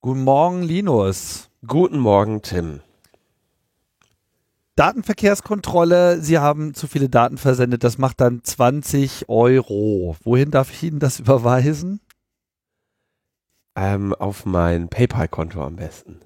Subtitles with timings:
[0.00, 1.50] Guten Morgen, Linus.
[1.66, 2.82] Guten Morgen, Tim.
[4.76, 10.16] Datenverkehrskontrolle, Sie haben zu viele Daten versendet, das macht dann 20 Euro.
[10.22, 12.00] Wohin darf ich Ihnen das überweisen?
[13.74, 16.20] Ähm, auf mein PayPal-Konto am besten.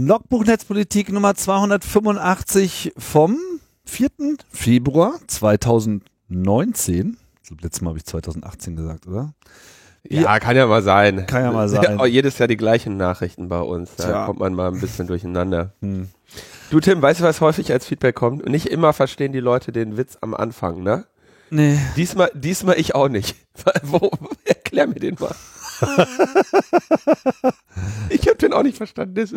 [0.00, 3.36] Logbuch Netzpolitik Nummer 285 vom
[3.84, 4.10] 4.
[4.48, 7.16] Februar 2019.
[7.48, 9.34] Das letzte Mal habe ich 2018 gesagt, oder?
[10.08, 11.26] Ja, kann ja mal sein.
[11.26, 11.98] Kann ja mal sein.
[12.06, 13.96] Jedes Jahr die gleichen Nachrichten bei uns.
[13.96, 14.26] Da Tja.
[14.26, 15.72] kommt man mal ein bisschen durcheinander.
[15.80, 16.08] Hm.
[16.70, 18.48] Du, Tim, weißt du, was häufig als Feedback kommt?
[18.48, 21.06] Nicht immer verstehen die Leute den Witz am Anfang, ne?
[21.50, 21.76] Nee.
[21.96, 23.34] Diesmal, diesmal ich auch nicht.
[23.82, 24.12] Wo,
[24.44, 25.34] erklär mir den mal.
[28.10, 29.14] ich habe den auch nicht verstanden.
[29.14, 29.34] Das,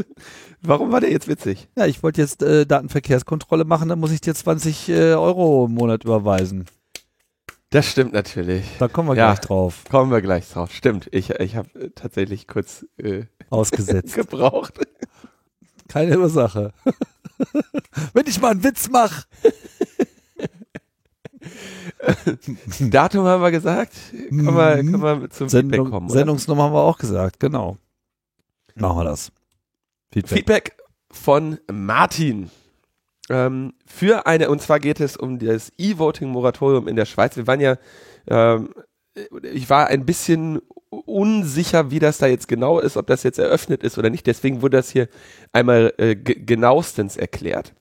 [0.62, 1.68] warum war der jetzt witzig?
[1.78, 5.74] Ja, ich wollte jetzt äh, Datenverkehrskontrolle machen, dann muss ich dir 20 äh, Euro im
[5.74, 6.66] Monat überweisen.
[7.70, 8.66] Das stimmt natürlich.
[8.80, 9.28] Da kommen wir Ja.
[9.34, 9.84] gleich drauf.
[9.90, 10.72] Kommen wir gleich drauf.
[10.74, 11.08] Stimmt.
[11.12, 14.16] Ich, ich habe äh, tatsächlich kurz äh, Ausgesetzt.
[14.16, 14.74] gebraucht.
[15.88, 16.74] Keine Ursache.
[18.14, 19.26] Wenn ich mal einen Witz mache.
[22.80, 23.94] Datum haben wir gesagt.
[24.30, 24.92] Können wir, Mhm.
[24.92, 26.06] können wir zum Feedback Sendung, kommen.
[26.08, 26.20] oder?
[26.20, 27.78] Sendungsnummer haben wir auch gesagt, genau.
[28.76, 29.32] Machen wir das.
[30.12, 30.38] Feedback.
[30.38, 30.78] Feedback
[31.12, 32.50] von Martin.
[33.30, 37.36] Ähm, für eine, und zwar geht es um das E-Voting-Moratorium in der Schweiz.
[37.38, 37.78] Wir waren ja,
[38.28, 38.74] ähm,
[39.44, 43.84] ich war ein bisschen unsicher, wie das da jetzt genau ist, ob das jetzt eröffnet
[43.84, 44.28] ist oder nicht.
[44.28, 45.08] Deswegen wurde das hier
[45.54, 47.74] einmal äh, ge- genauestens erklärt.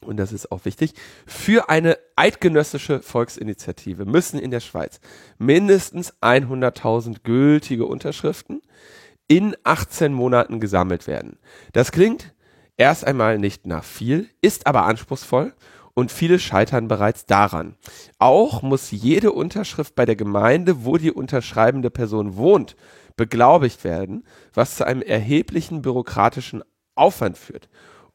[0.00, 0.94] Und das ist auch wichtig.
[1.26, 5.00] Für eine eidgenössische Volksinitiative müssen in der Schweiz
[5.38, 8.62] mindestens 100.000 gültige Unterschriften
[9.28, 11.38] in 18 Monaten gesammelt werden.
[11.72, 12.34] Das klingt
[12.76, 15.52] erst einmal nicht nach viel, ist aber anspruchsvoll
[15.94, 17.74] und viele scheitern bereits daran.
[18.18, 22.76] Auch muss jede Unterschrift bei der Gemeinde, wo die unterschreibende Person wohnt,
[23.16, 24.24] beglaubigt werden,
[24.54, 26.62] was zu einem erheblichen bürokratischen
[26.94, 27.68] Aufwand führt.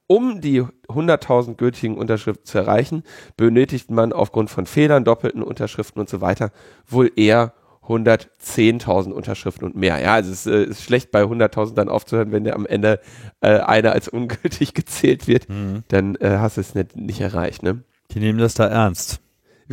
[0.07, 3.03] Um die 100.000 gültigen Unterschriften zu erreichen,
[3.37, 6.51] benötigt man aufgrund von Fehlern, doppelten Unterschriften und so weiter
[6.87, 7.53] wohl eher
[7.87, 9.99] 110.000 Unterschriften und mehr.
[9.99, 12.99] Ja, also es äh, ist schlecht bei 100.000 dann aufzuhören, wenn der am Ende
[13.41, 15.83] äh, einer als ungültig gezählt wird, Mhm.
[15.89, 17.63] dann äh, hast du es nicht, nicht erreicht.
[17.63, 17.83] Ne?
[18.11, 19.19] Die nehmen das da ernst.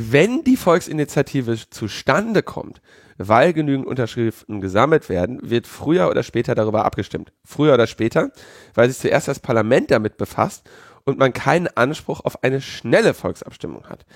[0.02, 2.80] Wenn die Volksinitiative zustande kommt,
[3.18, 7.34] weil genügend Unterschriften gesammelt werden, wird früher oder später darüber abgestimmt.
[7.44, 8.30] Früher oder später,
[8.72, 10.66] weil sich zuerst das Parlament damit befasst
[11.04, 14.06] und man keinen Anspruch auf eine schnelle Volksabstimmung hat.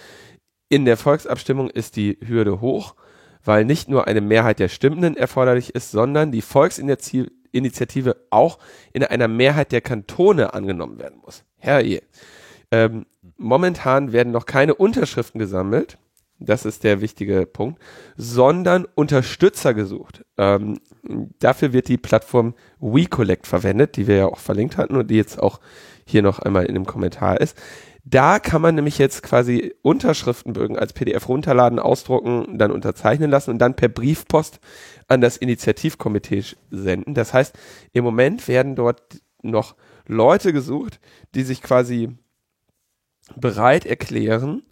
[0.70, 2.94] In der Volksabstimmung ist die Hürde hoch,
[3.44, 8.58] weil nicht nur eine Mehrheit der Stimmenden erforderlich ist, sondern die Volksinitiative auch
[8.94, 11.44] in einer Mehrheit der Kantone angenommen werden muss.
[11.58, 12.00] Herrje.
[12.70, 13.04] Ähm,
[13.36, 15.98] momentan werden noch keine Unterschriften gesammelt.
[16.40, 17.80] Das ist der wichtige Punkt,
[18.16, 20.24] sondern Unterstützer gesucht.
[20.36, 20.78] Ähm,
[21.38, 25.40] dafür wird die Plattform WeCollect verwendet, die wir ja auch verlinkt hatten und die jetzt
[25.40, 25.60] auch
[26.06, 27.56] hier noch einmal in dem Kommentar ist.
[28.06, 33.58] Da kann man nämlich jetzt quasi Unterschriftenbögen als PDF runterladen, ausdrucken, dann unterzeichnen lassen und
[33.58, 34.60] dann per Briefpost
[35.08, 37.14] an das Initiativkomitee senden.
[37.14, 37.58] Das heißt,
[37.92, 39.00] im Moment werden dort
[39.40, 39.74] noch
[40.06, 41.00] Leute gesucht,
[41.34, 42.10] die sich quasi
[43.36, 44.62] bereit erklären,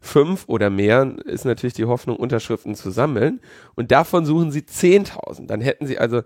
[0.00, 3.40] fünf oder mehr ist natürlich die Hoffnung, Unterschriften zu sammeln.
[3.74, 5.46] Und davon suchen sie 10.000.
[5.46, 6.22] Dann hätten sie also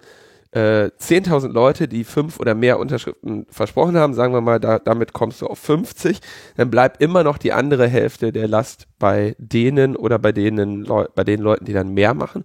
[0.52, 4.14] äh, 10.000 Leute, die fünf oder mehr Unterschriften versprochen haben.
[4.14, 6.20] Sagen wir mal, da, damit kommst du auf 50.
[6.56, 11.06] Dann bleibt immer noch die andere Hälfte der Last bei denen oder bei denen Leu
[11.14, 12.44] bei den Leuten, die dann mehr machen.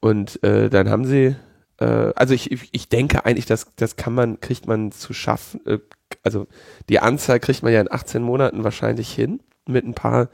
[0.00, 1.36] Und äh, dann haben sie,
[1.78, 5.64] äh, also ich, ich, denke eigentlich, das, das kann man, kriegt man zu schaffen.
[5.66, 5.78] Äh,
[6.22, 6.46] also
[6.88, 10.28] die Anzahl kriegt man ja in 18 Monaten wahrscheinlich hin mit ein paar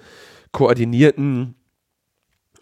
[0.52, 1.54] koordinierten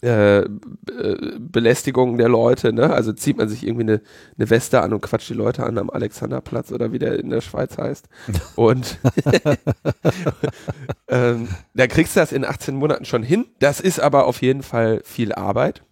[0.03, 2.91] äh, Be- Belästigungen der Leute, ne?
[2.91, 4.01] Also zieht man sich irgendwie eine,
[4.37, 7.41] eine Weste an und quatscht die Leute an am Alexanderplatz oder wie der in der
[7.41, 8.09] Schweiz heißt.
[8.57, 8.99] Und
[11.09, 13.47] ähm, da kriegst du das in 18 Monaten schon hin.
[13.59, 15.83] Das ist aber auf jeden Fall viel Arbeit.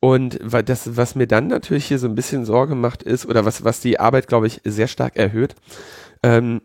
[0.00, 3.64] Und das, was mir dann natürlich hier so ein bisschen Sorge macht, ist, oder was,
[3.64, 5.54] was die Arbeit, glaube ich, sehr stark erhöht,
[6.22, 6.62] ähm,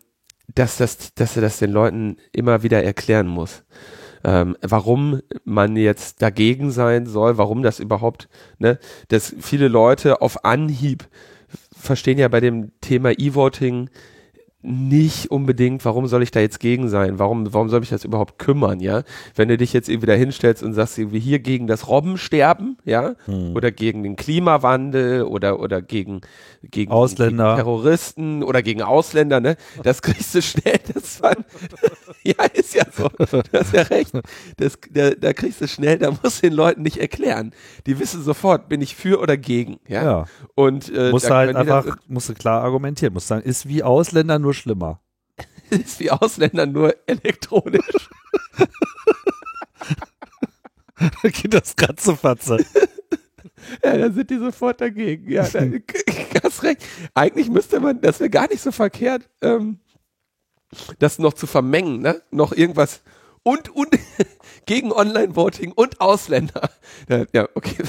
[0.54, 3.64] dass, das, dass er das den Leuten immer wieder erklären muss.
[4.24, 8.80] Ähm, warum man jetzt dagegen sein soll, warum das überhaupt, ne,
[9.10, 11.08] dass viele Leute auf Anhieb
[11.78, 13.90] verstehen ja bei dem Thema E-Voting
[14.66, 17.20] nicht unbedingt, warum soll ich da jetzt gegen sein?
[17.20, 19.04] Warum, warum soll mich das überhaupt kümmern, ja?
[19.36, 23.16] Wenn du dich jetzt irgendwie da hinstellst und sagst irgendwie hier gegen das Robbensterben, ja?
[23.26, 23.56] Hm.
[23.56, 26.22] Oder gegen den Klimawandel oder, oder gegen,
[26.64, 27.56] gegen, Ausländer.
[27.56, 29.56] gegen Terroristen oder gegen Ausländer, ne?
[29.84, 31.36] Das kriegst du schnell, das war,
[32.24, 33.10] ja, ist ja so.
[33.10, 34.12] Du hast ja recht.
[34.58, 37.52] Das, da, da kriegst du schnell, da musst du den Leuten nicht erklären.
[37.86, 40.04] Die wissen sofort, bin ich für oder gegen, ja?
[40.04, 40.26] Ja.
[40.56, 43.14] Und, äh, Musst du halt die das- einfach, musst du klar argumentieren.
[43.14, 45.02] Musst sagen, ist wie Ausländer nur schlimmer.
[45.70, 48.10] ist wie Ausländer nur elektronisch.
[50.98, 52.58] Da geht das Ratzefatze.
[53.84, 55.30] Ja, da sind die sofort dagegen.
[55.30, 55.62] Ja, da,
[56.44, 56.86] hast recht.
[57.14, 59.80] Eigentlich müsste man, das wäre gar nicht so verkehrt, ähm,
[61.00, 62.22] das noch zu vermengen, ne?
[62.32, 63.02] Noch irgendwas
[63.44, 63.90] und, und
[64.66, 66.70] gegen Online-Voting und Ausländer.
[67.10, 67.76] Ja, ja okay.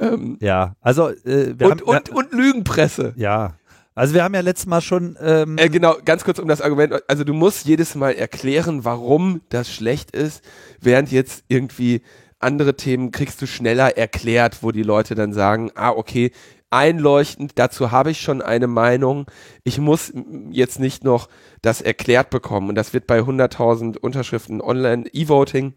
[0.00, 3.12] Ähm, Ja, also äh, wir und, haben, und, wir, und Lügenpresse.
[3.16, 3.54] ja,
[3.94, 7.02] also wir haben ja letztes Mal schon ähm, Äh, genau, ganz kurz um das Argument.
[7.06, 10.42] Also du musst jedes Mal erklären, warum das schlecht ist,
[10.80, 12.02] während jetzt irgendwie
[12.38, 16.30] andere Themen kriegst du schneller erklärt, wo die Leute dann sagen, ah, okay,
[16.70, 19.26] einleuchtend, dazu habe ich schon eine Meinung.
[19.64, 20.12] Ich muss
[20.50, 21.28] jetzt nicht noch
[21.62, 22.68] das erklärt bekommen.
[22.68, 25.74] Und das wird bei 100.000 Unterschriften online E-Voting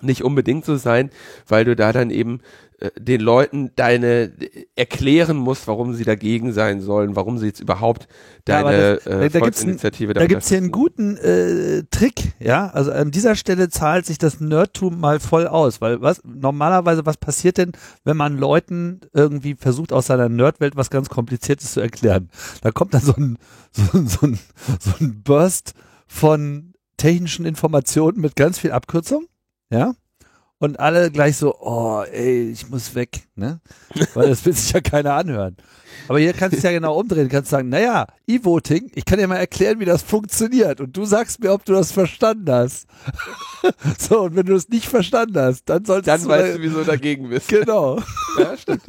[0.00, 1.10] nicht unbedingt so sein,
[1.46, 2.40] weil du da dann eben
[2.98, 8.08] den Leuten deine äh, erklären musst, warum sie dagegen sein sollen, warum sie jetzt überhaupt
[8.48, 12.32] Ja, deine das- äh, da- da gibt's Volksinitiative Da gibt's hier einen guten äh, Trick,
[12.40, 12.68] ja.
[12.68, 17.16] Also an dieser Stelle zahlt sich das Nerdtum mal voll aus, weil was normalerweise was
[17.16, 17.72] passiert denn,
[18.04, 22.30] wenn man Leuten irgendwie versucht aus seiner Nerdwelt was ganz Kompliziertes zu erklären?
[22.62, 23.38] Da kommt dann so ein
[23.72, 24.38] so, ein- so ein
[24.80, 25.74] so ein Burst
[26.06, 29.26] von technischen Informationen mit ganz viel Abkürzung,
[29.70, 29.94] ja.
[30.62, 33.60] Und alle gleich so, oh, ey, ich muss weg, ne?
[34.14, 35.56] Weil das will sich ja keiner anhören.
[36.06, 37.24] Aber hier kannst du es ja genau umdrehen.
[37.24, 40.80] Du kannst sagen, naja, E-Voting, ich kann dir mal erklären, wie das funktioniert.
[40.80, 42.86] Und du sagst mir, ob du das verstanden hast.
[43.98, 46.28] so, und wenn du es nicht verstanden hast, dann solltest Dann du.
[46.28, 47.48] weißt du, wieso du dagegen bist.
[47.48, 48.00] Genau.
[48.38, 48.80] Ja, stimmt.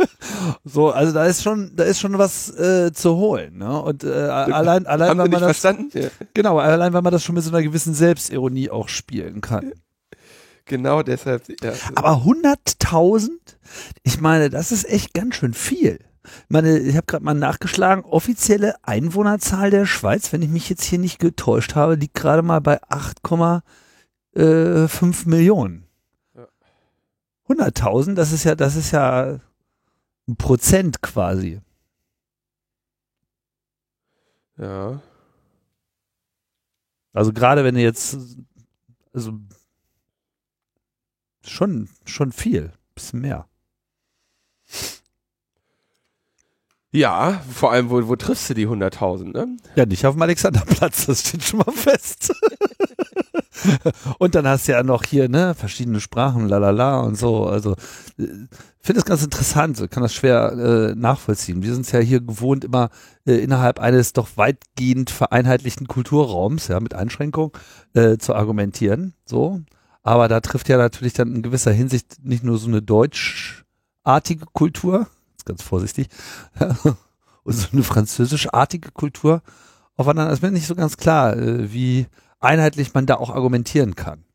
[0.64, 3.58] So, also da ist schon, da ist schon was äh, zu holen.
[3.58, 3.82] Ne?
[3.82, 5.90] Und äh, allein, allein, Haben weil man das, verstanden?
[5.94, 6.08] Ja.
[6.34, 9.74] genau, allein, weil man das schon mit so einer gewissen Selbstironie auch spielen kann.
[10.66, 11.44] Genau deshalb.
[11.62, 11.74] Ja.
[11.96, 13.30] Aber 100.000?
[14.04, 16.00] Ich meine, das ist echt ganz schön viel.
[16.24, 20.86] Ich meine, ich habe gerade mal nachgeschlagen, offizielle Einwohnerzahl der Schweiz, wenn ich mich jetzt
[20.86, 25.86] hier nicht getäuscht habe, liegt gerade mal bei 8,5 Millionen.
[26.34, 26.48] Ja.
[27.50, 29.42] 100.000, das ist ja, das ist ja
[30.28, 31.60] ein Prozent quasi.
[34.58, 35.02] ja.
[37.12, 38.18] Also gerade wenn du jetzt,
[39.14, 39.40] also
[41.46, 43.48] schon, schon viel, bisschen mehr.
[46.96, 49.58] Ja, vor allem, wo, wo triffst du die 100.000, ne?
[49.76, 52.32] Ja, nicht auf dem Alexanderplatz, das steht schon mal fest.
[54.20, 57.48] und dann hast du ja noch hier, ne, verschiedene Sprachen, lalala und so.
[57.48, 57.72] Also,
[58.20, 58.28] äh,
[58.80, 61.64] finde es ganz interessant, kann das schwer äh, nachvollziehen.
[61.64, 62.92] Wir sind es ja hier gewohnt, immer
[63.26, 67.58] äh, innerhalb eines doch weitgehend vereinheitlichten Kulturraums, ja, mit Einschränkung,
[67.96, 69.62] äh, zu argumentieren, so.
[70.04, 75.08] Aber da trifft ja natürlich dann in gewisser Hinsicht nicht nur so eine deutschartige Kultur,
[75.46, 76.08] ganz vorsichtig,
[77.44, 79.42] und so eine französischartige Kultur
[79.96, 80.32] aufeinander.
[80.32, 82.08] Es ist mir nicht so ganz klar, äh, wie
[82.40, 84.26] einheitlich man da auch argumentieren kann.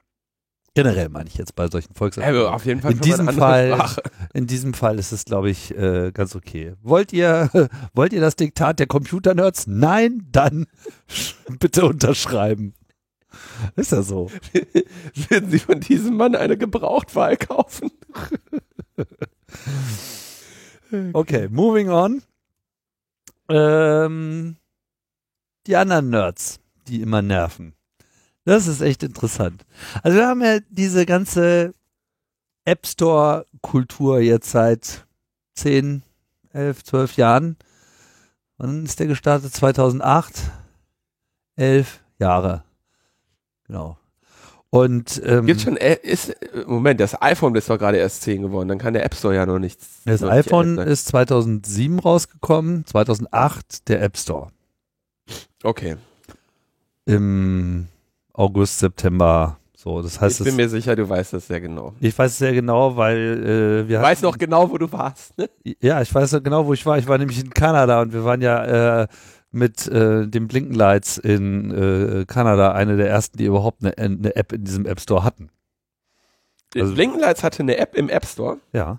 [0.75, 2.47] Generell meine ich jetzt bei solchen Volksabstimmungen.
[2.47, 4.03] Ja, auf jeden Fall In diesem Fall- Sprache.
[4.33, 6.75] In diesem Fall ist es, glaube ich, äh, ganz okay.
[6.83, 7.51] Wollt ihr,
[7.95, 9.67] wollt ihr das Diktat der Computernerds?
[9.67, 10.67] Nein, dann
[11.59, 12.75] bitte unterschreiben.
[13.77, 14.31] Ist ja so.
[15.29, 17.91] Würden Sie von diesem Mann eine Gebrauchtwahl kaufen?
[21.13, 22.23] Okay, moving on.
[23.51, 24.57] Ähm,
[25.67, 27.75] die anderen Nerds, die immer nerven.
[28.45, 29.67] Das ist echt interessant.
[30.03, 31.75] Also wir haben ja diese ganze
[32.65, 35.07] App Store Kultur jetzt seit
[35.57, 36.03] 10,
[36.53, 37.57] 11, 12 Jahren.
[38.57, 39.53] Wann ist der gestartet?
[39.53, 40.51] 2008?
[41.57, 42.65] 11 Jahre.
[43.69, 43.97] Genau.
[44.71, 46.35] Und ähm, Gibt schon, ist,
[46.67, 49.47] Moment, das iPhone ist doch gerade erst 10 geworden, dann kann der App Store ja
[49.47, 50.03] noch nichts.
[50.05, 54.49] das noch nicht iPhone geändert ist 2007 rausgekommen, 2008 der App Store.
[55.63, 55.97] Okay.
[57.07, 57.89] im
[58.35, 59.59] August, September.
[59.75, 61.95] So, das heißt, ich bin mir sicher, du weißt das sehr genau.
[62.01, 65.39] ich weiß es sehr genau, weil äh, wir Du weißt noch genau, wo du warst.
[65.39, 65.49] Ne?
[65.81, 66.99] ja, ich weiß noch genau, wo ich war.
[66.99, 69.09] Ich war nämlich in Kanada und wir waren ja äh,
[69.51, 74.53] mit äh, dem Blinkenlights in äh, Kanada eine der ersten, die überhaupt eine, eine App
[74.53, 75.51] in diesem App Store hatten.
[76.75, 78.59] Also- Blinkenlights hatte eine App im App Store.
[78.73, 78.99] Ja,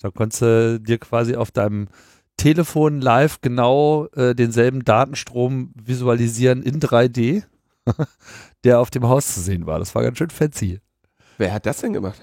[0.00, 1.88] da konntest du dir quasi auf deinem
[2.36, 7.42] Telefon live genau äh, denselben Datenstrom visualisieren in 3D,
[8.64, 9.80] der auf dem Haus zu sehen war.
[9.80, 10.80] Das war ganz schön fancy.
[11.36, 12.20] Wer hat das denn gemacht?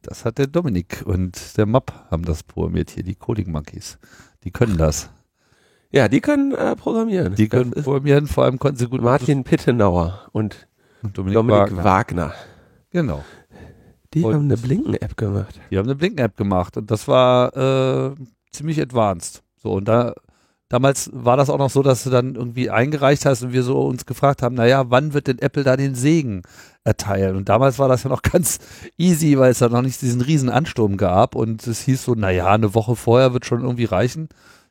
[0.00, 3.98] Das hat der Dominik und der Map haben das programmiert hier, die Coding Monkeys.
[4.44, 5.10] Die können das.
[5.90, 7.34] Ja, die können äh, programmieren.
[7.34, 10.66] Die können programmieren, vor allem konnten sie gut Martin Pittenauer und
[11.02, 11.84] und Dominik, Dominik Wagner.
[11.84, 12.34] Wagner.
[12.90, 13.24] Genau.
[14.14, 15.60] Die Und- haben eine Blinken-App gemacht.
[15.70, 18.14] Die haben eine Blink-App gemacht und das war äh,
[18.52, 19.42] ziemlich advanced.
[19.56, 20.14] So, und da
[20.68, 23.86] damals war das auch noch so, dass du dann irgendwie eingereicht hast und wir so
[23.86, 26.42] uns gefragt haben, naja, wann wird denn Apple da den Segen
[26.84, 27.36] erteilen?
[27.36, 28.58] Und damals war das ja noch ganz
[28.98, 32.46] easy, weil es da noch nicht diesen riesen Ansturm gab und es hieß so, naja,
[32.52, 34.28] eine Woche vorher wird schon irgendwie reichen.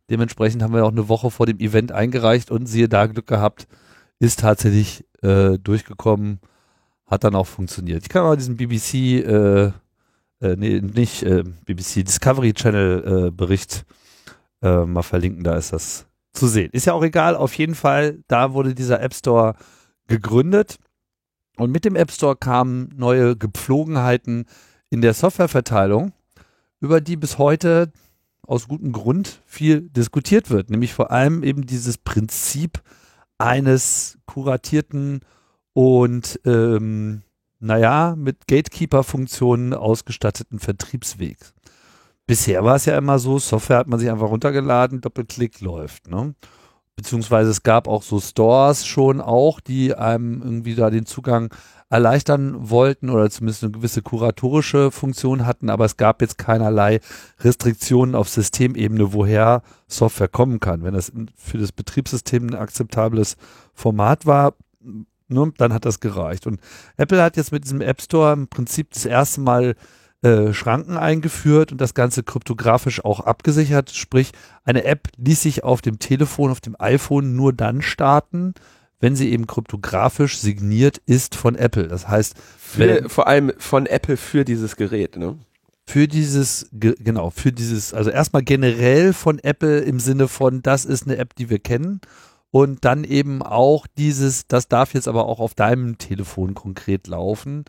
[0.09, 3.67] Dementsprechend haben wir auch eine Woche vor dem Event eingereicht und siehe da Glück gehabt,
[4.19, 6.39] ist tatsächlich äh, durchgekommen,
[7.05, 8.03] hat dann auch funktioniert.
[8.03, 9.65] Ich kann mal diesen BBC, äh,
[10.39, 13.85] äh, nee, nicht äh, BBC, Discovery Channel äh, Bericht
[14.61, 16.69] äh, mal verlinken, da ist das zu sehen.
[16.71, 19.55] Ist ja auch egal, auf jeden Fall, da wurde dieser App Store
[20.07, 20.77] gegründet
[21.57, 24.45] und mit dem App Store kamen neue Gepflogenheiten
[24.89, 26.13] in der Softwareverteilung,
[26.79, 27.91] über die bis heute
[28.47, 32.81] aus gutem Grund viel diskutiert wird, nämlich vor allem eben dieses Prinzip
[33.37, 35.19] eines kuratierten
[35.73, 37.21] und ähm,
[37.59, 41.53] naja, mit Gatekeeper-Funktionen ausgestatteten Vertriebswegs.
[42.25, 46.07] Bisher war es ja immer so, Software hat man sich einfach runtergeladen, Doppelklick läuft.
[46.07, 46.33] Ne?
[46.97, 51.53] Beziehungsweise es gab auch so Stores schon auch, die einem irgendwie da den Zugang
[51.89, 56.99] erleichtern wollten oder zumindest eine gewisse kuratorische Funktion hatten, aber es gab jetzt keinerlei
[57.39, 60.83] Restriktionen auf Systemebene, woher Software kommen kann.
[60.83, 63.37] Wenn das für das Betriebssystem ein akzeptables
[63.73, 66.47] Format war, ne, dann hat das gereicht.
[66.47, 66.59] Und
[66.97, 69.75] Apple hat jetzt mit diesem App Store im Prinzip das erste Mal
[70.21, 73.91] äh, Schranken eingeführt und das Ganze kryptografisch auch abgesichert.
[73.91, 74.31] Sprich,
[74.63, 78.53] eine App ließ sich auf dem Telefon, auf dem iPhone nur dann starten,
[78.99, 81.87] wenn sie eben kryptografisch signiert ist von Apple.
[81.87, 85.37] Das heißt, Für, vor allem von Apple für dieses Gerät, ne?
[85.85, 90.83] für dieses, ge- genau, für dieses, also erstmal generell von Apple im Sinne von, das
[90.83, 92.01] ist eine App, die wir kennen.
[92.49, 97.65] Und dann eben auch dieses, das darf jetzt aber auch auf deinem Telefon konkret laufen.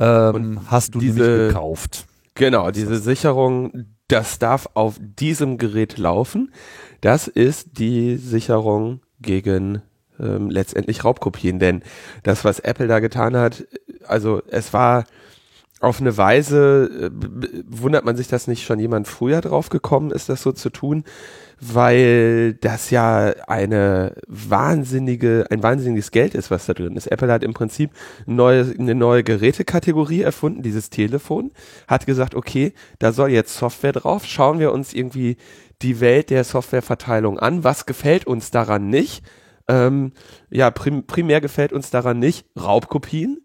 [0.00, 2.06] Ähm, Und hast du diese- gekauft.
[2.34, 6.52] Genau, diese Sicherung, das darf auf diesem Gerät laufen.
[7.02, 9.82] Das ist die Sicherung gegen
[10.20, 11.58] ähm, letztendlich Raubkopien.
[11.58, 11.82] Denn
[12.22, 13.66] das, was Apple da getan hat,
[14.06, 15.04] also es war
[15.82, 17.10] auf eine Weise, äh,
[17.68, 21.02] wundert man sich, dass nicht schon jemand früher drauf gekommen ist, das so zu tun,
[21.60, 27.08] weil das ja eine wahnsinnige, ein wahnsinniges Geld ist, was da drin ist.
[27.08, 27.90] Apple hat im Prinzip
[28.26, 31.50] neue, eine neue Gerätekategorie erfunden, dieses Telefon,
[31.88, 35.36] hat gesagt, okay, da soll jetzt Software drauf, schauen wir uns irgendwie
[35.82, 39.24] die Welt der Softwareverteilung an, was gefällt uns daran nicht?
[39.68, 40.12] Ähm,
[40.50, 43.42] ja, prim, primär gefällt uns daran nicht Raubkopien.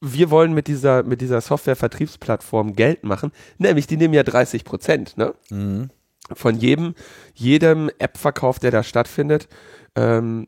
[0.00, 5.16] Wir wollen mit dieser, mit dieser Software-Vertriebsplattform Geld machen, nämlich die nehmen ja 30 Prozent,
[5.16, 5.34] ne?
[5.50, 5.90] Mhm.
[6.32, 6.94] Von jedem,
[7.34, 9.48] jedem App-Verkauf, der da stattfindet.
[9.96, 10.46] Ähm,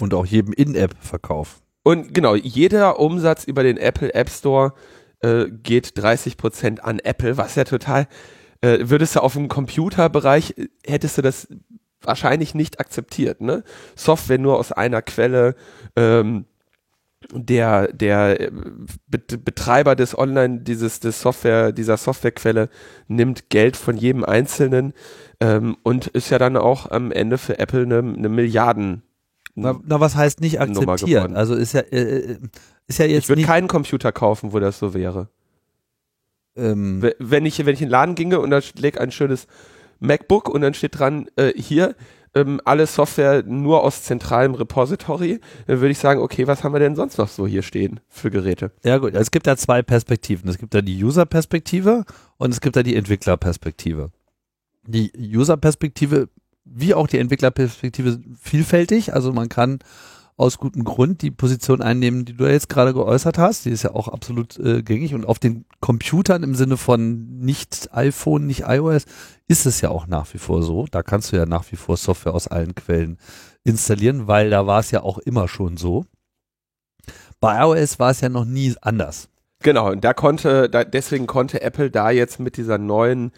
[0.00, 1.60] Und auch jedem In-App-Verkauf.
[1.82, 4.72] und genau, jeder Umsatz über den Apple App Store
[5.20, 8.06] äh, geht 30 Prozent an Apple, was ja total,
[8.60, 11.48] äh, würdest du auf dem Computerbereich, äh, hättest du das
[12.00, 13.64] wahrscheinlich nicht akzeptiert, ne?
[13.96, 15.56] Software nur aus einer Quelle,
[15.96, 16.46] ähm,
[17.32, 18.50] der, der äh,
[19.08, 22.68] Bet Betreiber des Online, dieses, des Software, dieser Softwarequelle
[23.08, 24.92] nimmt Geld von jedem Einzelnen
[25.40, 29.02] ähm, und ist ja dann auch am Ende für Apple eine, eine Milliarden.
[29.54, 31.36] Na, na, was heißt nicht akzeptieren?
[31.36, 32.38] Also ist ja, äh,
[32.86, 35.28] ist ja jetzt Ich würde keinen Computer kaufen, wo das so wäre.
[36.56, 39.46] ähm, Wenn ich, wenn ich in den Laden ginge und da schlägt ein schönes
[40.00, 41.94] MacBook und dann steht dran, äh, hier,
[42.34, 46.80] ähm, alle Software nur aus zentralem Repository, dann würde ich sagen, okay, was haben wir
[46.80, 48.72] denn sonst noch so hier stehen für Geräte?
[48.84, 50.48] Ja gut, es gibt da zwei Perspektiven.
[50.48, 52.04] Es gibt da die User-Perspektive
[52.38, 54.10] und es gibt da die Entwickler-Perspektive.
[54.86, 56.28] Die User-Perspektive
[56.64, 59.12] wie auch die Entwicklerperspektive vielfältig.
[59.14, 59.80] Also man kann
[60.36, 63.64] aus gutem Grund die Position einnehmen, die du jetzt gerade geäußert hast.
[63.64, 65.14] Die ist ja auch absolut äh, gängig.
[65.14, 69.04] Und auf den Computern im Sinne von nicht iPhone, nicht iOS,
[69.48, 70.86] ist es ja auch nach wie vor so.
[70.90, 73.18] Da kannst du ja nach wie vor Software aus allen Quellen
[73.64, 76.04] installieren, weil da war es ja auch immer schon so.
[77.40, 79.28] Bei iOS war es ja noch nie anders.
[79.62, 83.32] Genau, und da konnte, da, deswegen konnte Apple da jetzt mit dieser neuen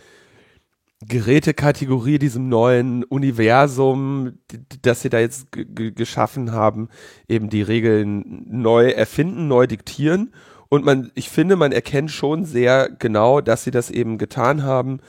[1.06, 4.38] Gerätekategorie, diesem neuen Universum,
[4.82, 6.88] das sie da jetzt geschaffen haben,
[7.28, 10.32] eben die Regeln neu erfinden, neu diktieren.
[10.68, 15.00] Und man, ich finde, man erkennt schon sehr genau, dass sie das eben getan haben,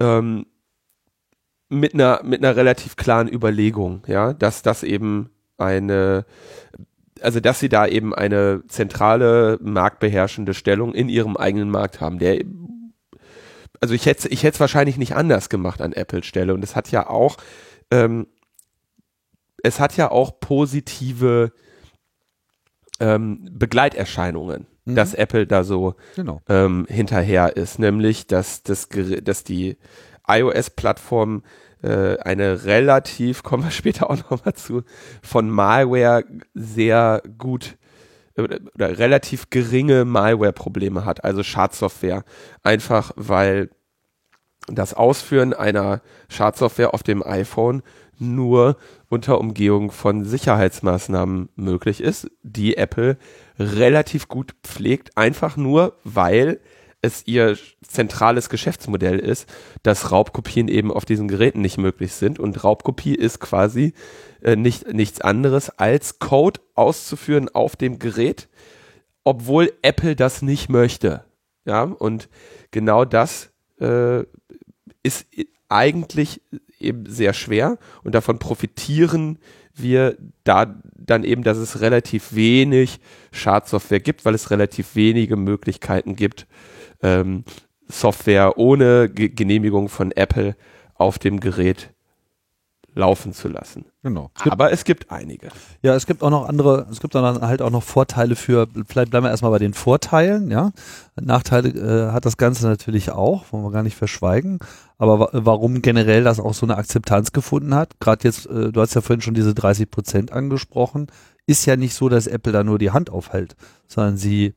[0.00, 0.46] ähm,
[1.68, 6.24] mit einer, mit einer relativ klaren Überlegung, ja, dass das eben eine,
[7.20, 12.42] also dass sie da eben eine zentrale marktbeherrschende Stellung in ihrem eigenen Markt haben, der
[13.80, 16.76] also ich hätte ich hätte es wahrscheinlich nicht anders gemacht an Apple Stelle und es
[16.76, 17.36] hat ja auch
[17.90, 18.26] ähm,
[19.62, 21.52] es hat ja auch positive
[23.00, 24.94] ähm, Begleiterscheinungen, mhm.
[24.94, 26.40] dass Apple da so genau.
[26.48, 28.88] ähm, hinterher ist, nämlich dass das
[29.22, 29.76] dass die
[30.26, 31.42] iOS-Plattform
[31.82, 34.82] äh, eine relativ, kommen wir später auch nochmal zu,
[35.22, 37.77] von Malware sehr gut
[38.44, 38.58] oder,
[38.98, 42.24] relativ geringe Malware-Probleme hat, also Schadsoftware.
[42.62, 43.70] Einfach weil
[44.66, 47.82] das Ausführen einer Schadsoftware auf dem iPhone
[48.18, 48.76] nur
[49.08, 53.16] unter Umgehung von Sicherheitsmaßnahmen möglich ist, die Apple
[53.58, 56.60] relativ gut pflegt, einfach nur, weil
[57.00, 59.48] es ihr zentrales Geschäftsmodell ist,
[59.82, 62.38] dass Raubkopien eben auf diesen Geräten nicht möglich sind.
[62.38, 63.94] Und Raubkopie ist quasi
[64.42, 68.48] äh, nicht, nichts anderes als Code auszuführen auf dem Gerät,
[69.22, 71.24] obwohl Apple das nicht möchte.
[71.64, 72.28] Ja, und
[72.70, 73.50] genau das
[73.80, 74.24] äh,
[75.02, 75.26] ist
[75.68, 76.40] eigentlich
[76.80, 79.38] eben sehr schwer und davon profitieren
[79.74, 83.00] wir da dann eben, dass es relativ wenig
[83.32, 86.46] Schadsoftware gibt, weil es relativ wenige Möglichkeiten gibt,
[87.02, 87.44] ähm,
[87.88, 90.56] Software ohne G Genehmigung von Apple
[90.94, 91.90] auf dem Gerät
[92.98, 93.86] laufen zu lassen.
[94.02, 94.30] Genau.
[94.34, 95.48] Es Aber es gibt einige.
[95.82, 99.10] Ja, es gibt auch noch andere, es gibt dann halt auch noch Vorteile für, vielleicht
[99.10, 100.72] bleiben wir erstmal bei den Vorteilen, ja.
[101.14, 104.58] Nachteile äh, hat das Ganze natürlich auch, wollen wir gar nicht verschweigen.
[104.98, 108.94] Aber warum generell das auch so eine Akzeptanz gefunden hat, gerade jetzt, äh, du hast
[108.94, 111.06] ja vorhin schon diese 30 Prozent angesprochen,
[111.46, 113.54] ist ja nicht so, dass Apple da nur die Hand aufhält,
[113.86, 114.54] sondern sie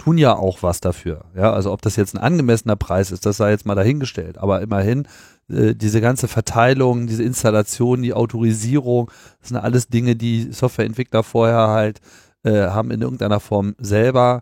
[0.00, 1.26] tun ja auch was dafür.
[1.36, 4.38] Ja, also ob das jetzt ein angemessener Preis ist, das sei jetzt mal dahingestellt.
[4.38, 5.06] Aber immerhin
[5.50, 11.68] äh, diese ganze Verteilung, diese Installation, die Autorisierung, das sind alles Dinge, die Softwareentwickler vorher
[11.68, 12.00] halt
[12.44, 14.40] äh, haben in irgendeiner Form selber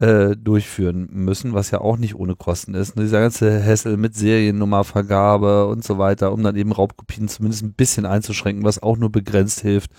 [0.00, 2.96] äh, durchführen müssen, was ja auch nicht ohne Kosten ist.
[2.96, 7.74] Und dieser ganze Hessel mit Seriennummervergabe und so weiter, um dann eben Raubkopien zumindest ein
[7.74, 9.92] bisschen einzuschränken, was auch nur begrenzt hilft.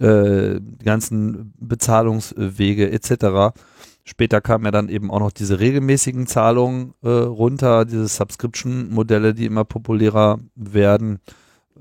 [0.00, 3.54] Äh, die ganzen Bezahlungswege etc.
[4.04, 9.46] Später kamen ja dann eben auch noch diese regelmäßigen Zahlungen äh, runter, diese Subscription-Modelle, die
[9.46, 11.20] immer populärer werden,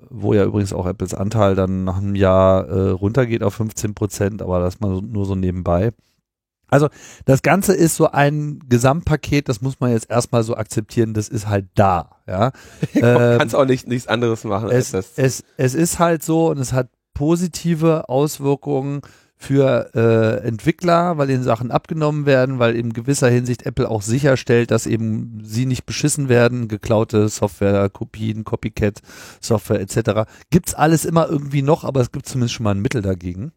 [0.10, 4.42] wo ja übrigens auch Apples Anteil dann nach einem Jahr äh, runtergeht auf 15 Prozent,
[4.42, 5.94] aber das mal nur so nebenbei.
[6.72, 6.88] Also
[7.26, 11.48] das Ganze ist so ein Gesamtpaket, das muss man jetzt erstmal so akzeptieren, das ist
[11.48, 12.18] halt da.
[12.28, 12.52] Ja.
[12.94, 14.70] ähm, kannst auch nicht, nichts anderes machen.
[14.70, 19.02] Es, es, es ist halt so und es hat positive Auswirkungen
[19.42, 24.70] für äh, Entwickler, weil ihnen Sachen abgenommen werden, weil in gewisser Hinsicht Apple auch sicherstellt,
[24.70, 29.02] dass eben sie nicht beschissen werden, geklaute Software, Kopien, Copycat,
[29.40, 30.30] Software etc.
[30.52, 33.52] Gibt's alles immer irgendwie noch, aber es gibt zumindest schon mal ein Mittel dagegen.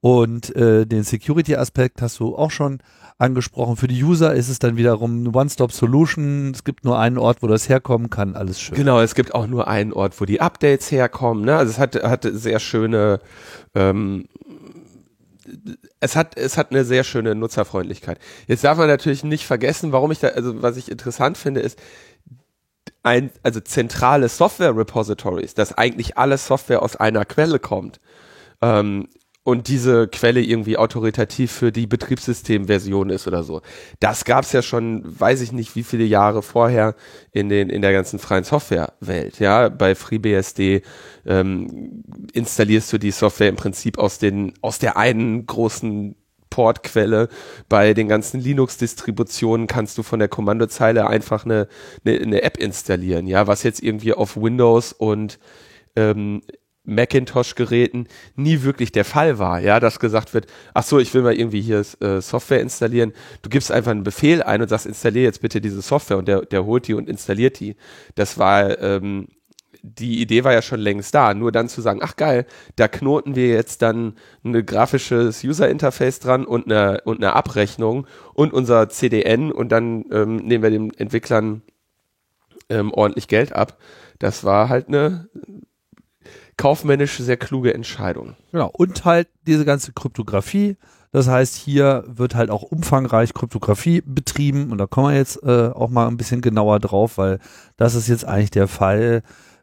[0.00, 2.78] Und äh, den Security-Aspekt hast du auch schon
[3.18, 3.76] angesprochen.
[3.76, 6.52] Für die User ist es dann wiederum eine One-Stop-Solution.
[6.54, 8.36] Es gibt nur einen Ort, wo das herkommen kann.
[8.36, 8.76] Alles schön.
[8.76, 11.44] Genau, es gibt auch nur einen Ort, wo die Updates herkommen.
[11.44, 11.56] Ne?
[11.56, 13.20] Also es hat, hat sehr schöne
[13.74, 14.26] ähm,
[16.00, 18.18] es hat, es hat eine sehr schöne Nutzerfreundlichkeit.
[18.46, 21.78] Jetzt darf man natürlich nicht vergessen, warum ich da, also was ich interessant finde, ist,
[23.02, 28.00] ein, also zentrale Software-Repositories, dass eigentlich alle Software aus einer Quelle kommt.
[28.60, 29.08] Ähm,
[29.42, 33.62] und diese Quelle irgendwie autoritativ für die Betriebssystemversion ist oder so.
[33.98, 36.94] Das gab's ja schon, weiß ich nicht, wie viele Jahre vorher
[37.32, 39.38] in den in der ganzen freien Softwarewelt.
[39.38, 40.82] Ja, bei FreeBSD
[41.26, 46.16] ähm, installierst du die Software im Prinzip aus den aus der einen großen
[46.50, 47.28] Portquelle.
[47.68, 51.68] Bei den ganzen Linux-Distributionen kannst du von der Kommandozeile einfach eine,
[52.04, 53.26] eine, eine App installieren.
[53.26, 55.38] Ja, was jetzt irgendwie auf Windows und
[55.96, 56.42] ähm,
[56.90, 61.34] Macintosh-Geräten nie wirklich der Fall war, ja, dass gesagt wird, ach so, ich will mal
[61.34, 63.12] irgendwie hier äh, Software installieren.
[63.42, 66.42] Du gibst einfach einen Befehl ein und sagst, installiere jetzt bitte diese Software und der,
[66.42, 67.76] der holt die und installiert die.
[68.14, 69.28] Das war, ähm,
[69.82, 71.34] die Idee war ja schon längst da.
[71.34, 76.44] Nur dann zu sagen, ach geil, da knoten wir jetzt dann ein grafisches User-Interface dran
[76.44, 81.62] und eine, und eine Abrechnung und unser CDN und dann ähm, nehmen wir den Entwicklern
[82.68, 83.78] ähm, ordentlich Geld ab.
[84.18, 85.28] Das war halt eine
[86.60, 88.36] kaufmännisch sehr kluge Entscheidung.
[88.52, 88.70] Genau.
[88.70, 90.76] Und halt diese ganze Kryptographie.
[91.10, 95.70] Das heißt, hier wird halt auch umfangreich Kryptographie betrieben und da kommen wir jetzt äh,
[95.70, 97.38] auch mal ein bisschen genauer drauf, weil
[97.78, 99.22] das ist jetzt eigentlich der Fall,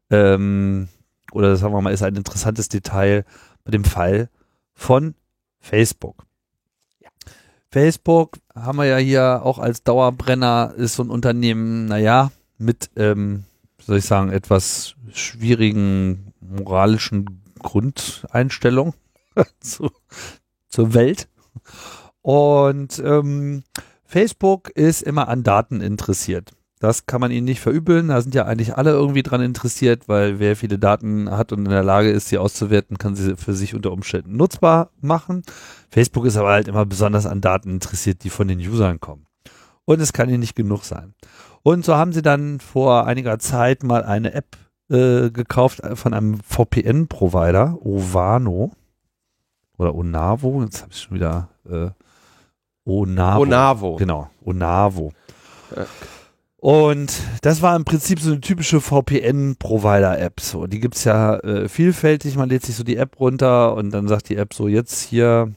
[0.09, 0.89] ähm,
[1.31, 3.25] oder sagen wir mal, ist ein interessantes Detail
[3.63, 4.29] bei dem Fall
[4.73, 5.13] von
[5.59, 6.25] Facebook.
[6.99, 7.09] Ja.
[7.69, 13.43] Facebook haben wir ja hier auch als Dauerbrenner, ist so ein Unternehmen, naja, mit ähm,
[13.79, 18.93] soll ich sagen, etwas schwierigen moralischen Grundeinstellung
[19.59, 19.89] zu,
[20.67, 21.27] zur Welt.
[22.21, 23.63] Und ähm,
[24.03, 26.51] Facebook ist immer an Daten interessiert.
[26.79, 28.09] Das kann man ihnen nicht verübeln.
[28.09, 31.71] Da sind ja eigentlich alle irgendwie dran interessiert, weil wer viele Daten hat und in
[31.71, 35.41] der Lage ist, sie auszuwerten, kann sie für sich unter Umständen nutzbar machen.
[35.89, 39.25] Facebook ist aber halt immer besonders an Daten interessiert, die von den Usern kommen.
[39.85, 41.15] Und es kann ihnen nicht genug sein.
[41.63, 44.57] Und so haben sie dann vor einiger Zeit mal eine App
[44.89, 48.71] äh, gekauft von einem VPN-Provider, Ovano
[49.77, 50.63] oder Onavo.
[50.63, 51.89] Jetzt habe ich schon wieder äh,
[52.85, 53.41] Onavo.
[53.41, 53.95] Onavo.
[53.97, 55.11] Genau, Onavo.
[56.59, 60.39] Und das war im Prinzip so eine typische VPN-Provider-App.
[60.39, 62.35] So, die gibt's ja äh, vielfältig.
[62.35, 65.53] Man lädt sich so die App runter und dann sagt die App so, jetzt hier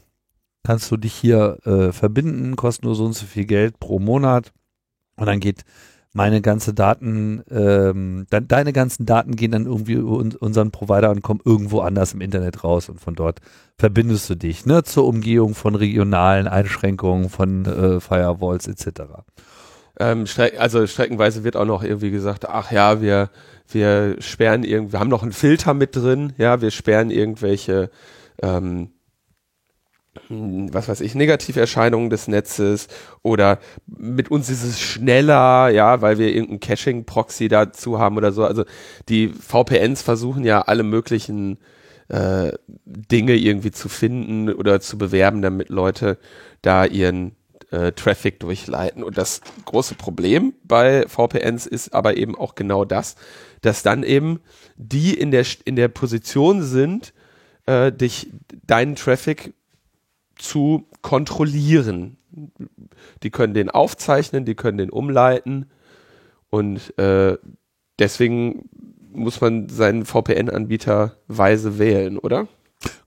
[0.62, 4.52] kannst du dich hier äh, verbinden, kostet nur so und so viel Geld pro Monat.
[5.16, 5.64] Und dann geht
[6.12, 11.10] meine ganze Daten, ähm, dann, deine ganzen Daten gehen dann irgendwie über un unseren Provider
[11.10, 13.40] und kommen irgendwo anders im Internet raus und von dort
[13.78, 19.02] verbindest du dich, ne, zur Umgehung von regionalen Einschränkungen, von äh, Firewalls etc.
[20.00, 23.30] Ähm, streck, also streckenweise wird auch noch irgendwie gesagt, ach ja, wir,
[23.68, 27.90] wir sperren irgendwie, wir haben noch einen Filter mit drin, ja, wir sperren irgendwelche
[28.42, 28.88] ähm, hm,
[30.28, 32.88] was weiß ich, Negativerscheinungen des Netzes
[33.22, 38.44] oder mit uns ist es schneller, ja, weil wir irgendeinen Caching-Proxy dazu haben oder so.
[38.44, 38.64] Also
[39.08, 41.58] die VPNs versuchen ja alle möglichen
[42.08, 42.52] äh,
[42.84, 46.18] Dinge irgendwie zu finden oder zu bewerben, damit Leute
[46.62, 47.36] da ihren
[47.70, 49.02] äh, Traffic durchleiten.
[49.02, 53.16] Und das große Problem bei VPNs ist aber eben auch genau das,
[53.62, 54.40] dass dann eben
[54.76, 57.12] die in der, in der Position sind,
[57.66, 58.30] äh, dich,
[58.66, 59.54] deinen Traffic
[60.40, 62.16] zu kontrollieren.
[63.22, 65.66] Die können den aufzeichnen, die können den umleiten
[66.48, 67.38] und äh,
[67.98, 68.68] deswegen
[69.12, 72.46] muss man seinen VPN-Anbieter weise wählen, oder?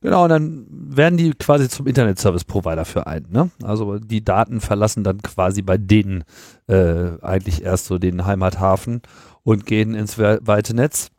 [0.02, 3.32] Genau, und dann werden die quasi zum Internet Service Provider für einen.
[3.32, 3.50] Ne?
[3.64, 6.24] Also die Daten verlassen dann quasi bei denen
[6.68, 9.02] äh, eigentlich erst so den Heimathafen
[9.44, 11.10] und gehen ins weite Netz.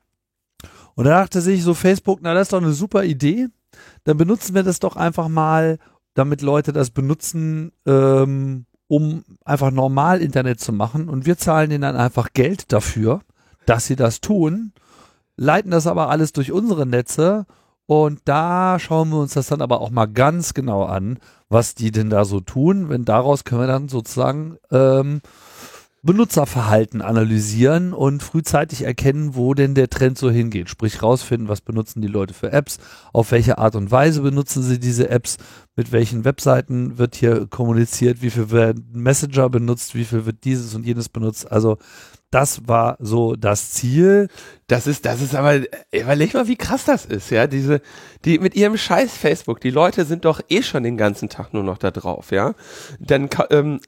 [0.94, 3.48] Und da dachte sich so Facebook, na das ist doch eine super Idee.
[4.04, 5.78] Dann benutzen wir das doch einfach mal,
[6.14, 11.08] damit Leute das benutzen, ähm, um einfach normal Internet zu machen.
[11.08, 13.20] Und wir zahlen ihnen dann einfach Geld dafür,
[13.66, 14.72] dass sie das tun,
[15.36, 17.46] leiten das aber alles durch unsere Netze.
[17.86, 21.90] Und da schauen wir uns das dann aber auch mal ganz genau an, was die
[21.90, 22.88] denn da so tun.
[22.88, 25.20] Wenn daraus können wir dann sozusagen ähm,
[26.04, 30.68] Benutzerverhalten analysieren und frühzeitig erkennen, wo denn der Trend so hingeht.
[30.68, 32.78] Sprich rausfinden, was benutzen die Leute für Apps,
[33.12, 35.38] auf welche Art und Weise benutzen sie diese Apps,
[35.76, 40.74] mit welchen Webseiten wird hier kommuniziert, wie viel werden Messenger benutzt, wie viel wird dieses
[40.74, 41.50] und jenes benutzt.
[41.50, 41.78] Also
[42.30, 44.28] das war so das Ziel.
[44.66, 45.60] Das ist, das ist aber,
[45.92, 47.46] überleg mal, wie krass das ist, ja.
[47.46, 47.80] Diese,
[48.24, 51.62] die mit ihrem scheiß Facebook, die Leute sind doch eh schon den ganzen Tag nur
[51.62, 52.54] noch da drauf, ja.
[52.98, 53.80] Dann ähm,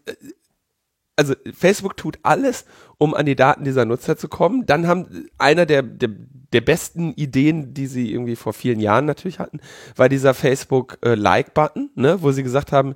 [1.17, 2.67] also Facebook tut alles,
[2.99, 4.67] um an die Daten dieser Nutzer zu kommen.
[4.67, 6.11] Dann haben einer der, der,
[6.53, 9.61] der besten Ideen, die sie irgendwie vor vielen Jahren natürlich hatten,
[9.97, 12.95] war dieser Facebook äh, ne, wo sie gesagt haben,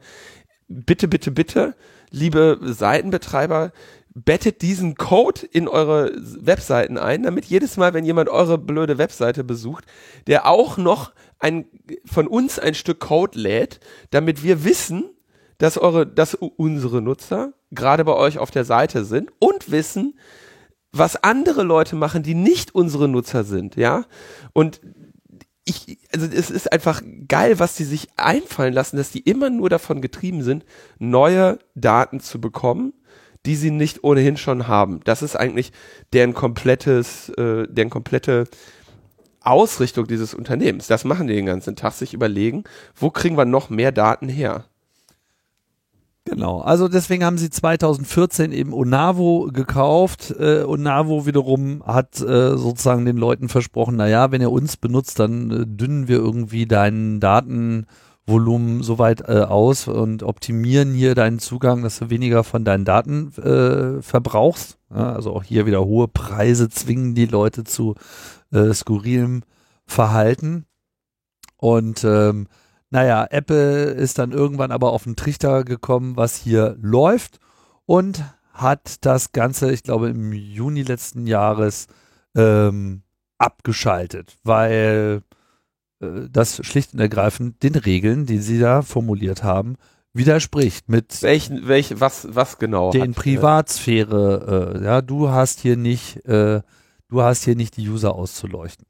[0.69, 1.75] bitte, bitte, bitte,
[2.11, 3.73] liebe Seitenbetreiber,
[4.15, 9.45] bettet diesen Code in eure Webseiten ein, damit jedes Mal, wenn jemand eure blöde Webseite
[9.45, 9.85] besucht,
[10.27, 11.67] der auch noch ein,
[12.05, 13.81] von uns ein Stück Code lädt,
[14.11, 15.11] damit wir wissen,
[15.59, 20.19] dass eure, dass unsere Nutzer gerade bei euch auf der Seite sind und wissen,
[20.93, 24.05] was andere Leute machen, die nicht unsere Nutzer sind, ja.
[24.53, 24.81] Und
[25.65, 29.69] ich, also es ist einfach geil, was die sich einfallen lassen, dass die immer nur
[29.69, 30.65] davon getrieben sind,
[30.99, 32.93] neue Daten zu bekommen,
[33.47, 35.01] die sie nicht ohnehin schon haben.
[35.05, 35.73] Das ist eigentlich
[36.13, 38.45] deren komplettes, äh, deren komplette
[39.41, 40.87] Ausrichtung dieses Unternehmens.
[40.87, 44.65] Das machen die den ganzen Tag, sich überlegen, wo kriegen wir noch mehr Daten her?
[46.31, 50.33] Genau, also deswegen haben sie 2014 eben Onavo gekauft.
[50.39, 55.51] Äh, Onavo wiederum hat äh, sozusagen den Leuten versprochen, naja, wenn ihr uns benutzt, dann
[55.51, 61.83] äh, dünnen wir irgendwie deinen Datenvolumen so weit äh, aus und optimieren hier deinen Zugang,
[61.83, 64.79] dass du weniger von deinen Daten äh, verbrauchst.
[64.95, 67.97] Ja, also auch hier wieder hohe Preise zwingen die Leute zu
[68.53, 69.43] äh, skurrilem
[69.85, 70.65] Verhalten.
[71.57, 72.47] Und ähm,
[72.91, 77.39] naja, Apple ist dann irgendwann aber auf den Trichter gekommen, was hier läuft
[77.87, 81.87] und hat das Ganze, ich glaube, im Juni letzten Jahres
[82.37, 83.03] ähm,
[83.39, 85.23] abgeschaltet, weil
[86.01, 89.77] äh, das schlicht und ergreifend den Regeln, die sie da formuliert haben,
[90.13, 95.77] widerspricht mit welchen welche was was genau den hat, Privatsphäre äh, ja du hast hier
[95.77, 96.63] nicht äh,
[97.09, 98.87] du hast hier nicht die User auszuleuchten.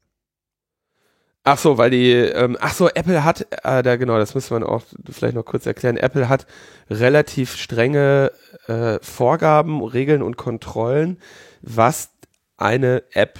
[1.43, 4.69] Ach so, weil die, ähm, ach so, Apple hat, äh, da genau, das müssen wir
[4.69, 5.97] auch vielleicht noch kurz erklären.
[5.97, 6.45] Apple hat
[6.89, 8.31] relativ strenge
[8.67, 11.17] äh, Vorgaben, Regeln und Kontrollen,
[11.63, 12.11] was
[12.57, 13.39] eine App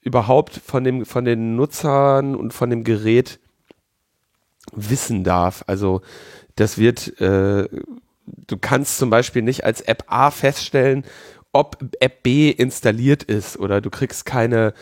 [0.00, 3.38] überhaupt von dem, von den Nutzern und von dem Gerät
[4.72, 5.62] wissen darf.
[5.66, 6.00] Also
[6.56, 7.68] das wird, äh,
[8.26, 11.04] du kannst zum Beispiel nicht als App A feststellen,
[11.52, 14.72] ob App B installiert ist oder du kriegst keine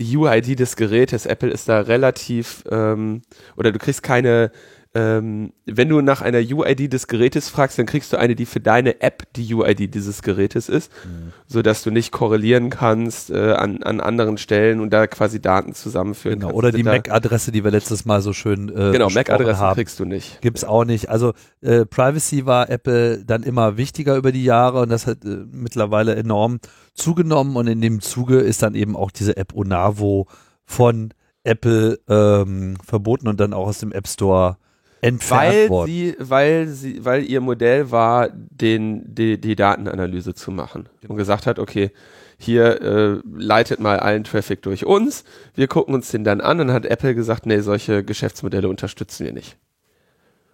[0.00, 1.26] UID des Gerätes.
[1.26, 3.22] Apple ist da relativ ähm,
[3.56, 4.50] oder du kriegst keine
[4.96, 8.60] ähm, wenn du nach einer UID des Gerätes fragst, dann kriegst du eine, die für
[8.60, 11.32] deine App die UID dieses Gerätes ist, mhm.
[11.48, 15.74] so dass du nicht korrelieren kannst äh, an, an anderen Stellen und da quasi Daten
[15.74, 16.48] zusammenführen genau.
[16.48, 16.58] kannst.
[16.58, 20.40] Oder die MAC-Adresse, die wir letztes Mal so schön äh, Genau, MAC-Adresse kriegst du nicht.
[20.42, 21.08] Gibt's auch nicht.
[21.08, 25.38] Also äh, Privacy war Apple dann immer wichtiger über die Jahre und das hat äh,
[25.50, 26.60] mittlerweile enorm
[26.94, 30.28] zugenommen und in dem Zuge ist dann eben auch diese App Onavo
[30.64, 34.56] von Apple ähm, verboten und dann auch aus dem App Store
[35.04, 35.90] entfernt weil worden.
[35.90, 41.12] Sie, weil sie, weil ihr Modell war, den, die, die Datenanalyse zu machen genau.
[41.12, 41.90] und gesagt hat, okay,
[42.38, 46.68] hier äh, leitet mal allen Traffic durch uns, wir gucken uns den dann an und
[46.68, 49.58] dann hat Apple gesagt, nee, solche Geschäftsmodelle unterstützen wir nicht.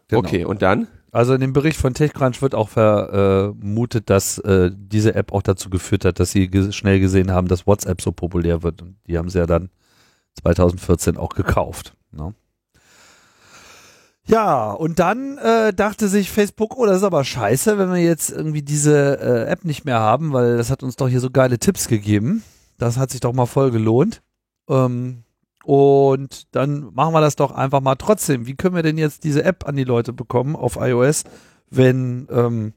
[0.09, 0.21] Genau.
[0.21, 0.89] Okay, und dann?
[1.13, 5.71] Also in dem Bericht von TechCrunch wird auch vermutet, dass äh, diese App auch dazu
[5.71, 8.83] geführt hat, dass sie ge schnell gesehen haben, dass WhatsApp so populär wird.
[8.83, 9.71] Und die haben sie ja dann
[10.43, 11.95] 2014 auch gekauft.
[12.13, 12.35] Ne?
[14.27, 18.31] Ja, und dann äh, dachte sich Facebook, oh, das ist aber scheiße, wenn wir jetzt
[18.31, 21.59] irgendwie diese äh, App nicht mehr haben, weil das hat uns doch hier so geile
[21.59, 22.45] Tipps gegeben.
[22.79, 24.23] Das hat sich doch mal voll gelohnt.
[24.69, 25.25] Ähm,
[25.65, 28.47] und dann machen wir das doch einfach mal trotzdem.
[28.47, 31.25] Wie können wir denn jetzt diese App an die Leute bekommen auf iOS,
[31.69, 32.73] wenn, ähm,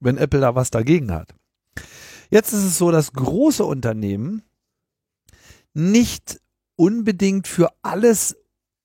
[0.00, 1.34] wenn Apple da was dagegen hat?
[2.30, 4.42] Jetzt ist es so, dass große Unternehmen
[5.72, 6.40] nicht
[6.76, 8.36] unbedingt für alles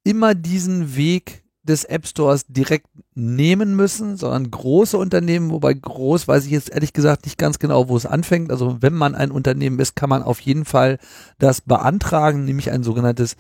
[0.04, 6.46] immer diesen Weg des App Stores direkt nehmen müssen, sondern große Unternehmen, wobei groß weiß
[6.46, 8.52] ich jetzt ehrlich gesagt nicht ganz genau, wo es anfängt.
[8.52, 10.98] Also wenn man ein Unternehmen ist, kann man auf jeden Fall
[11.38, 13.36] das beantragen, nämlich ein sogenanntes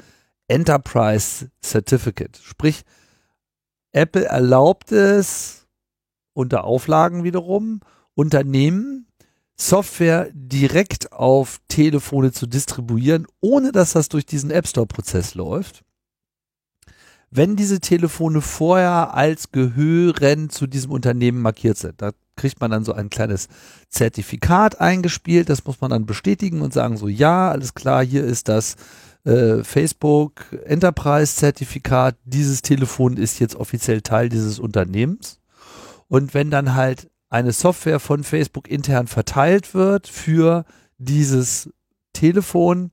[0.47, 2.39] Enterprise Certificate.
[2.41, 2.83] Sprich,
[3.91, 5.67] Apple erlaubt es
[6.33, 7.81] unter Auflagen wiederum,
[8.13, 9.07] Unternehmen
[9.55, 15.83] Software direkt auf Telefone zu distribuieren, ohne dass das durch diesen App Store Prozess läuft
[17.31, 22.01] wenn diese Telefone vorher als gehören zu diesem Unternehmen markiert sind.
[22.01, 23.49] Da kriegt man dann so ein kleines
[23.89, 28.47] Zertifikat eingespielt, das muss man dann bestätigen und sagen so, ja, alles klar, hier ist
[28.47, 28.77] das
[29.25, 35.39] äh, Facebook Enterprise Zertifikat, dieses Telefon ist jetzt offiziell Teil dieses Unternehmens.
[36.07, 40.65] Und wenn dann halt eine Software von Facebook intern verteilt wird für
[40.97, 41.69] dieses
[42.13, 42.91] Telefon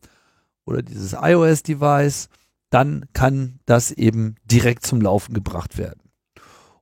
[0.66, 2.28] oder dieses iOS-Device,
[2.70, 6.00] dann kann das eben direkt zum Laufen gebracht werden.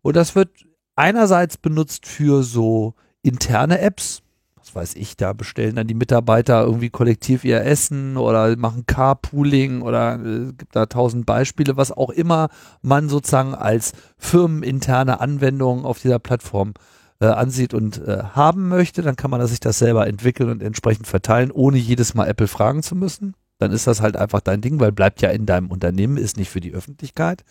[0.03, 0.51] Und das wird
[0.97, 4.23] einerseits benutzt für so interne Apps.
[4.57, 9.83] Was weiß ich, da bestellen dann die Mitarbeiter irgendwie kollektiv ihr Essen oder machen Carpooling
[9.83, 12.49] oder äh, gibt da tausend Beispiele, was auch immer
[12.81, 16.73] man sozusagen als firmeninterne Anwendung auf dieser Plattform
[17.20, 21.07] äh, ansieht und äh, haben möchte, dann kann man sich das selber entwickeln und entsprechend
[21.07, 24.79] verteilen, ohne jedes Mal Apple fragen zu müssen dann ist das halt einfach dein Ding,
[24.79, 27.44] weil bleibt ja in deinem Unternehmen, ist nicht für die Öffentlichkeit.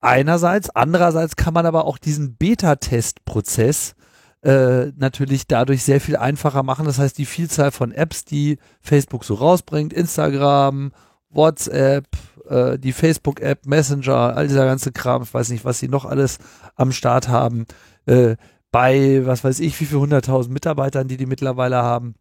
[0.00, 3.94] Einerseits, andererseits kann man aber auch diesen Beta-Test-Prozess
[4.42, 6.84] äh, natürlich dadurch sehr viel einfacher machen.
[6.86, 10.90] Das heißt, die Vielzahl von Apps, die Facebook so rausbringt, Instagram,
[11.30, 12.08] WhatsApp,
[12.48, 16.38] äh, die Facebook-App, Messenger, all dieser ganze Kram, ich weiß nicht, was sie noch alles
[16.74, 17.66] am Start haben,
[18.06, 18.34] äh,
[18.72, 22.16] bei, was weiß ich, wie viel hunderttausend Mitarbeitern, die die mittlerweile haben,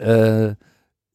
[0.00, 0.54] äh,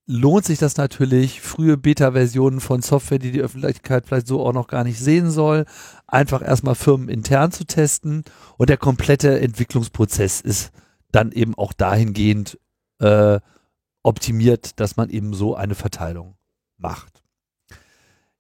[0.06, 4.68] lohnt sich das natürlich, frühe Beta-Versionen von Software, die die Öffentlichkeit vielleicht so auch noch
[4.68, 5.66] gar nicht sehen soll,
[6.08, 8.24] einfach erstmal firmenintern zu testen
[8.58, 10.72] und der komplette Entwicklungsprozess ist
[11.12, 12.60] dann eben auch dahingehend
[13.00, 13.40] äh,
[14.04, 16.36] optimiert, dass man eben so eine Verteilung
[16.78, 17.24] macht.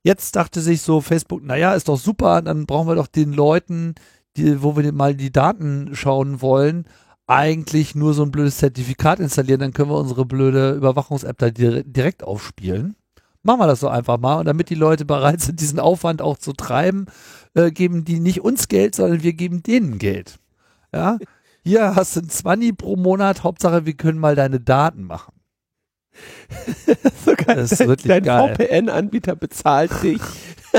[0.03, 3.95] Jetzt dachte sich so Facebook, naja, ist doch super, dann brauchen wir doch den Leuten,
[4.35, 6.85] die, wo wir mal die Daten schauen wollen,
[7.27, 12.23] eigentlich nur so ein blödes Zertifikat installieren, dann können wir unsere blöde Überwachungs-App da direkt
[12.23, 12.95] aufspielen.
[13.43, 14.39] Machen wir das so einfach mal.
[14.39, 17.07] Und damit die Leute bereit sind, diesen Aufwand auch zu treiben,
[17.55, 20.39] äh, geben die nicht uns Geld, sondern wir geben denen Geld.
[20.93, 21.17] Ja.
[21.63, 25.33] Hier hast du ein 20 pro Monat, Hauptsache wir können mal deine Daten machen.
[27.25, 28.55] so das ist wirklich dein.
[28.55, 30.21] VPN-Anbieter bezahlt dich.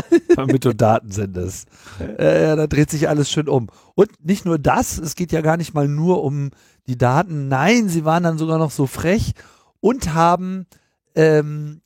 [0.36, 1.68] Damit du Daten sendest.
[2.00, 3.68] Äh, da dreht sich alles schön um.
[3.94, 6.50] Und nicht nur das, es geht ja gar nicht mal nur um
[6.86, 7.48] die Daten.
[7.48, 9.32] Nein, sie waren dann sogar noch so frech
[9.80, 10.66] und haben
[11.14, 11.80] ähm,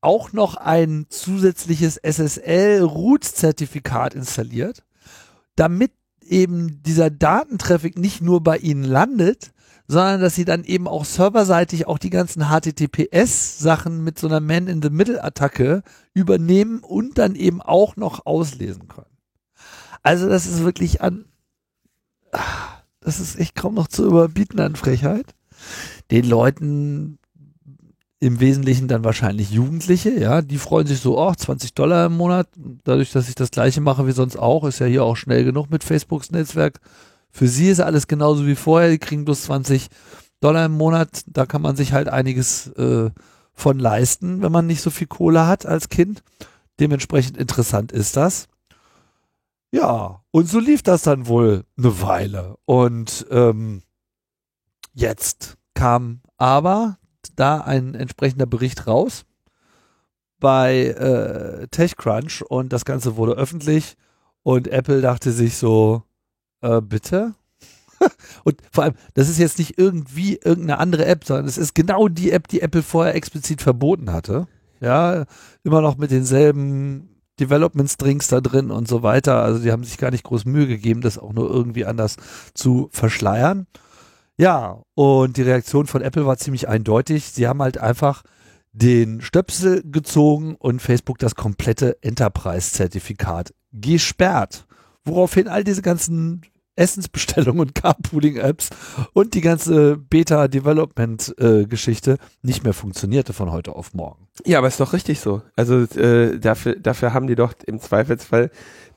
[0.00, 4.84] auch noch ein zusätzliches SSL-Root-Zertifikat installiert,
[5.56, 5.90] damit
[6.20, 9.52] eben dieser Datentraffic nicht nur bei ihnen landet,
[9.88, 15.82] sondern dass sie dann eben auch serverseitig auch die ganzen HTTPS-Sachen mit so einer Man-in-the-Middle-Attacke
[16.14, 19.06] übernehmen und dann eben auch noch auslesen können.
[20.02, 21.24] Also das ist wirklich an,
[23.00, 25.34] das ist echt kaum noch zu überbieten an Frechheit.
[26.10, 27.18] Den Leuten
[28.18, 32.48] im Wesentlichen dann wahrscheinlich Jugendliche, ja, die freuen sich so, oh, 20 Dollar im Monat,
[32.84, 35.70] dadurch, dass ich das gleiche mache wie sonst auch, ist ja hier auch schnell genug
[35.70, 36.80] mit Facebooks Netzwerk.
[37.30, 39.88] Für sie ist alles genauso wie vorher, die kriegen bloß 20
[40.40, 43.10] Dollar im Monat, da kann man sich halt einiges äh,
[43.52, 46.22] von leisten, wenn man nicht so viel Kohle hat als Kind.
[46.78, 48.48] Dementsprechend interessant ist das.
[49.70, 52.56] Ja, und so lief das dann wohl eine Weile.
[52.66, 53.82] Und ähm,
[54.92, 56.98] jetzt kam aber
[57.34, 59.24] da ein entsprechender Bericht raus
[60.38, 63.96] bei äh, TechCrunch und das Ganze wurde öffentlich
[64.42, 66.02] und Apple dachte sich so,
[66.66, 67.34] äh, bitte?
[68.44, 72.08] und vor allem, das ist jetzt nicht irgendwie irgendeine andere App, sondern es ist genau
[72.08, 74.46] die App, die Apple vorher explizit verboten hatte.
[74.80, 75.24] Ja,
[75.64, 79.42] immer noch mit denselben Development Strings da drin und so weiter.
[79.42, 82.16] Also die haben sich gar nicht groß Mühe gegeben, das auch nur irgendwie anders
[82.54, 83.66] zu verschleiern.
[84.38, 87.24] Ja, und die Reaktion von Apple war ziemlich eindeutig.
[87.26, 88.22] Sie haben halt einfach
[88.72, 94.66] den Stöpsel gezogen und Facebook das komplette Enterprise-Zertifikat gesperrt.
[95.04, 96.42] Woraufhin all diese ganzen
[96.76, 98.70] Essensbestellung und Carpooling-Apps
[99.12, 104.26] und die ganze Beta-Development-Geschichte nicht mehr funktionierte von heute auf morgen.
[104.44, 105.42] Ja, aber ist doch richtig so.
[105.56, 108.50] Also äh, dafür, dafür haben die doch im Zweifelsfall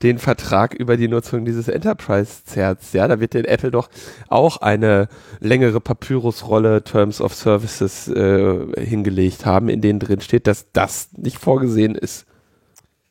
[0.03, 2.93] den Vertrag über die Nutzung dieses Enterprise-Zerts.
[2.93, 3.89] Ja, da wird den Apple doch
[4.27, 5.07] auch eine
[5.39, 11.37] längere Papyrus-Rolle Terms of Services äh, hingelegt haben, in denen drin steht, dass das nicht
[11.37, 12.25] vorgesehen ist,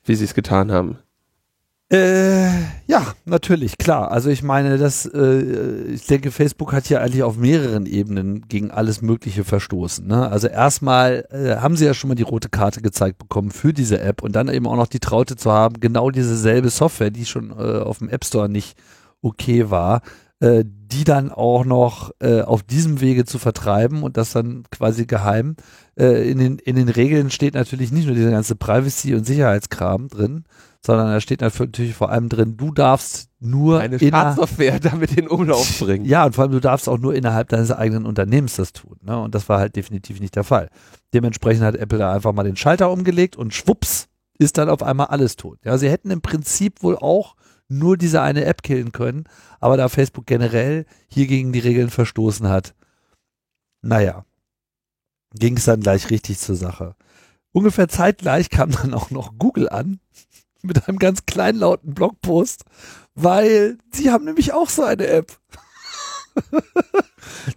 [0.04, 0.98] wie sie es getan haben.
[1.90, 2.50] Äh,
[2.86, 4.10] ja, natürlich, klar.
[4.10, 8.70] Also ich meine, das, äh, ich denke, Facebook hat hier eigentlich auf mehreren Ebenen gegen
[8.70, 10.06] alles Mögliche verstoßen.
[10.06, 10.28] Ne?
[10.28, 14.00] Also erstmal äh, haben sie ja schon mal die rote Karte gezeigt bekommen für diese
[14.00, 17.24] App und dann eben auch noch die Traute zu haben, genau diese selbe Software, die
[17.24, 18.76] schon äh, auf dem App Store nicht
[19.22, 20.02] okay war,
[20.40, 25.06] äh, die dann auch noch äh, auf diesem Wege zu vertreiben und das dann quasi
[25.06, 25.56] geheim.
[25.98, 30.08] Äh, in, den, in den Regeln steht natürlich nicht nur diese ganze Privacy- und Sicherheitskram
[30.08, 30.44] drin,
[30.84, 35.78] sondern da steht natürlich vor allem drin, du darfst nur eine Schadsoftware damit in Umlauf
[35.80, 36.04] bringen.
[36.04, 38.96] Ja, und vor allem du darfst auch nur innerhalb deines eigenen Unternehmens das tun.
[39.02, 39.18] Ne?
[39.18, 40.70] Und das war halt definitiv nicht der Fall.
[41.14, 45.08] Dementsprechend hat Apple da einfach mal den Schalter umgelegt und schwupps ist dann auf einmal
[45.08, 45.58] alles tot.
[45.64, 47.34] Ja, sie hätten im Prinzip wohl auch
[47.68, 49.24] nur diese eine App killen können,
[49.60, 52.74] aber da Facebook generell hier gegen die Regeln verstoßen hat,
[53.82, 54.24] naja,
[55.34, 56.94] ging es dann gleich richtig zur Sache.
[57.52, 60.00] Ungefähr zeitgleich kam dann auch noch Google an
[60.68, 62.64] mit einem ganz kleinlauten Blogpost,
[63.14, 65.36] weil sie haben nämlich auch so eine App.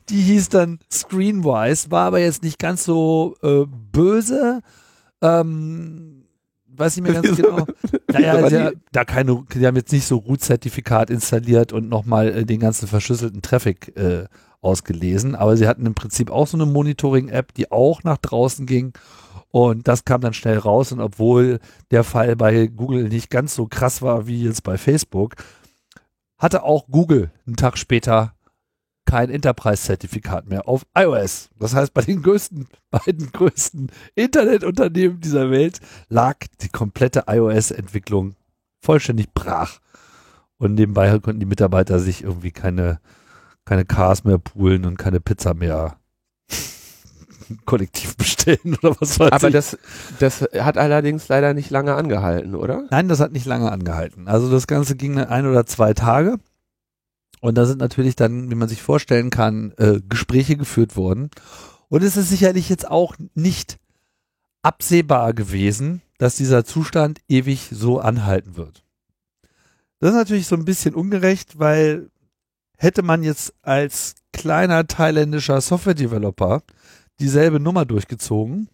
[0.10, 4.62] die hieß dann Screenwise, war aber jetzt nicht ganz so äh, böse.
[5.22, 6.26] Ähm,
[6.68, 7.66] weiß nicht mehr ganz genau.
[8.12, 12.60] Naja, der, da keine, die haben jetzt nicht so Root-Zertifikat installiert und nochmal äh, den
[12.60, 14.26] ganzen verschlüsselten Traffic äh,
[14.62, 18.94] ausgelesen, aber sie hatten im Prinzip auch so eine Monitoring-App, die auch nach draußen ging
[19.52, 20.92] und das kam dann schnell raus.
[20.92, 21.60] Und obwohl
[21.92, 25.36] der Fall bei Google nicht ganz so krass war wie jetzt bei Facebook,
[26.38, 28.34] hatte auch Google einen Tag später
[29.06, 31.50] kein Enterprise-Zertifikat mehr auf iOS.
[31.60, 38.36] Das heißt, bei den größten, beiden größten Internetunternehmen dieser Welt lag die komplette iOS-Entwicklung
[38.82, 39.80] vollständig brach.
[40.58, 43.00] Und nebenbei konnten die Mitarbeiter sich irgendwie keine,
[43.66, 45.98] keine Cars mehr poolen und keine Pizza mehr
[47.66, 49.54] kollektiv bestellen oder was weiß Aber ich.
[49.54, 49.78] das,
[50.20, 52.88] das hat allerdings leider nicht lange angehalten, oder?
[52.90, 54.28] Nein, das hat nicht lange angehalten.
[54.28, 56.38] Also das Ganze ging ein oder zwei Tage.
[57.40, 61.32] Und da sind natürlich dann, wie man sich vorstellen kann, äh, Gespräche geführt worden.
[61.90, 63.78] Und es ist sicherlich jetzt auch nicht
[64.62, 68.84] absehbar gewesen, dass dieser Zustand ewig so anhalten wird.
[70.00, 72.10] Das ist natürlich so ein bisschen ungerecht, weil
[72.78, 76.64] hätte man jetzt als kleiner thailändischer Software-Developer
[77.20, 78.70] dieselbe Nummer durchgezogen,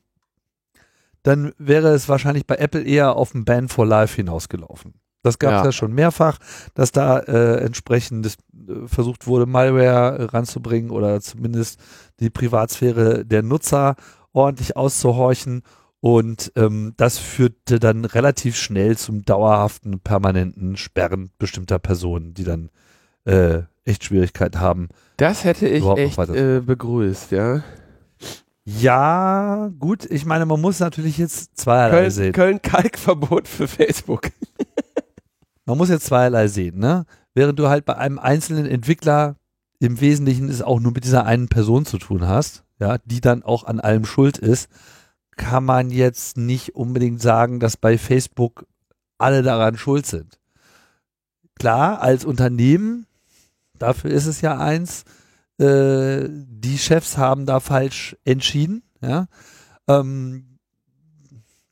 [1.23, 4.93] dann wäre es wahrscheinlich bei Apple eher auf ein Ban for Life hinausgelaufen.
[5.23, 5.65] Das gab es ja.
[5.65, 5.71] ja.
[5.73, 6.37] schon mehrfach,
[6.73, 11.81] dass da äh, entsprechend äh, versucht wurde, Malware ranzubringen oder zumindest
[12.21, 13.95] die Privatsphäre der Nutzer
[14.31, 15.63] ordentlich auszuhorchen.
[15.99, 22.69] Und ähm, das führte dann relativ schnell zum dauerhaften, permanenten Sperren bestimmter Personen, die dann
[23.25, 24.89] äh, echt Schwierigkeiten haben.
[25.17, 27.63] Das hätte ich echt äh, begrüßt, ja.
[28.69, 32.33] Ja, gut, ich meine, man muss natürlich jetzt zweierlei Köln, sehen.
[32.33, 34.29] Köln Kalkverbot für Facebook.
[35.65, 37.05] Man muss jetzt zweierlei sehen, ne?
[37.33, 39.37] Während du halt bei einem einzelnen Entwickler
[39.79, 43.41] im Wesentlichen es auch nur mit dieser einen Person zu tun hast, ja, die dann
[43.41, 44.69] auch an allem schuld ist,
[45.37, 48.65] kann man jetzt nicht unbedingt sagen, dass bei Facebook
[49.17, 50.39] alle daran schuld sind.
[51.55, 53.05] Klar, als Unternehmen,
[53.79, 55.05] dafür ist es ja eins,
[55.59, 59.27] äh, die Chefs haben da falsch entschieden, ja.
[59.87, 60.57] Ähm,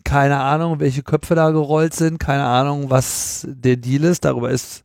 [0.04, 4.24] keine Ahnung, welche Köpfe da gerollt sind, keine Ahnung, was der Deal ist.
[4.24, 4.84] Darüber ist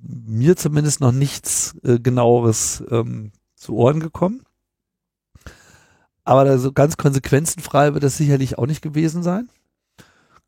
[0.00, 4.42] mir zumindest noch nichts äh, genaueres ähm, zu Ohren gekommen.
[6.24, 9.50] Aber so ganz konsequenzenfrei wird das sicherlich auch nicht gewesen sein.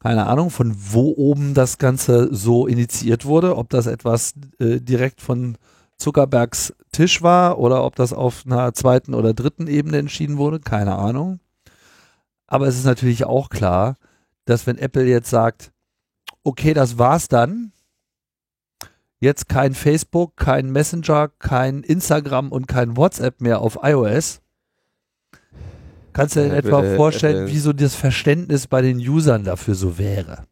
[0.01, 5.21] Keine Ahnung, von wo oben das Ganze so initiiert wurde, ob das etwas äh, direkt
[5.21, 5.59] von
[5.99, 10.97] Zuckerbergs Tisch war oder ob das auf einer zweiten oder dritten Ebene entschieden wurde, keine
[10.97, 11.41] Ahnung.
[12.47, 13.97] Aber es ist natürlich auch klar,
[14.47, 15.73] dass wenn Apple jetzt sagt,
[16.43, 17.73] okay, das war's dann,
[19.21, 24.41] jetzt kein Facebook, kein Messenger, kein Instagram und kein WhatsApp mehr auf iOS,
[26.13, 29.45] kannst du dir Äh, etwa äh, vorstellen, äh, wie so das Verständnis bei den Usern
[29.45, 30.45] dafür so wäre.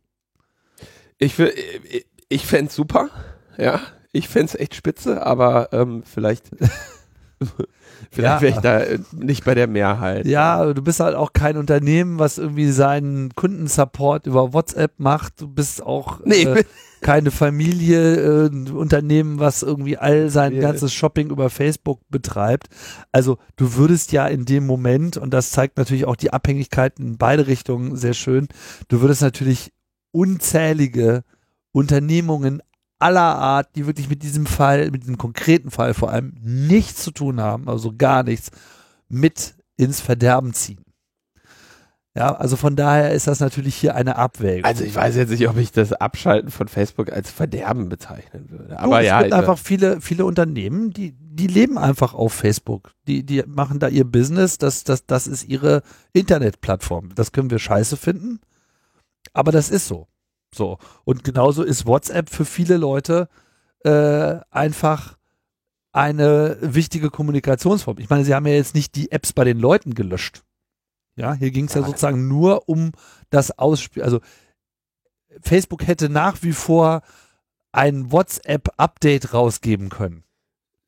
[1.18, 1.54] Ich, will-
[1.90, 3.08] ich, ich fände super,
[3.56, 3.80] ja.
[4.14, 6.50] Ich fände es echt spitze, aber ähm, vielleicht,
[8.10, 8.40] vielleicht Ja.
[8.40, 10.24] wäre ich da äh, nicht bei der Mehrheit.
[10.26, 15.40] Ja, du bist halt auch kein Unternehmen, was irgendwie seinen Kundensupport über WhatsApp macht.
[15.40, 16.64] Du bist auch Nee, äh,
[17.00, 20.62] keine Familie, äh, ein Unternehmen, was irgendwie all sein Familie.
[20.68, 22.68] ganzes Shopping über Facebook betreibt.
[23.12, 27.18] Also du würdest ja in dem Moment, und das zeigt natürlich auch die Abhängigkeiten in
[27.18, 28.48] beide Richtungen sehr schön,
[28.88, 29.72] du würdest natürlich
[30.12, 31.24] unzählige
[31.72, 32.62] Unternehmungen
[33.04, 37.10] aller Art, die wirklich mit diesem Fall, mit diesem konkreten Fall vor allem nichts zu
[37.10, 38.50] tun haben, also gar nichts,
[39.10, 40.82] mit ins Verderben ziehen.
[42.16, 44.64] Ja, also von daher ist das natürlich hier eine Abwägung.
[44.64, 48.68] Also ich weiß jetzt nicht, ob ich das Abschalten von Facebook als Verderben bezeichnen würde.
[48.68, 52.92] Du, Aber es ja, gibt einfach viele, viele Unternehmen, die, die leben einfach auf Facebook.
[53.06, 55.82] Die, die machen da ihr Business, das, das, das ist ihre
[56.12, 57.14] Internetplattform.
[57.16, 58.38] Das können wir scheiße finden,
[59.34, 60.06] aber das ist so.
[60.54, 60.78] So.
[61.04, 63.28] Und genauso ist WhatsApp für viele Leute
[63.84, 65.16] äh, einfach
[65.92, 67.98] eine wichtige Kommunikationsform.
[67.98, 70.42] Ich meine, sie haben ja jetzt nicht die Apps bei den Leuten gelöscht.
[71.16, 71.86] Ja, hier ging es ja Ja.
[71.86, 72.92] sozusagen nur um
[73.30, 74.02] das Ausspiel.
[74.02, 74.20] Also
[75.40, 77.02] Facebook hätte nach wie vor
[77.72, 80.24] ein WhatsApp-Update rausgeben können.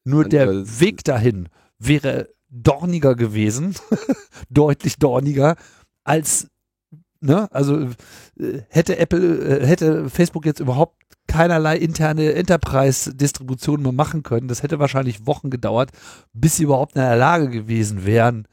[0.04, 1.48] Nur Und der das- Weg dahin
[1.78, 3.74] wäre dorniger gewesen,
[4.50, 5.56] deutlich dorniger,
[6.04, 6.48] als,
[7.26, 7.80] ne, also
[8.38, 10.96] äh, hätte Apple, äh, hätte Facebook jetzt überhaupt
[11.26, 14.48] keinerlei interne Enterprise-Distribution mehr machen können.
[14.48, 15.90] Das hätte wahrscheinlich Wochen gedauert,
[16.32, 18.46] bis sie überhaupt in der Lage gewesen wären,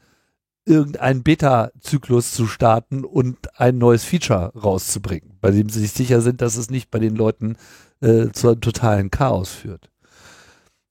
[0.66, 6.40] irgendeinen Beta-Zyklus zu starten und ein neues Feature rauszubringen, bei dem sie sich sicher sind,
[6.40, 7.56] dass es nicht bei den Leuten
[8.00, 9.90] äh, zu einem totalen Chaos führt.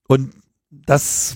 [0.07, 0.31] Und
[0.69, 1.35] das,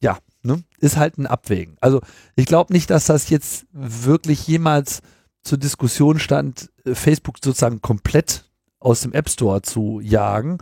[0.00, 1.76] ja, ne, ist halt ein Abwägen.
[1.80, 2.00] Also
[2.36, 5.00] ich glaube nicht, dass das jetzt wirklich jemals
[5.46, 8.44] zur Diskussion stand, äh, Facebook sozusagen komplett
[8.80, 10.58] aus dem App Store zu jagen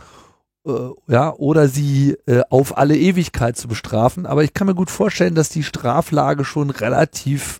[0.65, 4.25] äh, ja, oder sie äh, auf alle Ewigkeit zu bestrafen.
[4.25, 7.59] Aber ich kann mir gut vorstellen, dass die Straflage schon relativ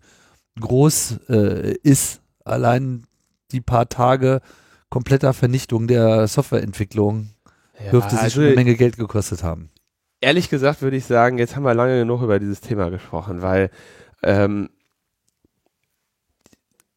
[0.59, 2.21] groß äh, ist.
[2.43, 3.05] Allein
[3.51, 4.41] die paar Tage
[4.89, 7.29] kompletter Vernichtung der Softwareentwicklung
[7.83, 9.69] Ja, dürfte sich also schon eine Menge Geld gekostet haben.
[10.21, 13.69] ehrlich gesagt würde ich sagen, jetzt haben wir lange genug über dieses Thema gesprochen, weil
[14.23, 14.69] ähm,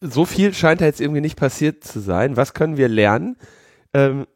[0.01, 2.37] so viel scheint da jetzt irgendwie nicht passiert zu sein.
[2.37, 3.37] Was können wir lernen?
[3.93, 4.27] Ähm,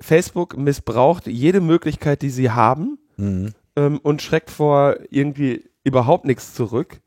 [0.00, 3.52] Facebook missbraucht jede Möglichkeit, die sie haben Mhm.
[3.76, 7.00] ähm, und schreckt vor irgendwie überhaupt nichts zurück,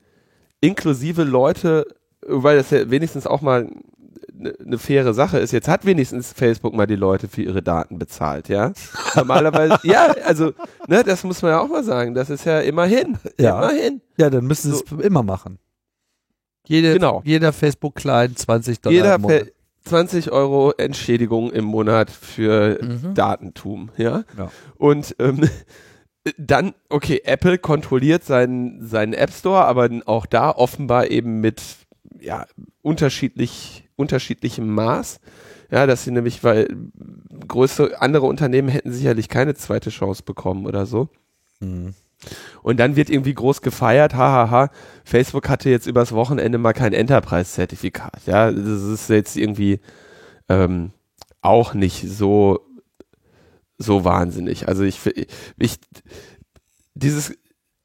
[0.60, 1.86] inklusive Leute,
[2.28, 3.70] weil das ja wenigstens auch mal
[4.38, 5.52] eine ne faire Sache ist.
[5.54, 8.74] Jetzt hat wenigstens Facebook mal die Leute für ihre Daten bezahlt, ja.
[9.16, 10.52] Normalerweise, ja, also,
[10.88, 12.14] ne, das muss man ja auch mal sagen.
[12.14, 13.58] Das ist ja immerhin, Ja.
[13.60, 14.02] immerhin.
[14.18, 15.60] Ja, dann müssen sie es immer machen.
[16.68, 17.22] Jede, Genau.
[17.26, 19.40] Jeder Facebook-Client 20 Dollar Jeder im Monat.
[19.46, 19.54] Fe-
[19.86, 23.16] 20 Euro Entschädigung im Monat für Mhm.
[23.16, 24.24] Datentum, ja.
[24.38, 24.52] Ja.
[24.78, 25.42] Und ähm,
[26.38, 31.62] dann, okay, Apple kontrolliert seinen, seinen App Store, aber auch da offenbar eben mit
[32.20, 32.46] ja,
[32.84, 35.20] unterschiedlich, unterschiedlichem Maß.
[35.72, 36.68] Ja, dass sie nämlich, weil
[37.48, 41.10] größere, andere Unternehmen hätten sicherlich keine zweite Chance bekommen oder so.
[41.60, 41.94] Mhm.
[42.62, 44.70] Und dann wird irgendwie groß gefeiert, hahaha,
[45.04, 48.22] Facebook hatte jetzt übers Wochenende mal kein Enterprise-Zertifikat.
[48.26, 49.80] Ja, das ist jetzt irgendwie
[50.50, 50.92] ähm,
[51.42, 52.60] auch nicht so,
[53.78, 54.68] so wahnsinnig.
[54.68, 55.00] Also ich,
[55.58, 55.80] ich
[56.94, 57.34] dieses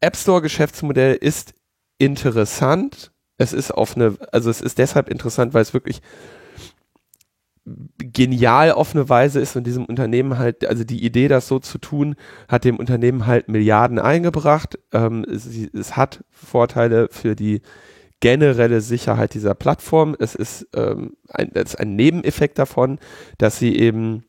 [0.00, 1.54] App Store-Geschäftsmodell ist
[1.98, 3.12] interessant.
[3.38, 6.02] Es ist auf eine, also es ist deshalb interessant, weil es wirklich
[7.98, 11.78] genial auf eine Weise ist und diesem Unternehmen halt, also die Idee, das so zu
[11.78, 12.14] tun,
[12.48, 14.78] hat dem Unternehmen halt Milliarden eingebracht.
[14.92, 17.62] Ähm, es, es, hat Vorteile für die
[18.20, 20.16] generelle Sicherheit dieser Plattform.
[20.18, 23.00] Es ist, ähm, ein, es ist ein Nebeneffekt davon,
[23.38, 24.24] dass sie eben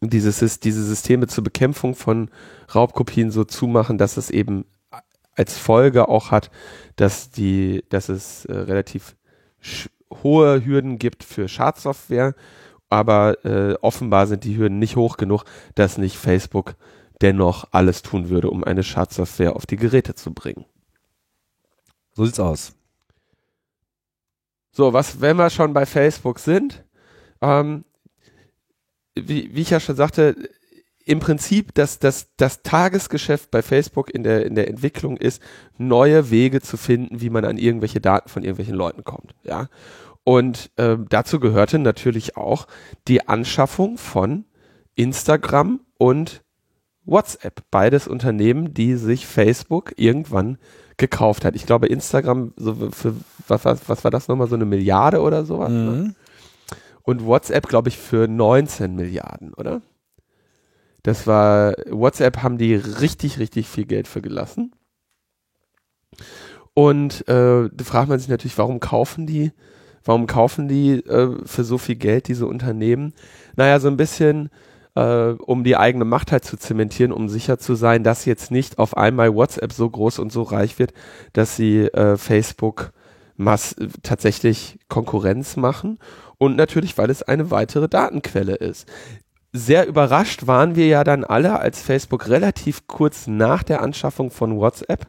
[0.00, 2.30] dieses, diese Systeme zur Bekämpfung von
[2.74, 4.66] Raubkopien so zumachen, dass es eben
[5.34, 6.50] als Folge auch hat,
[6.96, 9.16] dass die, dass es äh, relativ
[10.22, 12.34] hohe Hürden gibt für Schadsoftware,
[12.88, 15.44] aber äh, offenbar sind die Hürden nicht hoch genug,
[15.74, 16.76] dass nicht Facebook
[17.20, 20.64] dennoch alles tun würde, um eine Schadsoftware auf die Geräte zu bringen.
[22.12, 22.74] So sieht's aus.
[24.70, 26.84] So, was, wenn wir schon bei Facebook sind,
[27.40, 27.84] ähm,
[29.14, 30.36] wie, wie ich ja schon sagte,
[31.04, 35.42] im Prinzip das, das, das Tagesgeschäft bei Facebook in der, in der Entwicklung ist,
[35.76, 39.34] neue Wege zu finden, wie man an irgendwelche Daten von irgendwelchen Leuten kommt.
[39.44, 39.68] Ja.
[40.24, 42.66] Und äh, dazu gehörte natürlich auch
[43.06, 44.46] die Anschaffung von
[44.94, 46.42] Instagram und
[47.04, 47.62] WhatsApp.
[47.70, 50.58] Beides Unternehmen, die sich Facebook irgendwann
[50.96, 51.54] gekauft hat.
[51.54, 53.14] Ich glaube, Instagram, so für
[53.48, 55.70] was, was, was war das nochmal, so eine Milliarde oder sowas?
[55.70, 55.78] Ne?
[55.78, 56.02] Mhm.
[56.02, 56.14] Ne?
[57.02, 59.82] Und WhatsApp, glaube ich, für 19 Milliarden, oder?
[61.02, 64.74] Das war, WhatsApp haben die richtig, richtig viel Geld für gelassen.
[66.72, 69.52] Und äh, da fragt man sich natürlich, warum kaufen die,
[70.04, 73.14] warum kaufen die äh, für so viel Geld diese Unternehmen?
[73.56, 74.50] Naja, so ein bisschen,
[74.94, 78.78] äh, um die eigene Macht halt zu zementieren, um sicher zu sein, dass jetzt nicht
[78.78, 80.92] auf einmal WhatsApp so groß und so reich wird,
[81.32, 82.92] dass sie äh, Facebook
[83.36, 85.98] mass tatsächlich Konkurrenz machen.
[86.38, 88.86] Und natürlich, weil es eine weitere Datenquelle ist
[89.56, 94.58] sehr überrascht waren wir ja dann alle, als Facebook relativ kurz nach der Anschaffung von
[94.58, 95.06] WhatsApp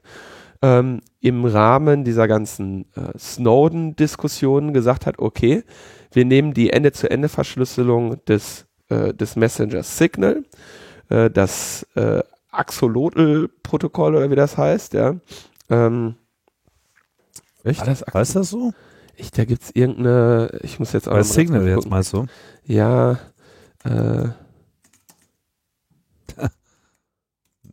[0.62, 5.64] ähm, im Rahmen dieser ganzen äh, Snowden-Diskussionen gesagt hat, okay,
[6.12, 10.44] wir nehmen die Ende-zu-Ende-Verschlüsselung des, äh, des Messengers Signal,
[11.10, 12.22] äh, das äh,
[12.52, 15.16] Axolotl-Protokoll oder wie das heißt, ja.
[15.72, 16.14] Ähm,
[17.64, 17.88] Echt?
[17.88, 18.72] Das heißt das so?
[19.16, 22.28] Ich, da gibt's irgendeine, ich muss jetzt auch Bei Signal jetzt mal so.
[22.66, 23.18] Ja,
[23.84, 24.28] äh,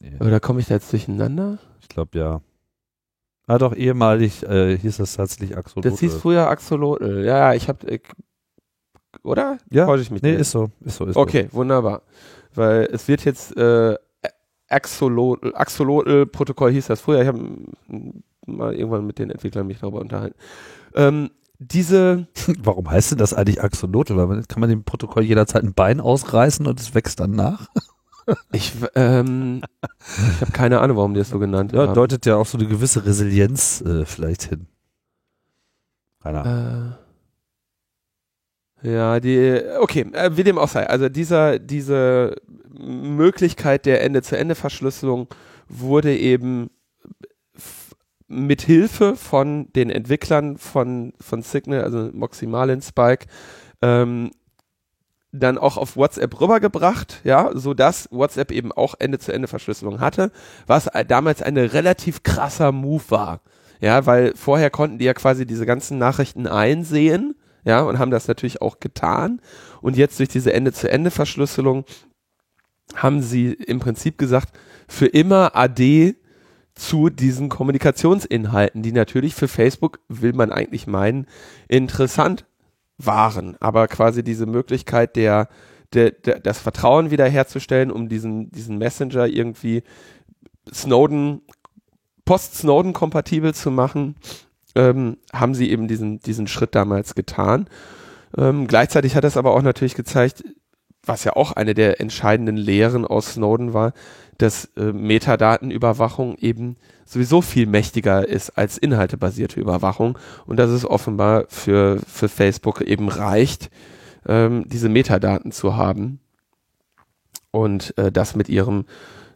[0.00, 0.16] nee.
[0.20, 1.58] Oder komme ich da jetzt durcheinander?
[1.82, 2.40] Ich glaube ja.
[3.52, 5.90] Ah doch, ehemalig äh, hieß das tatsächlich Axolotl.
[5.90, 7.22] Das hieß früher Axolotl.
[7.22, 7.98] Ja, ja, ich habe äh,
[9.22, 9.58] oder?
[9.70, 9.84] Ja.
[9.84, 10.40] Täusche ich mich nee, nicht.
[10.40, 11.58] ist so, ist so, ist Okay, so.
[11.58, 12.00] wunderbar.
[12.54, 13.94] Weil es wird jetzt äh,
[14.70, 17.20] Axolotl, Axolotl-Protokoll hieß das früher.
[17.20, 17.40] Ich habe
[18.46, 20.38] mal irgendwann mit den Entwicklern mich darüber unterhalten.
[20.94, 21.28] Ähm,
[21.58, 22.28] diese.
[22.58, 24.16] Warum heißt denn das eigentlich Axolotl?
[24.16, 27.68] Weil man, kann man dem Protokoll jederzeit ein Bein ausreißen und es wächst dann nach?
[28.52, 29.62] Ich, ähm,
[30.34, 31.94] ich habe keine Ahnung, warum die das so genannt ja, haben.
[31.94, 34.66] deutet ja auch so eine gewisse Resilienz äh, vielleicht hin.
[36.22, 36.94] Keine Ahnung.
[38.82, 40.88] Äh, ja, die, okay, äh, wie dem auch sei.
[40.88, 42.36] Also dieser, diese
[42.68, 45.28] Möglichkeit der Ende-zu-Ende-Verschlüsselung
[45.68, 46.70] wurde eben
[48.26, 53.26] mit Hilfe von den Entwicklern von, von Signal, also Moximalin Spike,
[53.82, 54.30] ähm,
[55.32, 60.30] dann auch auf WhatsApp rübergebracht, ja, so dass WhatsApp eben auch Ende-zu-Ende-Verschlüsselung hatte,
[60.66, 63.40] was damals ein relativ krasser Move war,
[63.80, 68.28] ja, weil vorher konnten die ja quasi diese ganzen Nachrichten einsehen, ja, und haben das
[68.28, 69.40] natürlich auch getan.
[69.80, 71.84] Und jetzt durch diese Ende-zu-Ende-Verschlüsselung
[72.94, 74.48] haben sie im Prinzip gesagt,
[74.88, 76.16] für immer AD
[76.74, 81.26] zu diesen Kommunikationsinhalten, die natürlich für Facebook, will man eigentlich meinen,
[81.68, 82.44] interessant
[82.98, 83.56] waren.
[83.60, 85.48] Aber quasi diese Möglichkeit der,
[85.92, 89.82] der, der das Vertrauen wiederherzustellen, um diesen, diesen Messenger irgendwie
[90.72, 91.42] Snowden,
[92.24, 94.16] post-Snowden kompatibel zu machen,
[94.74, 97.68] ähm, haben sie eben diesen, diesen Schritt damals getan.
[98.36, 100.44] Ähm, gleichzeitig hat es aber auch natürlich gezeigt,
[101.04, 103.92] was ja auch eine der entscheidenden Lehren aus Snowden war,
[104.42, 111.44] dass äh, Metadatenüberwachung eben sowieso viel mächtiger ist als inhaltebasierte Überwachung und dass es offenbar
[111.48, 113.70] für, für Facebook eben reicht,
[114.26, 116.18] ähm, diese Metadaten zu haben
[117.52, 118.86] und äh, das mit ihrem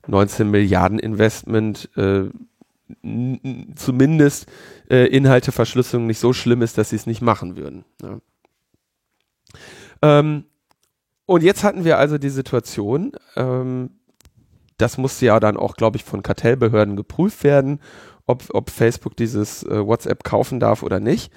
[0.08, 2.24] 19 Milliarden Investment äh,
[3.76, 4.46] zumindest
[4.90, 7.84] äh, Inhalteverschlüsselung nicht so schlimm ist, dass sie es nicht machen würden.
[8.02, 8.20] Ja.
[10.02, 10.44] Ähm,
[11.26, 13.90] und jetzt hatten wir also die Situation, ähm,
[14.78, 17.80] das musste ja dann auch, glaube ich, von Kartellbehörden geprüft werden,
[18.26, 21.32] ob, ob Facebook dieses äh, WhatsApp kaufen darf oder nicht.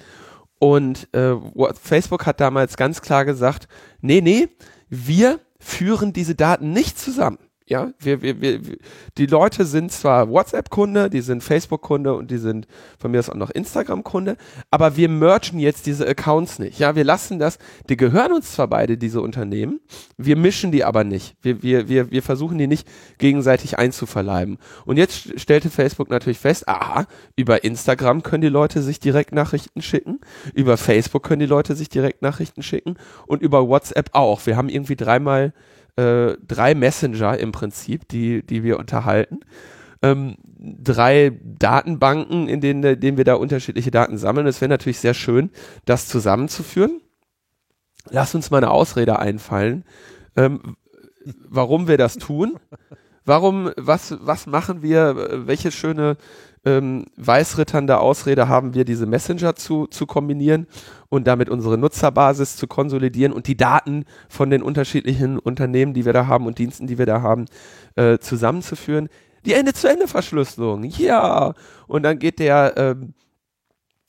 [0.58, 1.34] Und äh,
[1.80, 3.66] Facebook hat damals ganz klar gesagt,
[4.00, 4.48] nee, nee,
[4.88, 7.38] wir führen diese Daten nicht zusammen.
[7.70, 8.60] Ja, wir, wir, wir,
[9.16, 12.66] die Leute sind zwar WhatsApp-Kunde, die sind Facebook-Kunde und die sind
[12.98, 14.36] von mir aus auch noch Instagram-Kunde,
[14.72, 16.80] aber wir mergen jetzt diese Accounts nicht.
[16.80, 17.58] Ja, wir lassen das,
[17.88, 19.78] die gehören uns zwar beide, diese Unternehmen,
[20.16, 21.36] wir mischen die aber nicht.
[21.42, 24.58] Wir, wir, wir, wir versuchen die nicht gegenseitig einzuverleiben.
[24.84, 27.06] Und jetzt stellte Facebook natürlich fest, aha,
[27.36, 30.18] über Instagram können die Leute sich direkt Nachrichten schicken,
[30.54, 32.96] über Facebook können die Leute sich direkt Nachrichten schicken
[33.28, 34.44] und über WhatsApp auch.
[34.44, 35.52] Wir haben irgendwie dreimal
[35.96, 39.40] äh, drei Messenger im Prinzip, die, die wir unterhalten.
[40.02, 44.46] Ähm, drei Datenbanken, in denen, denen wir da unterschiedliche Daten sammeln.
[44.46, 45.50] Es wäre natürlich sehr schön,
[45.84, 47.00] das zusammenzuführen.
[48.08, 49.84] Lass uns mal eine Ausrede einfallen,
[50.36, 50.76] ähm,
[51.48, 52.58] warum wir das tun.
[53.26, 56.16] Warum, was, was machen wir, welche schöne
[56.64, 60.66] ähm, weißritternde Ausrede haben wir, diese Messenger zu, zu kombinieren
[61.08, 66.12] und damit unsere Nutzerbasis zu konsolidieren und die Daten von den unterschiedlichen Unternehmen, die wir
[66.12, 67.46] da haben und Diensten, die wir da haben,
[67.96, 69.08] äh, zusammenzuführen.
[69.46, 71.54] Die Ende-zu-Ende-Verschlüsselung, ja.
[71.86, 73.14] Und dann geht der, ähm,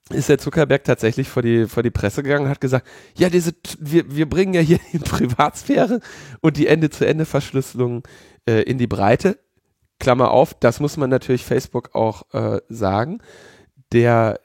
[0.10, 2.86] ist der Zuckerberg tatsächlich vor die, vor die Presse gegangen und hat gesagt,
[3.18, 6.02] ja, diese, wir, wir bringen ja hier die Privatsphäre
[6.42, 8.04] und die Ende-zu-Ende-Verschlüsselung
[8.46, 9.40] äh, in die Breite.
[10.02, 13.20] Klammer auf, das muss man natürlich Facebook auch äh, sagen.
[13.94, 14.40] Der,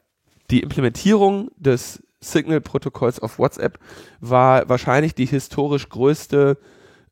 [0.50, 3.78] die Implementierung des Signal-Protokolls auf WhatsApp
[4.20, 6.58] war wahrscheinlich die historisch größte,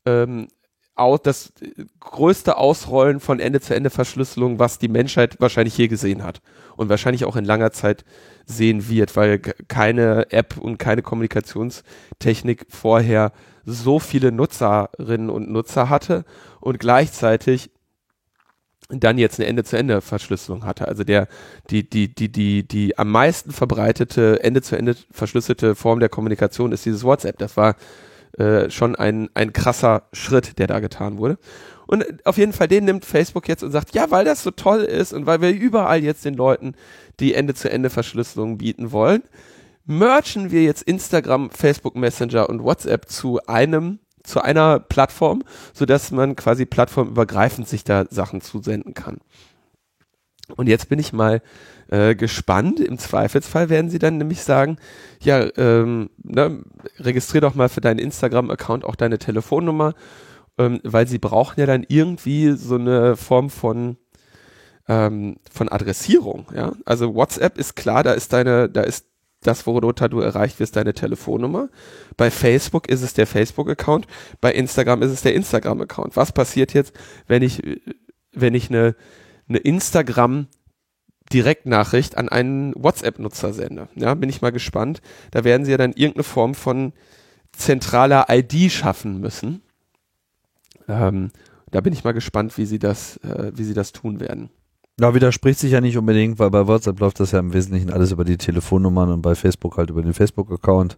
[0.05, 0.47] ähm,
[0.95, 1.53] aus, das
[1.99, 6.41] größte Ausrollen von Ende-zu-Ende-Verschlüsselung, was die Menschheit wahrscheinlich je gesehen hat
[6.77, 8.05] und wahrscheinlich auch in langer Zeit
[8.45, 13.31] sehen wird, weil keine App und keine Kommunikationstechnik vorher
[13.65, 16.23] so viele Nutzerinnen und Nutzer hatte
[16.61, 17.71] und gleichzeitig
[18.89, 20.87] dann jetzt eine Ende-zu-Ende Verschlüsselung hatte.
[20.87, 21.27] Also der,
[21.69, 27.03] die, die, die, die, die am meisten verbreitete Ende-zu-Ende verschlüsselte Form der Kommunikation ist dieses
[27.03, 27.39] WhatsApp.
[27.39, 27.75] Das war
[28.37, 31.37] äh, schon ein, ein krasser Schritt, der da getan wurde.
[31.87, 34.81] Und auf jeden Fall den nimmt Facebook jetzt und sagt, ja, weil das so toll
[34.81, 36.73] ist und weil wir überall jetzt den Leuten
[37.19, 39.23] die Ende-zu-Ende Verschlüsselung bieten wollen,
[39.85, 46.35] merchen wir jetzt Instagram, Facebook Messenger und WhatsApp zu einem zu einer Plattform, sodass man
[46.35, 49.17] quasi plattformübergreifend sich da Sachen zusenden kann.
[50.55, 51.41] Und jetzt bin ich mal
[51.89, 52.79] äh, gespannt.
[52.79, 54.77] Im Zweifelsfall werden sie dann nämlich sagen,
[55.21, 56.63] ja, ähm, ne,
[56.99, 59.93] registrier doch mal für deinen Instagram-Account auch deine Telefonnummer,
[60.57, 63.97] ähm, weil sie brauchen ja dann irgendwie so eine Form von
[64.87, 66.45] ähm, von Adressierung.
[66.53, 69.07] Ja, also WhatsApp ist klar, da ist deine, da ist
[69.47, 71.69] das, worunter du erreicht wirst, deine Telefonnummer.
[72.17, 74.07] Bei Facebook ist es der Facebook-Account,
[74.41, 76.15] bei Instagram ist es der Instagram-Account.
[76.15, 76.93] Was passiert jetzt,
[77.27, 77.61] wenn ich,
[78.33, 78.95] wenn ich eine,
[79.47, 80.47] eine Instagram
[81.33, 83.87] Direktnachricht an einen WhatsApp-Nutzer sende?
[83.95, 85.01] Ja, bin ich mal gespannt.
[85.31, 86.93] Da werden sie ja dann irgendeine Form von
[87.51, 89.61] zentraler ID schaffen müssen.
[90.87, 91.31] Ähm,
[91.71, 94.49] da bin ich mal gespannt, wie sie das, äh, wie sie das tun werden.
[94.99, 98.13] Ja, widerspricht sich ja nicht unbedingt, weil bei WhatsApp läuft das ja im Wesentlichen alles
[98.13, 100.97] über die Telefonnummern und bei Facebook halt über den Facebook-Account.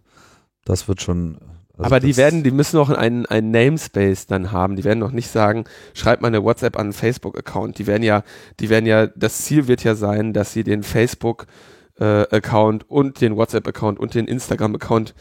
[0.64, 1.38] Das wird schon.
[1.72, 4.76] Also Aber die werden, die müssen auch einen, einen Namespace dann haben.
[4.76, 7.78] Die werden noch nicht sagen, schreib mal eine WhatsApp an einen Facebook-Account.
[7.78, 8.22] Die werden ja,
[8.60, 13.36] die werden ja, das Ziel wird ja sein, dass sie den Facebook-Account äh, und den
[13.36, 15.14] WhatsApp-Account und den Instagram-Account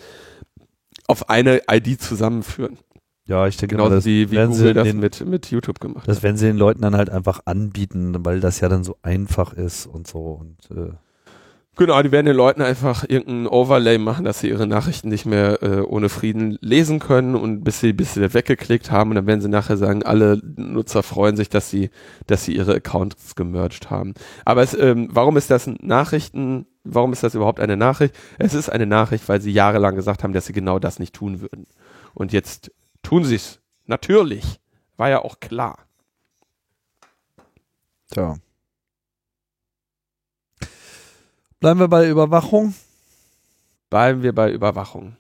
[1.08, 2.78] auf eine ID zusammenführen.
[3.28, 6.08] Ja, ich denke genau, mal, das wie, wie Google das den, mit, mit YouTube gemacht
[6.08, 9.54] Das werden sie den Leuten dann halt einfach anbieten, weil das ja dann so einfach
[9.54, 10.92] ist und so und äh.
[11.76, 15.62] Genau, die werden den Leuten einfach irgendein Overlay machen, dass sie ihre Nachrichten nicht mehr
[15.62, 19.42] äh, ohne Frieden lesen können und bis sie bis sie weggeklickt haben und dann werden
[19.42, 21.92] sie nachher sagen, alle Nutzer freuen sich, dass sie
[22.26, 24.14] dass sie ihre Accounts gemerged haben.
[24.44, 26.66] Aber es, ähm, warum ist das Nachrichten?
[26.86, 28.16] Warum ist das überhaupt eine Nachricht?
[28.40, 31.42] Es ist eine Nachricht, weil sie jahrelang gesagt haben, dass sie genau das nicht tun
[31.42, 31.68] würden.
[32.16, 32.72] Und jetzt
[33.08, 33.62] tun sie es.
[33.86, 34.60] Natürlich.
[34.98, 35.80] War ja auch klar.
[38.12, 38.38] Tja.
[41.62, 42.76] Bleiben wir bei Überwachung.
[43.90, 45.16] Bleiben wir bei Überwachung.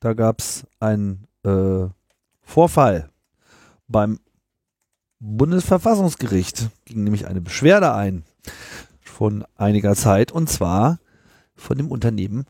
[0.00, 1.86] Da gab es einen äh,
[2.42, 3.10] Vorfall
[3.86, 4.18] beim
[5.20, 6.68] Bundesverfassungsgericht.
[6.84, 8.24] Ging nämlich eine Beschwerde ein
[9.02, 10.98] von einiger Zeit und zwar
[11.54, 12.44] von dem Unternehmen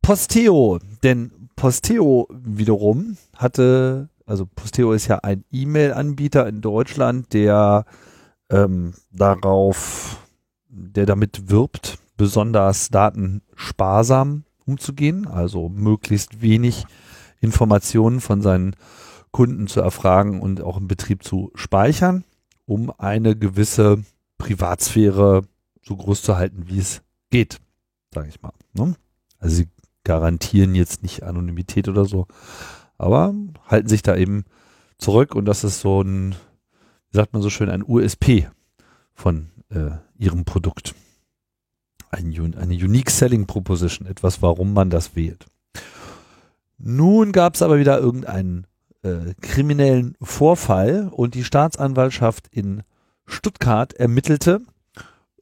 [0.00, 0.78] Posteo.
[1.02, 7.84] Denn Posteo wiederum hatte, also Posteo ist ja ein E-Mail-Anbieter in Deutschland, der
[8.48, 10.26] ähm, darauf,
[10.70, 16.86] der damit wirbt, besonders datensparsam umzugehen, also möglichst wenig
[17.42, 18.74] Informationen von seinen
[19.30, 22.24] Kunden zu erfragen und auch im Betrieb zu speichern,
[22.64, 24.02] um eine gewisse
[24.38, 25.42] Privatsphäre
[25.82, 27.58] so groß zu halten, wie es geht,
[28.14, 28.54] sage ich mal.
[28.72, 28.94] Ne?
[29.38, 29.68] Also sie
[30.10, 32.26] garantieren jetzt nicht Anonymität oder so,
[32.98, 33.32] aber
[33.66, 34.44] halten sich da eben
[34.98, 36.34] zurück und das ist so ein
[37.10, 38.48] wie sagt man so schön, ein USP
[39.12, 40.94] von äh, ihrem Produkt.
[42.10, 45.46] Ein, eine Unique Selling Proposition, etwas, warum man das wählt.
[46.78, 48.66] Nun gab es aber wieder irgendeinen
[49.02, 52.82] äh, kriminellen Vorfall und die Staatsanwaltschaft in
[53.26, 54.60] Stuttgart ermittelte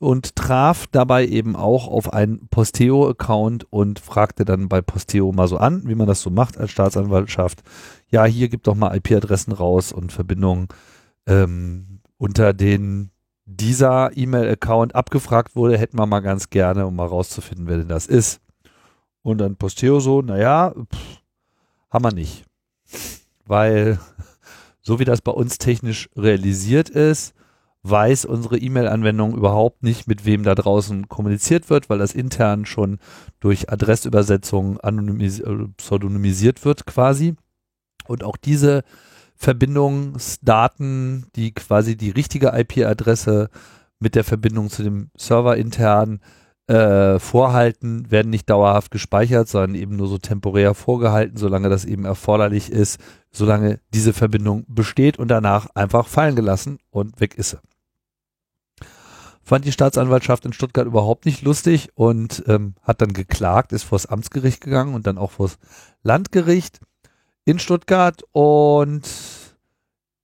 [0.01, 5.57] und traf dabei eben auch auf einen Posteo-Account und fragte dann bei Posteo mal so
[5.57, 7.63] an, wie man das so macht als Staatsanwaltschaft.
[8.11, 10.69] Ja, hier gibt doch mal IP-Adressen raus und Verbindungen,
[11.27, 13.11] ähm, unter denen
[13.45, 18.07] dieser E-Mail-Account abgefragt wurde, hätten wir mal ganz gerne, um mal rauszufinden, wer denn das
[18.07, 18.41] ist.
[19.23, 21.23] Und dann Posteo so, naja, pff,
[21.91, 22.45] haben wir nicht.
[23.47, 23.99] Weil,
[24.83, 27.35] so wie das bei uns technisch realisiert ist,
[27.83, 32.99] weiß unsere E-Mail-Anwendung überhaupt nicht, mit wem da draußen kommuniziert wird, weil das intern schon
[33.41, 37.35] durch Adressübersetzung anonymis äh, pseudonymisiert wird quasi.
[38.07, 38.85] Und auch diese
[39.37, 43.51] Verbindungsdaten, die quasi die richtige IP-Adresse
[44.01, 46.21] mit der Verbindung zu dem Server intern
[46.69, 52.05] äh, vorhalten, werden nicht dauerhaft gespeichert, sondern eben nur so temporär vorgehalten, solange das eben
[52.05, 53.01] erforderlich ist,
[53.31, 57.59] solange diese Verbindung besteht und danach einfach fallen gelassen und weg ist sie.
[59.43, 64.05] Fand die Staatsanwaltschaft in Stuttgart überhaupt nicht lustig und ähm, hat dann geklagt, ist vors
[64.05, 65.59] Amtsgericht gegangen und dann auch vors
[66.03, 66.81] Landgericht
[67.47, 69.09] in Stuttgart und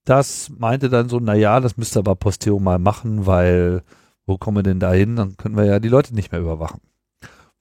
[0.05, 3.83] das meinte dann so, naja, das müsste aber Posteo mal machen, weil
[4.27, 5.17] wo kommen wir denn da hin?
[5.17, 6.81] Dann können wir ja die Leute nicht mehr überwachen.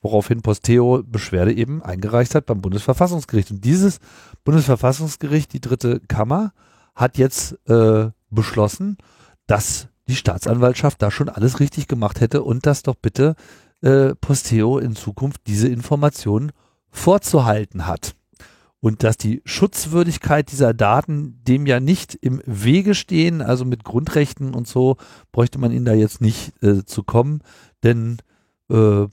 [0.02, 3.52] Woraufhin Posteo Beschwerde eben eingereicht hat beim Bundesverfassungsgericht.
[3.52, 4.00] Und dieses
[4.44, 6.54] Bundesverfassungsgericht, die dritte Kammer,
[6.96, 8.98] hat jetzt äh, beschlossen,
[9.48, 13.36] dass die Staatsanwaltschaft da schon alles richtig gemacht hätte und dass doch bitte
[13.82, 16.52] äh, Posteo in Zukunft diese Informationen
[16.90, 18.16] vorzuhalten hat
[18.84, 24.54] und dass die Schutzwürdigkeit dieser Daten dem ja nicht im Wege stehen, also mit Grundrechten
[24.54, 24.98] und so
[25.32, 27.40] bräuchte man ihnen da jetzt nicht äh, zu kommen,
[27.84, 28.18] denn
[28.70, 29.06] äh,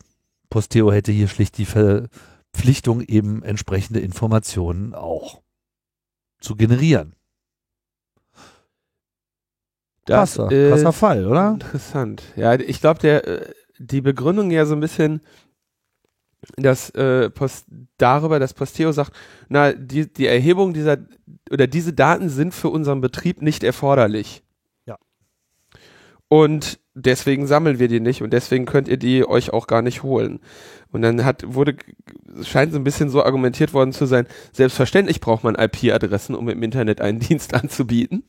[0.48, 5.40] Posteo hätte hier schlicht die Verpflichtung, eben entsprechende Informationen auch
[6.40, 7.14] zu generieren.
[10.04, 11.52] Das krasser, krasser Fall, oder?
[11.52, 12.24] Interessant.
[12.34, 15.20] Ja, ich glaube, der äh, die Begründung ja so ein bisschen
[16.57, 17.66] dass äh, Post,
[17.99, 19.12] darüber, dass Posteo sagt,
[19.49, 20.99] na, die, die Erhebung dieser
[21.51, 24.43] oder diese Daten sind für unseren Betrieb nicht erforderlich.
[24.86, 24.97] Ja.
[26.28, 30.03] Und deswegen sammeln wir die nicht und deswegen könnt ihr die euch auch gar nicht
[30.03, 30.41] holen.
[30.93, 31.76] Und dann hat, wurde,
[32.43, 36.62] scheint so ein bisschen so argumentiert worden zu sein, selbstverständlich braucht man IP-Adressen, um im
[36.62, 38.24] Internet einen Dienst anzubieten.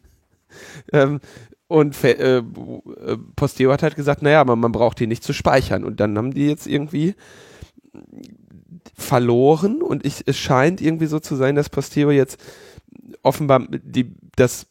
[0.91, 1.21] Ähm,
[1.67, 2.43] und äh,
[3.37, 5.85] Posteo hat halt gesagt, naja, aber man braucht die nicht zu speichern.
[5.85, 7.15] Und dann haben die jetzt irgendwie
[8.95, 12.41] verloren und ich, es scheint irgendwie so zu sein, dass Posteo jetzt
[13.23, 14.67] offenbar die, das,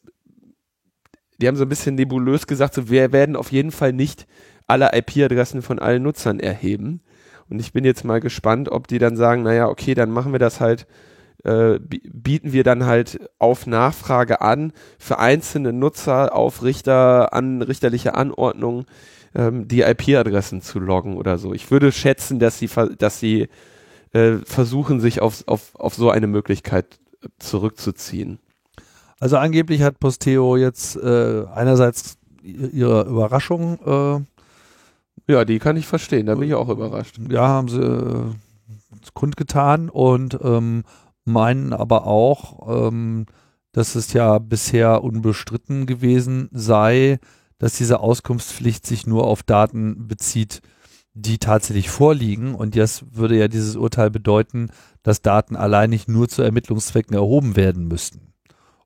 [1.41, 4.27] die haben so ein bisschen nebulös gesagt, so wir werden auf jeden Fall nicht
[4.67, 7.01] alle IP-Adressen von allen Nutzern erheben.
[7.49, 10.39] Und ich bin jetzt mal gespannt, ob die dann sagen, naja, okay, dann machen wir
[10.39, 10.87] das halt,
[11.43, 18.15] äh, bieten wir dann halt auf Nachfrage an für einzelne Nutzer auf Richter, an richterliche
[18.15, 18.87] Anordnungen
[19.35, 21.55] ähm, die IP-Adressen zu loggen oder so.
[21.55, 22.69] Ich würde schätzen, dass sie,
[22.99, 23.49] dass sie
[24.13, 26.99] äh, versuchen, sich auf, auf, auf so eine Möglichkeit
[27.39, 28.39] zurückzuziehen.
[29.19, 33.79] Also angeblich hat Posteo jetzt äh, einerseits ihre Überraschung.
[33.85, 37.21] Äh, ja, die kann ich verstehen, da bin ich auch überrascht.
[37.29, 38.35] Ja, haben sie äh,
[39.15, 40.85] kundgetan und ähm,
[41.25, 43.27] meinen aber auch, ähm,
[43.73, 47.19] dass es ja bisher unbestritten gewesen sei,
[47.61, 50.63] dass diese Auskunftspflicht sich nur auf Daten bezieht,
[51.13, 52.55] die tatsächlich vorliegen.
[52.55, 54.71] Und das würde ja dieses Urteil bedeuten,
[55.03, 58.33] dass Daten allein nicht nur zu Ermittlungszwecken erhoben werden müssten.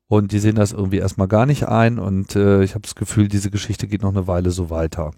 [0.07, 1.97] Und die sehen das irgendwie erstmal gar nicht ein.
[1.97, 5.11] Und äh, ich habe das Gefühl, diese Geschichte geht noch eine Weile so weiter.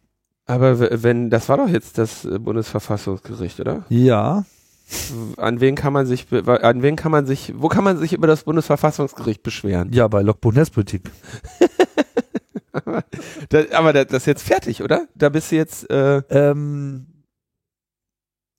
[0.45, 3.85] Aber wenn, das war doch jetzt das äh, Bundesverfassungsgericht, oder?
[3.89, 4.45] Ja.
[5.35, 8.27] An wen kann man sich, an wen kann man sich, wo kann man sich über
[8.27, 9.91] das Bundesverfassungsgericht beschweren?
[9.91, 11.11] Ja, bei Logbuch Netzpolitik.
[13.49, 15.07] da, aber das ist jetzt fertig, oder?
[15.15, 15.89] Da bist du jetzt.
[15.89, 17.07] Äh ähm,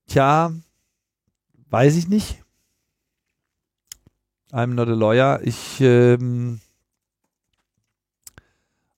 [0.07, 0.53] tja,
[1.71, 2.43] weiß ich nicht.
[4.53, 5.41] I'm not a lawyer.
[5.43, 6.61] Ich ähm,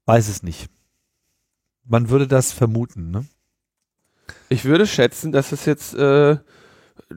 [0.07, 0.71] weiß es nicht.
[1.85, 3.27] Man würde das vermuten, ne?
[4.49, 6.39] Ich würde schätzen, dass es jetzt äh,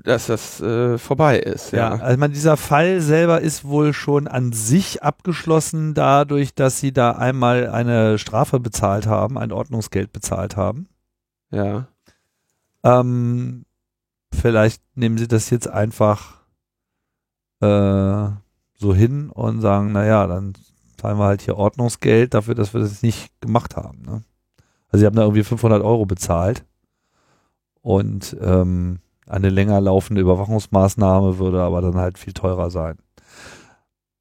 [0.01, 1.71] dass das äh, vorbei ist.
[1.71, 6.79] Ja, ja also man, dieser Fall selber ist wohl schon an sich abgeschlossen, dadurch, dass
[6.79, 10.87] sie da einmal eine Strafe bezahlt haben, ein Ordnungsgeld bezahlt haben.
[11.51, 11.87] Ja.
[12.83, 13.65] Ähm,
[14.33, 16.39] vielleicht nehmen sie das jetzt einfach
[17.61, 18.29] äh,
[18.73, 20.53] so hin und sagen, naja, dann
[20.97, 24.01] zahlen wir halt hier Ordnungsgeld dafür, dass wir das nicht gemacht haben.
[24.01, 24.23] Ne?
[24.89, 26.65] Also sie haben da irgendwie 500 Euro bezahlt
[27.81, 32.97] und ähm, eine länger laufende Überwachungsmaßnahme würde aber dann halt viel teurer sein.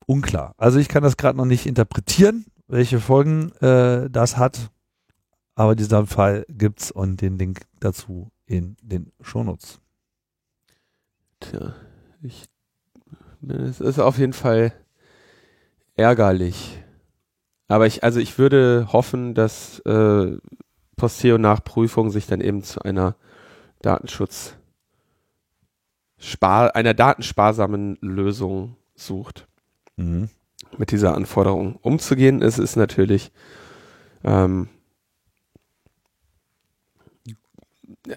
[0.06, 0.54] Unklar.
[0.58, 4.70] Also ich kann das gerade noch nicht interpretieren, welche Folgen äh, das hat.
[5.54, 9.80] Aber diesen Fall gibt's und den Link dazu in den Shownotes.
[11.40, 11.74] Tja,
[12.22, 12.46] ich,
[13.46, 14.72] es ist auf jeden Fall
[15.94, 16.82] ärgerlich.
[17.68, 20.36] Aber ich, also ich würde hoffen, dass äh,
[20.96, 23.16] Posteo nach Prüfung sich dann eben zu einer
[23.80, 24.56] Datenschutz
[26.22, 29.48] spar einer datensparsamen Lösung sucht.
[29.96, 30.30] Mhm.
[30.78, 33.30] Mit dieser Anforderung umzugehen, ist es natürlich
[34.24, 34.68] ähm,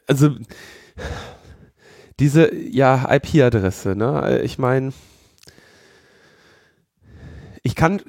[0.07, 0.35] also
[2.19, 4.41] diese ja IP-Adresse, ne?
[4.43, 4.93] Ich meine,
[7.63, 8.01] ich kann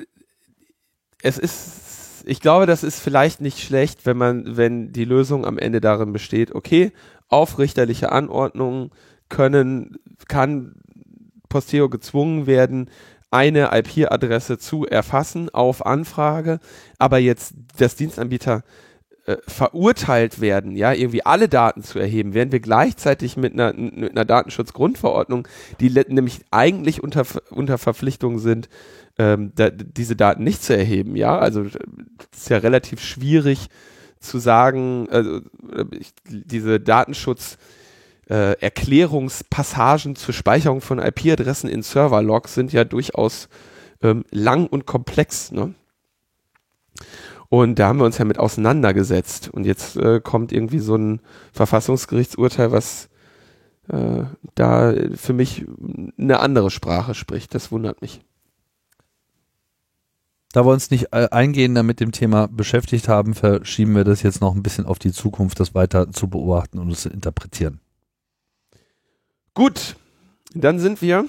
[1.23, 5.59] es ist ich glaube, das ist vielleicht nicht schlecht, wenn man wenn die Lösung am
[5.59, 6.93] Ende darin besteht, okay,
[7.29, 8.91] aufrichterliche Anordnungen
[9.29, 9.97] können
[10.29, 10.75] kann
[11.49, 12.91] Posteo gezwungen werden,
[13.31, 16.59] eine IP-Adresse zu erfassen auf Anfrage,
[16.99, 18.63] aber jetzt das Dienstanbieter
[19.27, 24.13] äh, verurteilt werden, ja, irgendwie alle Daten zu erheben, während wir gleichzeitig mit einer, mit
[24.13, 25.49] einer Datenschutzgrundverordnung,
[25.81, 28.69] die nämlich eigentlich unter, unter Verpflichtung sind,
[29.19, 33.69] ähm, da, diese Daten nicht zu erheben, ja, also ist ja relativ schwierig
[34.21, 35.41] zu sagen, also,
[35.99, 37.59] ich, diese Datenschutz
[38.29, 43.49] äh, Erklärungspassagen zur Speicherung von IP-Adressen in Serverlogs sind ja durchaus
[44.03, 45.75] ähm, lang und komplex, ne?
[47.49, 49.51] Und da haben wir uns ja mit auseinandergesetzt.
[49.51, 51.21] Und jetzt äh, kommt irgendwie so ein
[51.53, 53.09] Verfassungsgerichtsurteil, was
[53.89, 54.25] äh,
[54.57, 55.65] da für mich
[56.19, 57.55] eine andere Sprache spricht.
[57.55, 58.21] Das wundert mich.
[60.53, 64.41] Da wir uns nicht äh, eingehender mit dem Thema beschäftigt haben, verschieben wir das jetzt
[64.41, 67.81] noch ein bisschen auf die Zukunft, das weiter zu beobachten und zu interpretieren.
[69.57, 69.97] Gut,
[70.53, 71.25] dann sind wir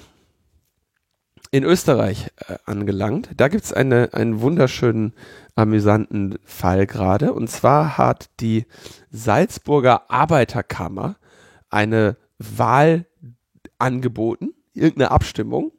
[1.50, 3.30] in Österreich äh, angelangt.
[3.38, 5.14] Da gibt es eine, einen wunderschönen,
[5.54, 7.32] amüsanten Fall gerade.
[7.32, 8.66] Und zwar hat die
[9.10, 11.16] Salzburger Arbeiterkammer
[11.70, 13.06] eine Wahl
[13.78, 15.72] angeboten, irgendeine Abstimmung.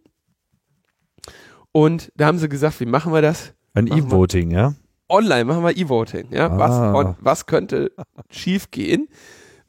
[1.72, 3.54] Und da haben sie gesagt, wie machen wir das?
[3.76, 4.74] Ein E-Voting, ja?
[5.08, 6.48] Online machen wir E-Voting, ja?
[6.48, 6.58] Ah.
[6.58, 7.92] Was, was könnte
[8.32, 9.08] schief gehen?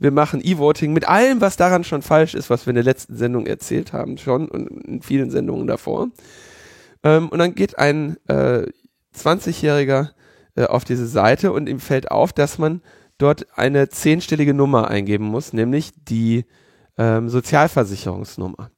[0.00, 3.16] Wir machen E-Voting mit allem, was daran schon falsch ist, was wir in der letzten
[3.16, 6.08] Sendung erzählt haben, schon und in vielen Sendungen davor.
[7.04, 8.66] Ähm, und dann geht ein äh,
[9.14, 10.10] 20-Jähriger
[10.56, 12.80] äh, auf diese Seite und ihm fällt auf, dass man
[13.18, 16.46] dort eine zehnstellige Nummer eingeben muss, nämlich die
[16.96, 18.70] ähm, Sozialversicherungsnummer.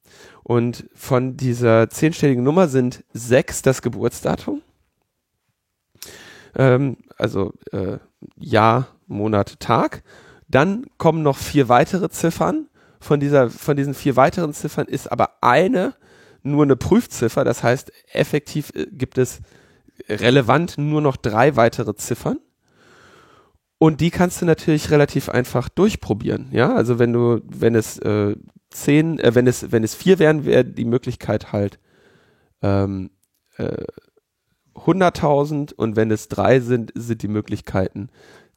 [0.42, 4.60] Und von dieser zehnstelligen Nummer sind sechs das Geburtsdatum.
[6.56, 7.98] Ähm, also äh,
[8.36, 10.02] Jahr, Monat, Tag
[10.54, 12.68] dann kommen noch vier weitere Ziffern.
[13.00, 15.94] Von, dieser, von diesen vier weiteren Ziffern ist aber eine
[16.44, 17.44] nur eine Prüfziffer.
[17.44, 19.40] Das heißt, effektiv äh, gibt es
[20.08, 22.38] relevant nur noch drei weitere Ziffern.
[23.78, 26.48] Und die kannst du natürlich relativ einfach durchprobieren.
[26.52, 28.36] Ja, also wenn du, wenn es äh,
[28.70, 31.80] zehn, äh, wenn es, wenn es vier wären, wäre die Möglichkeit halt
[32.62, 33.10] ähm,
[33.56, 33.84] äh,
[34.74, 38.08] 100.000 und wenn es drei sind, sind die Möglichkeiten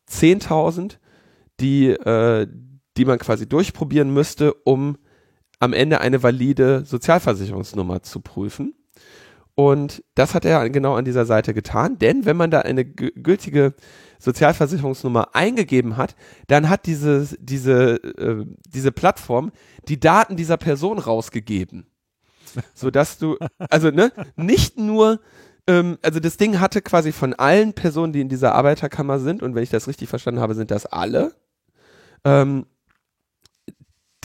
[0.10, 0.98] 10.000
[1.60, 2.48] die, äh,
[2.98, 4.98] die man quasi durchprobieren müsste, um
[5.60, 8.74] am Ende eine valide Sozialversicherungsnummer zu prüfen.
[9.56, 13.74] Und das hat er genau an dieser Seite getan, denn wenn man da eine gültige
[14.20, 16.16] Sozialversicherungsnummer eingegeben hat,
[16.48, 19.52] dann hat diese, diese, äh, diese Plattform
[19.88, 21.88] die Daten dieser Person rausgegeben.
[22.74, 23.38] Sodass du,
[23.70, 25.22] also ne, nicht nur,
[25.68, 29.56] ähm, also das Ding hatte quasi von allen Personen, die in dieser Arbeiterkammer sind, und
[29.56, 31.34] wenn ich das richtig verstanden habe, sind das alle,
[32.26, 32.66] ähm,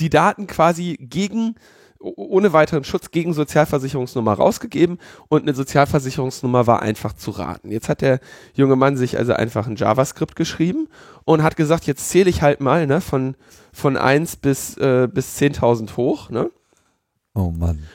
[0.00, 1.54] die Daten quasi gegen
[2.00, 4.98] ohne weiteren Schutz gegen Sozialversicherungsnummer rausgegeben
[5.28, 7.70] und eine Sozialversicherungsnummer war einfach zu raten.
[7.70, 8.20] Jetzt hat der
[8.54, 10.88] junge Mann sich also einfach ein JavaScript geschrieben
[11.24, 13.36] und hat gesagt, jetzt zähle ich halt mal ne, von,
[13.72, 16.30] von 1 bis, äh, bis 10.000 hoch.
[16.30, 16.50] Ne?
[17.34, 17.86] Oh Mann.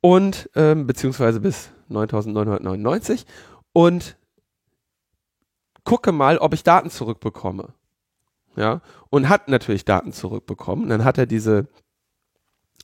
[0.00, 3.24] Und, ähm, beziehungsweise bis 9.999
[3.72, 4.16] und
[5.82, 7.74] gucke mal, ob ich Daten zurückbekomme
[8.58, 10.88] ja, und hat natürlich Daten zurückbekommen.
[10.88, 11.68] Dann hat er diese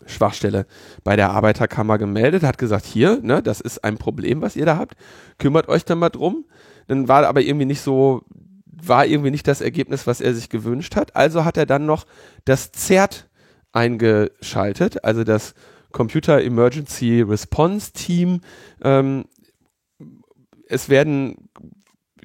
[0.07, 0.67] Schwachstelle
[1.03, 4.77] bei der Arbeiterkammer gemeldet, hat gesagt, hier, ne, das ist ein Problem, was ihr da
[4.77, 4.95] habt,
[5.39, 6.47] kümmert euch da mal drum.
[6.87, 8.23] Dann war aber irgendwie nicht so,
[8.67, 11.17] war irgendwie nicht das Ergebnis, was er sich gewünscht hat.
[11.17, 12.07] Also hat er dann noch
[12.45, 13.29] das ZERT
[13.73, 15.55] eingeschaltet, also das
[15.91, 18.41] Computer Emergency Response Team.
[18.83, 19.25] Ähm,
[20.69, 21.49] es werden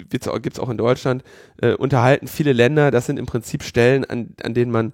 [0.08, 1.22] gibt es auch in Deutschland,
[1.60, 4.92] äh, unterhalten viele Länder, das sind im Prinzip Stellen, an, an denen man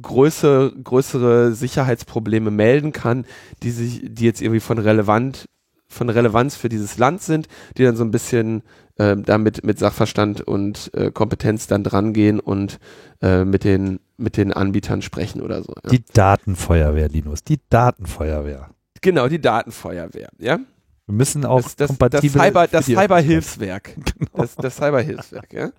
[0.00, 3.24] größere, größere Sicherheitsprobleme melden kann,
[3.62, 5.46] die sich, die jetzt irgendwie von relevant,
[5.88, 8.62] von Relevanz für dieses Land sind, die dann so ein bisschen
[8.96, 12.78] äh, damit mit Sachverstand und äh, Kompetenz dann drangehen und
[13.20, 15.74] äh, mit den mit den Anbietern sprechen oder so.
[15.82, 15.90] Ja.
[15.90, 18.70] Die Datenfeuerwehr, Linus, die Datenfeuerwehr.
[19.00, 20.60] Genau, die Datenfeuerwehr, ja.
[21.06, 23.94] Wir müssen auch das, das, kompatibel das Cyber, das Cyberhilfswerk.
[23.94, 24.30] Genau.
[24.34, 25.70] Das, das Cyberhilfswerk, ja.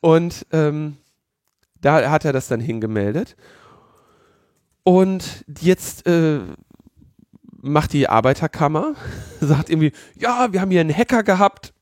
[0.00, 0.96] Und ähm,
[1.80, 3.36] da hat er das dann hingemeldet.
[4.84, 6.40] Und jetzt äh,
[7.60, 8.94] macht die Arbeiterkammer,
[9.40, 11.72] sagt irgendwie, ja, wir haben hier einen Hacker gehabt,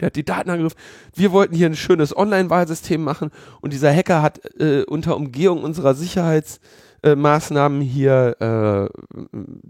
[0.00, 0.78] der hat die Daten angegriffen.
[1.14, 3.30] Wir wollten hier ein schönes Online-Wahlsystem machen
[3.60, 8.88] und dieser Hacker hat äh, unter Umgehung unserer Sicherheitsmaßnahmen äh, hier äh,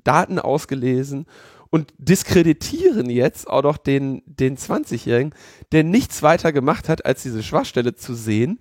[0.05, 1.27] Daten ausgelesen
[1.73, 5.35] und diskreditieren jetzt auch noch den, den 20-Jährigen,
[5.73, 8.61] der nichts weiter gemacht hat, als diese Schwachstelle zu sehen,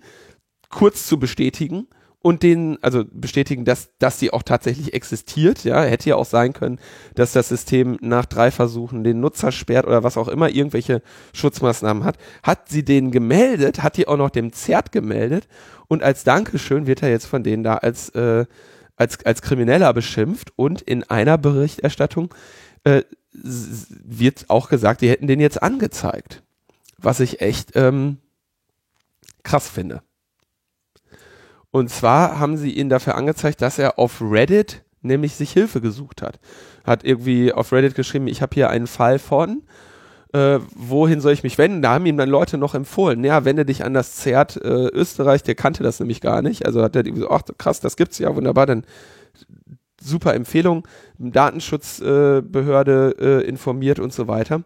[0.70, 1.88] kurz zu bestätigen
[2.22, 5.62] und den, also bestätigen, dass, dass sie auch tatsächlich existiert.
[5.62, 6.78] Ja, hätte ja auch sein können,
[7.14, 11.02] dass das System nach drei Versuchen den Nutzer sperrt oder was auch immer, irgendwelche
[11.34, 12.16] Schutzmaßnahmen hat.
[12.42, 15.48] Hat sie denen gemeldet, hat die auch noch dem ZERT gemeldet
[15.86, 18.46] und als Dankeschön wird er jetzt von denen da als, äh,
[18.96, 22.32] als, als Krimineller beschimpft und in einer Berichterstattung
[22.84, 23.02] äh,
[23.32, 26.42] wird auch gesagt, die hätten den jetzt angezeigt.
[26.98, 28.18] Was ich echt ähm,
[29.42, 30.02] krass finde.
[31.70, 36.22] Und zwar haben sie ihn dafür angezeigt, dass er auf Reddit nämlich sich Hilfe gesucht
[36.22, 36.38] hat.
[36.84, 39.62] Hat irgendwie auf Reddit geschrieben, ich habe hier einen Fall von,
[40.32, 41.82] äh, wohin soll ich mich wenden?
[41.82, 45.42] Da haben ihm dann Leute noch empfohlen, ja, wende dich an das ZERT äh, Österreich,
[45.42, 46.66] der kannte das nämlich gar nicht.
[46.66, 48.84] Also hat er so, ach krass, das gibt's ja, wunderbar, dann
[50.02, 50.86] super Empfehlung,
[51.18, 54.64] Datenschutzbehörde äh, informiert und so weiter.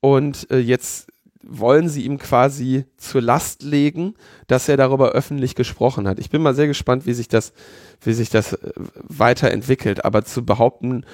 [0.00, 1.08] Und äh, jetzt
[1.46, 4.14] wollen sie ihm quasi zur Last legen,
[4.46, 6.18] dass er darüber öffentlich gesprochen hat.
[6.18, 7.52] Ich bin mal sehr gespannt, wie sich das,
[8.00, 8.70] wie sich das äh,
[9.02, 10.04] weiterentwickelt.
[10.04, 11.04] Aber zu behaupten,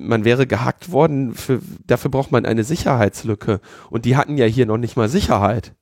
[0.00, 3.60] man wäre gehackt worden, für, dafür braucht man eine Sicherheitslücke.
[3.90, 5.74] Und die hatten ja hier noch nicht mal Sicherheit.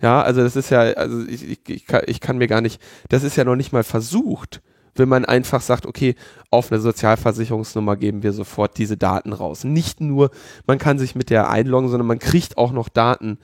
[0.00, 2.80] Ja, also das ist ja, also ich, ich, ich, kann, ich kann mir gar nicht,
[3.08, 4.62] das ist ja noch nicht mal versucht
[4.98, 6.14] wenn man einfach sagt, okay,
[6.50, 9.64] auf eine Sozialversicherungsnummer geben wir sofort diese Daten raus.
[9.64, 10.30] Nicht nur,
[10.66, 13.38] man kann sich mit der einloggen, sondern man kriegt auch noch Daten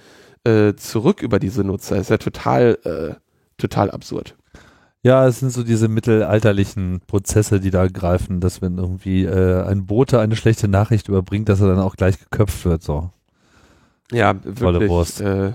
[0.45, 1.97] äh, zurück über diese Nutzer.
[1.97, 3.15] Das ist ja total, äh,
[3.59, 4.37] total absurd.
[5.05, 9.87] Ja, es sind so diese mittelalterlichen Prozesse, die da greifen, dass wenn irgendwie äh, ein
[9.87, 12.85] Bote eine schlechte Nachricht überbringt, dass er dann auch gleich geköpft wird.
[12.85, 13.11] So.
[14.13, 15.21] Ja, wirklich.
[15.21, 15.55] Äh, äh,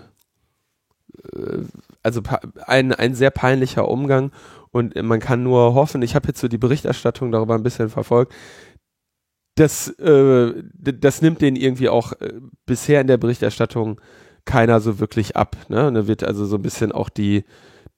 [2.03, 2.21] also
[2.65, 4.31] ein, ein sehr peinlicher Umgang
[4.77, 8.33] und man kann nur hoffen, ich habe jetzt so die Berichterstattung darüber ein bisschen verfolgt,
[9.55, 12.33] das, äh, das nimmt den irgendwie auch äh,
[12.65, 13.99] bisher in der Berichterstattung
[14.45, 15.57] keiner so wirklich ab.
[15.67, 15.87] Ne?
[15.87, 17.43] Und da wird also so ein bisschen auch die,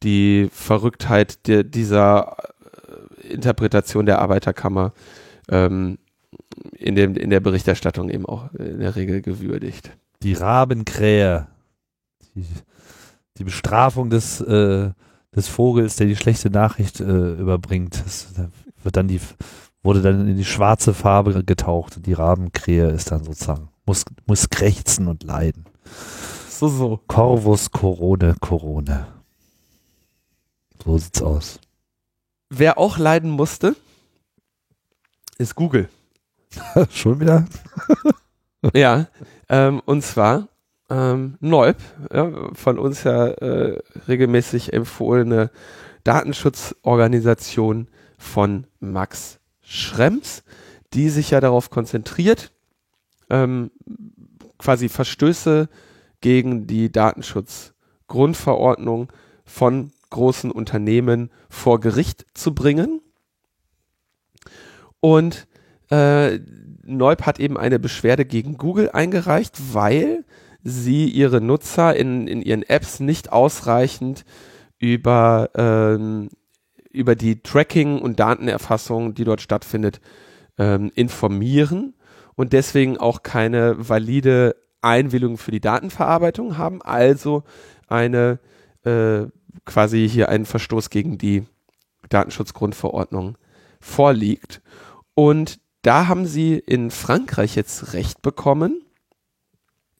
[0.02, 2.38] die Verrücktheit der, dieser
[3.22, 4.94] äh, Interpretation der Arbeiterkammer
[5.50, 6.00] ähm,
[6.78, 9.92] in, dem, in der Berichterstattung eben auch in der Regel gewürdigt.
[10.24, 11.48] Die Rabenkrähe,
[12.36, 12.46] die,
[13.38, 14.92] die Bestrafung des äh,
[15.36, 18.02] des Vogels, der die schlechte Nachricht äh, überbringt.
[18.04, 18.34] Das,
[18.84, 19.22] wird dann die,
[19.84, 22.06] wurde dann in die schwarze Farbe getaucht.
[22.06, 25.66] Die Rabenkrähe ist dann sozusagen, muss, muss krächzen und leiden.
[26.50, 27.00] So, so.
[27.08, 29.08] Corvus Corone Corone.
[30.84, 31.60] So sieht's aus.
[32.50, 33.76] Wer auch leiden musste,
[35.38, 35.88] ist Google.
[36.90, 37.46] Schon wieder?
[38.74, 39.08] ja,
[39.48, 40.49] ähm, und zwar
[40.90, 41.78] ähm, Neub,
[42.12, 45.52] ja, von uns ja äh, regelmäßig empfohlene
[46.04, 47.88] Datenschutzorganisation
[48.18, 50.44] von Max Schrems,
[50.94, 52.52] die sich ja darauf konzentriert,
[53.30, 53.72] ähm,
[54.58, 55.70] quasi Verstöße
[56.22, 59.14] gegen die Datenschutzgrundverordnung
[59.46, 63.02] von großen Unternehmen vor Gericht zu bringen.
[65.00, 65.48] Und
[65.92, 66.40] äh,
[66.84, 70.26] Neub hat eben eine Beschwerde gegen Google eingereicht, weil
[70.64, 74.26] sie ihre Nutzer in, in ihren Apps nicht ausreichend
[74.78, 76.30] über, ähm,
[76.92, 80.02] über die Tracking und Datenerfassung, die dort stattfindet,
[80.58, 81.94] ähm, informieren
[82.36, 87.44] und deswegen auch keine valide Einwilligung für die Datenverarbeitung haben, also
[87.88, 88.40] eine
[88.84, 89.26] äh,
[89.66, 91.44] quasi hier einen Verstoß gegen die
[92.10, 93.38] Datenschutzgrundverordnung
[93.80, 94.62] vorliegt.
[95.16, 98.82] Und da haben sie in Frankreich jetzt Recht bekommen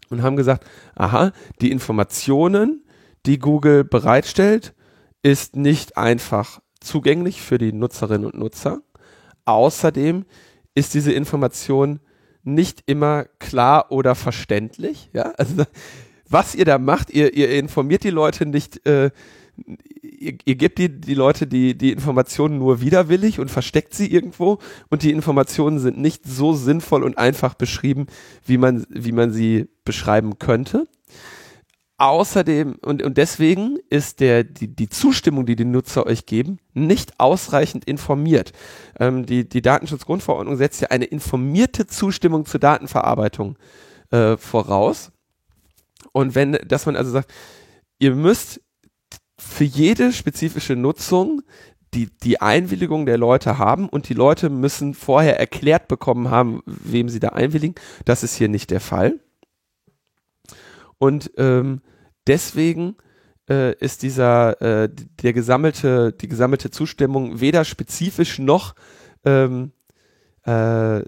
[0.10, 1.32] und haben gesagt, aha,
[1.62, 2.84] die Informationen,
[3.26, 4.74] die Google bereitstellt,
[5.22, 8.82] ist nicht einfach zugänglich für die Nutzerinnen und Nutzer.
[9.46, 10.26] Außerdem
[10.76, 12.00] ist diese Information
[12.44, 15.10] nicht immer klar oder verständlich.
[15.14, 15.64] Ja, also
[16.30, 19.12] was ihr da macht, ihr, ihr informiert die Leute nicht, äh,
[20.20, 24.60] ihr, ihr gebt die, die Leute die, die Informationen nur widerwillig und versteckt sie irgendwo
[24.90, 28.08] und die Informationen sind nicht so sinnvoll und einfach beschrieben,
[28.46, 30.88] wie man, wie man sie beschreiben könnte.
[31.98, 37.20] Außerdem und, und deswegen ist der, die, die Zustimmung, die die Nutzer euch geben, nicht
[37.20, 38.54] ausreichend informiert.
[38.98, 43.58] Ähm, die, die Datenschutzgrundverordnung setzt ja eine informierte Zustimmung zur Datenverarbeitung
[44.12, 45.12] äh, voraus.
[46.14, 47.34] Und wenn, dass man also sagt,
[48.00, 48.62] ihr müsst
[49.40, 51.42] für jede spezifische Nutzung
[51.94, 57.10] die, die Einwilligung der Leute haben und die Leute müssen vorher erklärt bekommen haben, wem
[57.10, 57.76] sie da einwilligen.
[58.06, 59.20] Das ist hier nicht der Fall.
[61.00, 61.82] Und ähm,
[62.28, 62.96] deswegen
[63.50, 64.90] äh, ist dieser äh,
[65.24, 68.76] der gesammelte die gesammelte Zustimmung weder spezifisch noch
[69.26, 69.72] ähm,
[70.44, 71.02] äh,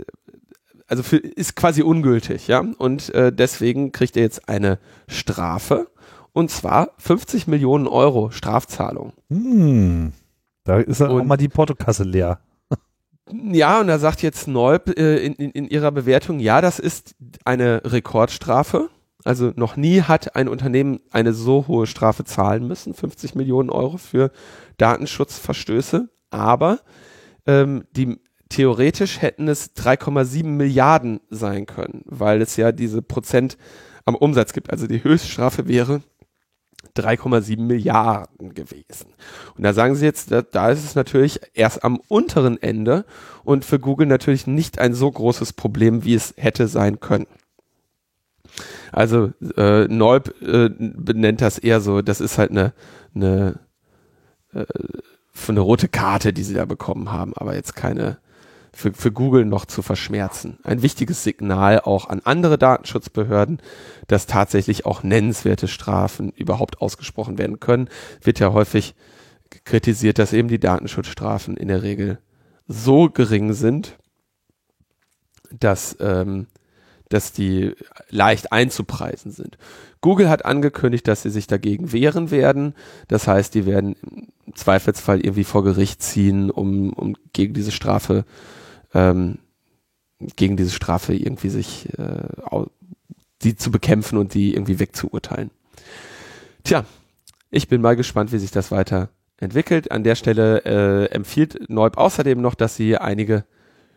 [0.88, 2.60] also für, ist quasi ungültig, ja.
[2.60, 4.78] Und äh, deswegen kriegt er jetzt eine
[5.08, 5.88] Strafe
[6.34, 9.14] und zwar 50 Millionen Euro Strafzahlung.
[9.30, 10.14] Hm,
[10.64, 12.40] da ist dann auch mal die Portokasse leer.
[13.32, 17.16] Ja, und da sagt jetzt Neub äh, in, in, in ihrer Bewertung, ja, das ist
[17.46, 18.90] eine Rekordstrafe.
[19.24, 23.98] Also noch nie hat ein Unternehmen eine so hohe Strafe zahlen müssen, 50 Millionen Euro
[23.98, 24.32] für
[24.78, 26.10] Datenschutzverstöße.
[26.32, 26.80] Aber
[27.46, 28.18] ähm, die
[28.50, 33.58] theoretisch hätten es 3,7 Milliarden sein können, weil es ja diese Prozent
[34.06, 34.72] am Umsatz gibt.
[34.72, 36.02] Also die Höchststrafe wäre
[36.96, 39.14] 3,7 Milliarden gewesen.
[39.56, 43.06] Und da sagen sie jetzt, da, da ist es natürlich erst am unteren Ende
[43.44, 47.28] und für Google natürlich nicht ein so großes Problem, wie es hätte sein können.
[48.92, 52.74] Also äh, Neub äh, benennt das eher so, das ist halt eine,
[53.16, 53.60] eine,
[54.54, 54.66] äh,
[55.48, 58.18] eine rote Karte, die sie da bekommen haben, aber jetzt keine
[58.74, 60.58] für, für Google noch zu verschmerzen.
[60.64, 63.62] Ein wichtiges Signal auch an andere Datenschutzbehörden,
[64.08, 67.90] dass tatsächlich auch nennenswerte Strafen überhaupt ausgesprochen werden können.
[68.22, 68.96] Wird ja häufig
[69.66, 72.20] kritisiert, dass eben die Datenschutzstrafen in der Regel
[72.68, 73.98] so gering sind,
[75.52, 76.48] dass ähm,
[77.12, 77.74] dass die
[78.10, 79.58] leicht einzupreisen sind.
[80.02, 82.74] Google hat angekündigt, dass sie sich dagegen wehren werden.
[83.08, 83.96] Das heißt, die werden
[84.46, 88.26] im Zweifelsfall irgendwie vor Gericht ziehen, um, um gegen diese Strafe,
[88.94, 89.39] ähm,
[90.36, 92.24] gegen diese Strafe irgendwie sich äh,
[93.44, 95.52] die zu bekämpfen und die irgendwie wegzuurteilen.
[96.64, 96.86] Tja,
[97.50, 99.92] ich bin mal gespannt, wie sich das weiter entwickelt.
[99.92, 103.46] An der Stelle äh, empfiehlt Neub außerdem noch, dass sie einige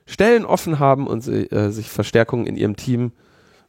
[0.06, 3.12] Stellen offen haben und sie, äh, sich Verstärkung in ihrem Team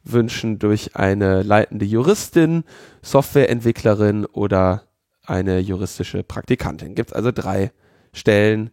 [0.02, 2.64] wünschen durch eine leitende Juristin,
[3.02, 4.84] Softwareentwicklerin oder
[5.24, 6.94] eine juristische Praktikantin.
[6.94, 7.72] Gibt es also drei
[8.12, 8.70] Stellen.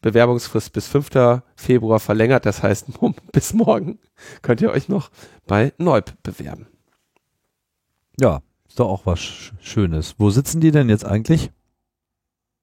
[0.00, 1.42] Bewerbungsfrist bis 5.
[1.56, 2.86] Februar verlängert, das heißt
[3.32, 3.98] bis morgen
[4.42, 5.10] könnt ihr euch noch
[5.46, 6.66] bei Neub bewerben.
[8.20, 9.20] Ja, ist doch auch was
[9.60, 10.14] Schönes.
[10.18, 11.50] Wo sitzen die denn jetzt eigentlich?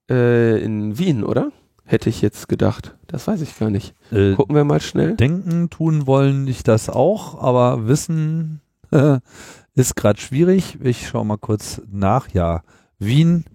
[0.09, 1.51] Äh, in Wien, oder?
[1.85, 2.97] Hätte ich jetzt gedacht.
[3.07, 3.95] Das weiß ich gar nicht.
[4.11, 5.15] Äh, Gucken wir mal schnell.
[5.15, 8.61] Denken, tun wollen ich das auch, aber wissen
[8.91, 9.19] äh,
[9.75, 10.79] ist gerade schwierig.
[10.81, 12.29] Ich schaue mal kurz nach.
[12.29, 12.63] Ja,
[12.97, 13.45] Wien,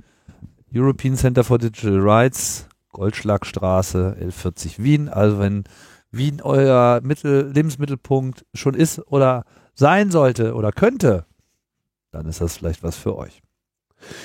[0.72, 5.09] European Center for Digital Rights, Goldschlagstraße, L40 Wien.
[5.09, 5.64] Also wenn
[6.11, 11.24] Wien euer Mittel, Lebensmittelpunkt schon ist oder sein sollte oder könnte,
[12.11, 13.42] dann ist das vielleicht was für euch.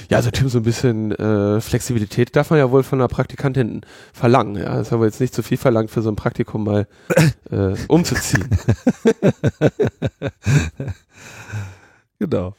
[0.09, 3.81] Ja, also Tim, so ein bisschen äh, Flexibilität darf man ja wohl von einer Praktikantin
[4.13, 4.55] verlangen.
[4.55, 6.87] Ja, das ist aber jetzt nicht zu viel verlangt für so ein Praktikum mal
[7.51, 8.49] äh, umzuziehen.
[12.19, 12.55] genau.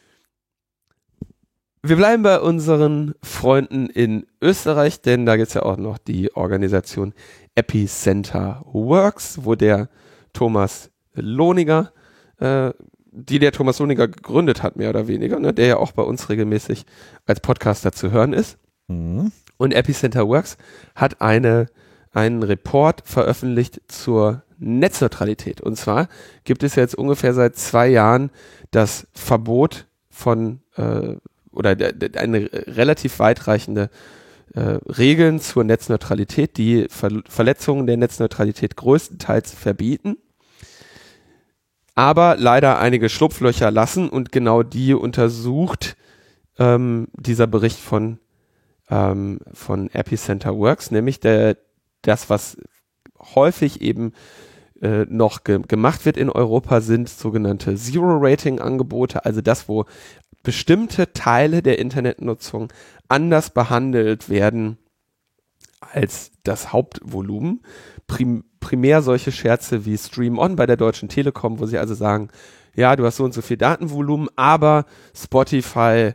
[1.83, 6.35] Wir bleiben bei unseren Freunden in Österreich, denn da gibt es ja auch noch die
[6.35, 7.15] Organisation
[7.55, 9.89] Epicenter Works, wo der
[10.33, 11.93] Thomas Lohniger
[12.39, 12.73] äh,
[13.17, 16.29] die der Thomas Soniger gegründet hat, mehr oder weniger, ne, der ja auch bei uns
[16.29, 16.85] regelmäßig
[17.25, 18.59] als Podcaster zu hören ist.
[18.89, 19.33] Mhm.
[19.57, 20.59] Und Epicenter Works
[20.95, 21.67] hat eine,
[22.13, 25.63] einen Report veröffentlicht zur Netzneutralität.
[25.63, 26.09] Und zwar
[26.45, 28.31] gibt es jetzt ungefähr seit zwei Jahren
[28.71, 31.17] das Verbot von äh,
[31.57, 31.77] oder
[32.17, 33.91] eine relativ weitreichende
[34.55, 40.17] äh, Regeln zur Netzneutralität, die Ver Verletzungen der Netzneutralität größtenteils verbieten
[41.97, 45.97] aber leider einige Schlupflöcher lassen und genau die untersucht
[46.59, 48.21] ähm, dieser Bericht von,
[48.91, 51.57] ähm, von Epicenter Works, nämlich der,
[52.03, 52.59] das, was
[53.35, 54.13] häufig eben
[54.83, 59.85] äh, noch ge gemacht wird in Europa, sind sogenannte Zero-Rating-Angebote, also das, wo
[60.43, 62.73] bestimmte Teile der Internetnutzung
[63.09, 64.79] anders behandelt werden
[65.81, 67.63] als das Hauptvolumen.
[68.07, 72.31] Prim primär solche Scherze wie Stream On bei der Deutschen Telekom, wo sie also sagen,
[72.75, 76.15] ja, du hast so und so viel Datenvolumen, aber Spotify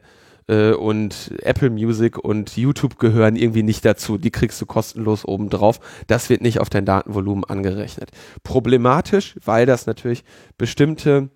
[0.52, 4.18] äh, und Apple Music und YouTube gehören irgendwie nicht dazu.
[4.18, 5.80] Die kriegst du kostenlos obendrauf.
[6.08, 8.12] Das wird nicht auf dein Datenvolumen angerechnet.
[8.44, 10.24] Problematisch, weil das natürlich
[10.58, 11.30] bestimmte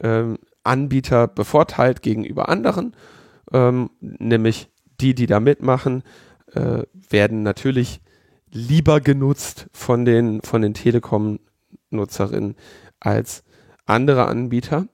[0.00, 2.94] ähm, Anbieter bevorteilt gegenüber anderen,
[3.52, 4.68] ähm, nämlich
[5.00, 6.02] die, die da mitmachen,
[6.52, 8.00] äh, werden natürlich
[8.52, 12.56] lieber genutzt von den, von den Telekom-Nutzerinnen
[13.00, 13.44] als
[13.86, 14.86] andere Anbieter.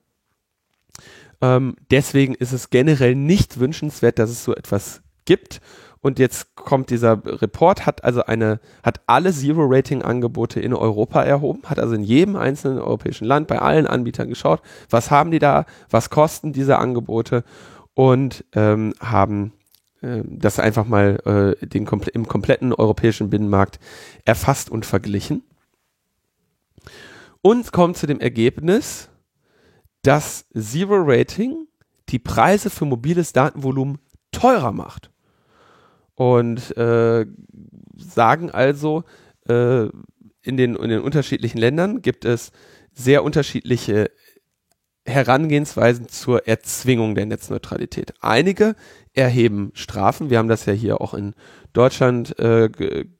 [1.40, 5.60] Ähm, deswegen ist es generell nicht wünschenswert, dass es so etwas gibt.
[6.00, 11.78] Und jetzt kommt dieser Report, hat also eine, hat alle Zero-Rating-Angebote in Europa erhoben, hat
[11.78, 16.10] also in jedem einzelnen europäischen Land bei allen Anbietern geschaut, was haben die da, was
[16.10, 17.42] kosten diese Angebote
[17.94, 19.54] und ähm, haben
[20.02, 23.80] äh, das einfach mal äh, den, im kompletten europäischen Binnenmarkt
[24.26, 25.42] erfasst und verglichen.
[27.40, 29.08] Und kommt zu dem Ergebnis,
[30.04, 31.66] dass Zero Rating
[32.10, 33.98] die Preise für mobiles Datenvolumen
[34.30, 35.10] teurer macht.
[36.14, 37.26] Und äh,
[37.96, 39.04] sagen also,
[39.48, 39.86] äh,
[40.42, 42.52] in, den, in den unterschiedlichen Ländern gibt es
[42.92, 44.10] sehr unterschiedliche
[45.06, 48.14] Herangehensweisen zur Erzwingung der Netzneutralität.
[48.20, 48.74] Einige
[49.12, 50.30] erheben Strafen.
[50.30, 51.34] Wir haben das ja hier auch in
[51.72, 52.70] Deutschland äh,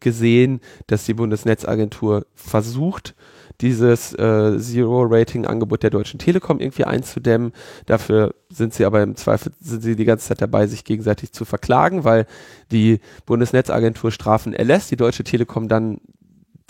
[0.01, 3.15] gesehen, dass die Bundesnetzagentur versucht,
[3.61, 7.52] dieses äh, Zero-Rating-Angebot der Deutschen Telekom irgendwie einzudämmen.
[7.86, 11.44] Dafür sind sie aber im Zweifel sind sie die ganze Zeit dabei, sich gegenseitig zu
[11.44, 12.27] verklagen, weil
[12.73, 16.01] die Bundesnetzagentur Strafen erlässt, die Deutsche Telekom dann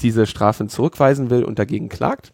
[0.00, 2.32] diese Strafen zurückweisen will und dagegen klagt.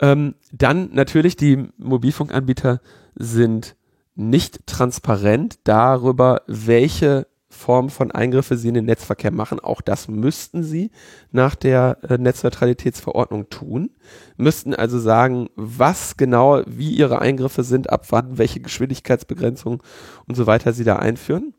[0.00, 2.80] Ähm, dann natürlich die Mobilfunkanbieter
[3.14, 3.76] sind
[4.14, 9.58] nicht transparent darüber, welche Form von Eingriffe sie in den Netzverkehr machen.
[9.58, 10.90] Auch das müssten sie
[11.32, 13.90] nach der äh, Netzneutralitätsverordnung tun.
[14.36, 19.80] Müssten also sagen, was genau, wie ihre Eingriffe sind, ab wann, welche Geschwindigkeitsbegrenzungen
[20.26, 21.54] und so weiter sie da einführen.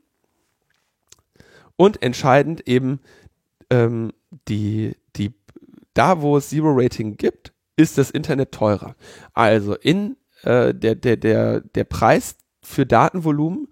[1.76, 3.00] Und entscheidend eben
[3.70, 4.12] ähm,
[4.48, 5.34] die, die,
[5.94, 8.96] da wo es Zero Rating gibt, ist das Internet teurer.
[9.34, 13.68] Also in äh, der, der, der, der Preis für Datenvolumen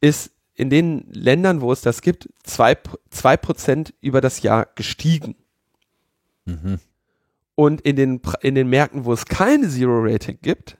[0.00, 2.76] ist in den Ländern, wo es das gibt, zwei,
[3.10, 5.36] zwei Prozent über das Jahr gestiegen.
[6.44, 6.78] Mhm.
[7.54, 10.78] Und in den, in den Märkten, wo es keine Zero-Rating gibt,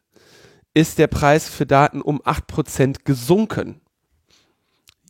[0.75, 3.81] ist der Preis für Daten um acht Prozent gesunken.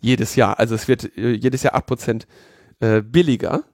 [0.01, 0.59] Jedes Jahr.
[0.59, 2.27] Also es wird äh, jedes Jahr acht Prozent
[2.81, 3.65] äh, billiger.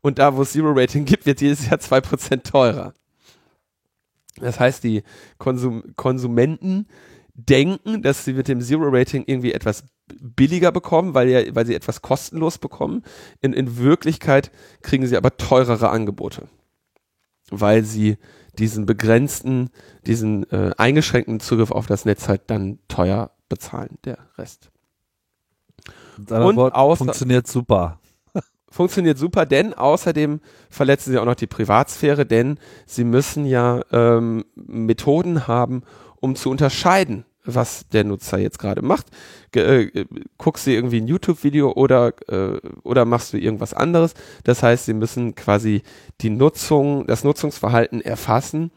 [0.00, 2.94] Und da, wo es Zero-Rating gibt, wird jedes Jahr zwei Prozent teurer.
[4.36, 5.02] Das heißt, die
[5.38, 6.86] Konsum Konsumenten
[7.34, 12.02] denken, dass sie mit dem Zero-Rating irgendwie etwas billiger bekommen, weil, ja, weil sie etwas
[12.02, 13.02] kostenlos bekommen.
[13.40, 14.50] In, in Wirklichkeit
[14.82, 16.48] kriegen sie aber teurere Angebote,
[17.50, 18.18] weil sie
[18.58, 19.70] diesen begrenzten,
[20.06, 24.70] diesen äh, eingeschränkten Zugriff auf das Netz halt dann teuer bezahlen, der Rest.
[26.48, 27.99] Und funktioniert super.
[28.70, 34.44] Funktioniert super, denn außerdem verletzen sie auch noch die Privatsphäre, denn sie müssen ja ähm,
[34.54, 35.82] Methoden haben,
[36.20, 39.06] um zu unterscheiden, was der Nutzer jetzt gerade macht.
[39.56, 40.06] Äh, äh,
[40.38, 44.14] guckst du irgendwie ein YouTube-Video oder, äh, oder machst du irgendwas anderes.
[44.44, 45.82] Das heißt, sie müssen quasi
[46.20, 48.70] die Nutzung, das Nutzungsverhalten erfassen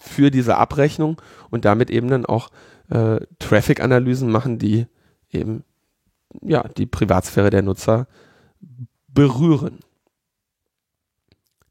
[0.00, 1.20] für diese Abrechnung
[1.50, 2.48] und damit eben dann auch
[2.90, 4.86] äh, Traffic-Analysen machen, die
[5.30, 5.64] eben
[6.40, 8.06] ja die Privatsphäre der Nutzer
[9.12, 9.80] berühren.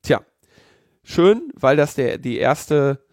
[0.01, 0.21] Tja,
[1.03, 3.03] schön, weil das der die erste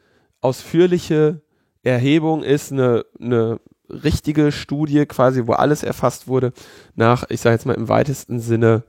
[0.40, 1.42] ausführliche
[1.82, 6.52] Erhebung ist eine, eine richtige Studie quasi, wo alles erfasst wurde
[6.94, 8.84] nach, ich sage jetzt mal im weitesten Sinne,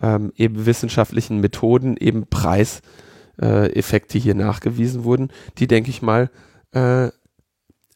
[0.00, 6.30] ähm, eben wissenschaftlichen Methoden, eben Preiseffekte äh, hier nachgewiesen wurden, die, denke ich mal,
[6.72, 7.08] äh,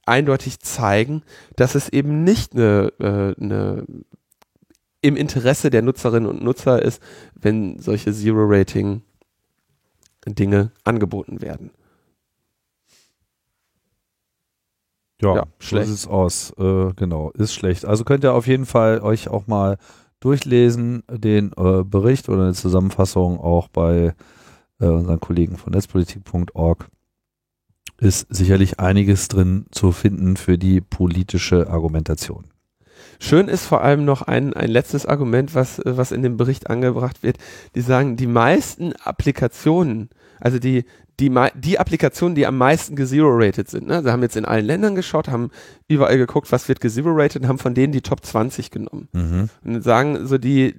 [0.06, 1.22] eindeutig zeigen,
[1.56, 3.84] dass es eben nicht eine, äh, eine
[5.00, 7.00] im Interesse der Nutzerinnen und Nutzer ist,
[7.34, 11.70] wenn solche Zero-Rating-Dinge angeboten werden.
[15.20, 15.86] Ja, ja schlecht.
[15.86, 16.52] so sieht es aus.
[16.58, 17.84] Äh, genau, ist schlecht.
[17.84, 19.78] Also könnt ihr auf jeden Fall euch auch mal
[20.20, 24.14] durchlesen, den äh, Bericht oder eine Zusammenfassung auch bei
[24.80, 26.88] äh, unseren Kollegen von netzpolitik.org.
[28.00, 32.44] Ist sicherlich einiges drin zu finden für die politische Argumentation.
[33.20, 37.22] Schön ist vor allem noch ein, ein letztes Argument, was, was in dem Bericht angebracht
[37.22, 37.38] wird.
[37.74, 40.08] Die sagen, die meisten Applikationen,
[40.40, 40.84] also die,
[41.18, 43.88] die, die Applikationen, die am meisten gezero-rated sind.
[43.88, 44.02] Ne?
[44.02, 45.50] Sie haben jetzt in allen Ländern geschaut, haben
[45.88, 49.08] überall geguckt, was wird gezero-rated und haben von denen die Top 20 genommen.
[49.12, 49.50] Mhm.
[49.64, 50.74] Und sagen so die,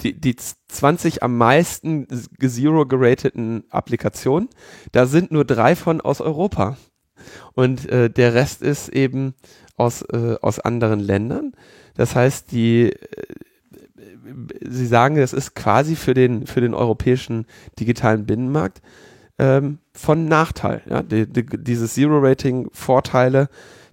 [0.00, 2.08] die, die 20 am meisten
[2.40, 4.48] zero gerateten Applikationen,
[4.90, 6.76] da sind nur drei von aus Europa.
[7.54, 9.34] Und äh, der Rest ist eben
[9.76, 11.52] aus, äh, aus anderen Ländern.
[11.94, 12.96] Das heißt, die, äh,
[14.60, 17.46] Sie sagen, das ist quasi für den, für den europäischen
[17.78, 18.82] digitalen Binnenmarkt
[19.38, 20.82] ähm, von Nachteil.
[20.88, 21.02] Ja?
[21.02, 23.48] Die, die, dieses Zero-Rating-Vorteile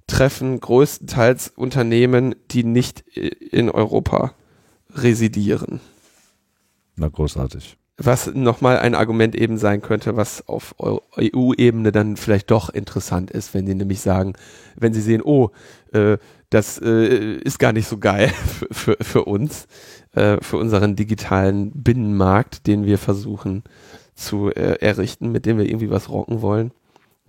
[0.07, 4.33] treffen größtenteils Unternehmen, die nicht in Europa
[4.95, 5.79] residieren.
[6.95, 7.77] Na, großartig.
[8.05, 10.75] Was nochmal ein Argument eben sein könnte, was auf
[11.17, 14.33] EU-Ebene dann vielleicht doch interessant ist, wenn die nämlich sagen,
[14.75, 15.51] wenn sie sehen, oh,
[15.93, 16.17] äh,
[16.49, 18.29] das äh, ist gar nicht so geil
[18.71, 19.67] für, für, uns,
[20.13, 23.63] äh, für unseren digitalen Binnenmarkt, den wir versuchen
[24.15, 26.71] zu äh, errichten, mit dem wir irgendwie was rocken wollen.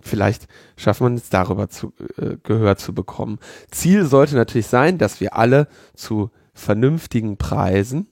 [0.01, 0.47] Vielleicht
[0.77, 3.39] schaffen wir es darüber zu, äh, Gehör zu bekommen.
[3.71, 8.07] Ziel sollte natürlich sein, dass wir alle zu vernünftigen Preisen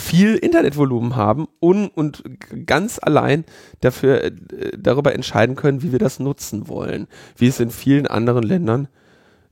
[0.00, 2.22] viel Internetvolumen haben und, und
[2.66, 3.44] ganz allein
[3.80, 4.32] dafür äh,
[4.76, 7.06] darüber entscheiden können, wie wir das nutzen wollen,
[7.36, 8.88] wie es in vielen anderen Ländern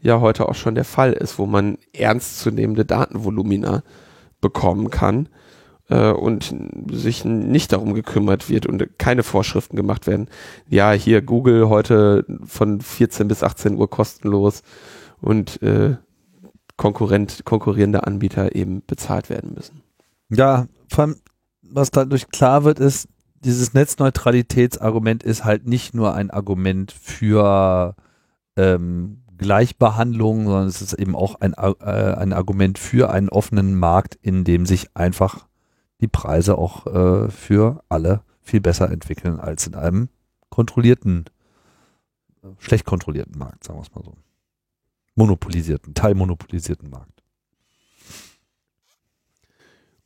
[0.00, 3.82] ja heute auch schon der Fall ist, wo man ernstzunehmende Datenvolumina
[4.40, 5.28] bekommen kann
[5.88, 6.54] äh, und
[6.90, 10.28] sich nicht darum gekümmert wird und keine Vorschriften gemacht werden.
[10.68, 14.62] Ja, hier Google heute von 14 bis 18 Uhr kostenlos
[15.20, 15.96] und äh,
[16.76, 19.82] Konkurrent, konkurrierende Anbieter eben bezahlt werden müssen.
[20.30, 21.16] Ja, vor allem,
[21.62, 23.08] was dadurch klar wird, ist,
[23.40, 27.94] dieses Netzneutralitätsargument ist halt nicht nur ein Argument für
[28.56, 34.16] ähm, Gleichbehandlung, sondern es ist eben auch ein, äh, ein Argument für einen offenen Markt,
[34.20, 35.46] in dem sich einfach
[36.00, 40.08] die Preise auch äh, für alle viel besser entwickeln als in einem
[40.50, 41.26] kontrollierten,
[42.58, 44.14] schlecht kontrollierten Markt, sagen wir es mal so.
[45.14, 47.17] Monopolisierten, teilmonopolisierten Markt.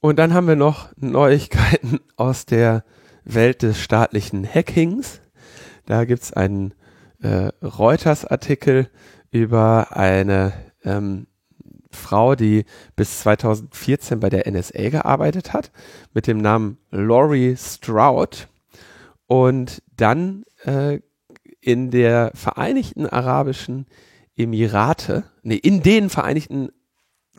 [0.02, 2.84] Und dann haben wir noch Neuigkeiten aus der
[3.24, 5.20] Welt des staatlichen Hackings.
[5.86, 6.74] Da gibt's einen
[7.22, 8.90] äh, Reuters-Artikel
[9.30, 11.28] über eine ähm,
[11.92, 12.64] Frau, die
[12.96, 15.70] bis 2014 bei der NSA gearbeitet hat,
[16.12, 18.48] mit dem Namen Laurie Stroud.
[19.28, 20.98] Und dann äh,
[21.60, 23.86] in der Vereinigten Arabischen
[24.34, 26.70] Emirate, nee, in den Vereinigten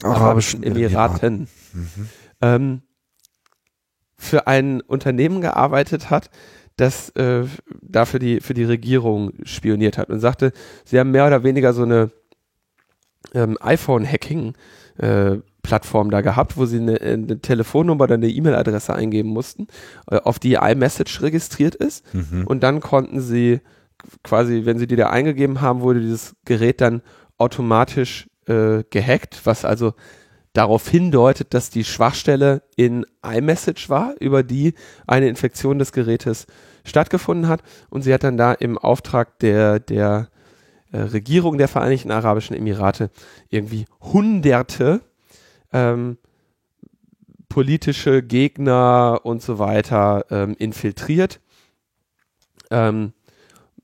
[0.02, 2.10] Arabischen, Arabischen Emiraten, mhm
[2.44, 2.82] ähm,
[4.18, 6.30] für ein Unternehmen gearbeitet hat,
[6.76, 7.46] das äh,
[7.82, 10.52] dafür die für die Regierung spioniert hat und sagte,
[10.86, 12.12] sie haben mehr oder weniger so eine
[13.34, 14.54] ähm, iPhone-Hacking
[14.98, 19.68] äh, da gehabt, wo sie eine, eine Telefonnummer oder eine E-Mail-Adresse eingeben mussten,
[20.12, 22.46] äh, auf die iMessage registriert ist mhm.
[22.46, 23.62] und dann konnten sie
[24.24, 27.02] quasi, wenn sie die da eingegeben haben, wurde dieses Gerät dann
[27.38, 29.94] automatisch äh, gehackt, was also
[30.54, 34.76] darauf hindeutet, dass die Schwachstelle in iMessage war, über die
[35.08, 36.46] eine Infektion des Gerätes
[36.86, 37.64] stattgefunden hat.
[37.90, 40.30] Und sie hat dann da im Auftrag der, der
[40.92, 43.10] äh, Regierung der Vereinigten Arabischen Emirate
[43.50, 45.02] irgendwie hunderte
[45.72, 46.18] ähm,
[47.50, 51.40] politische Gegner und so weiter ähm, infiltriert.
[52.70, 53.14] Ähm,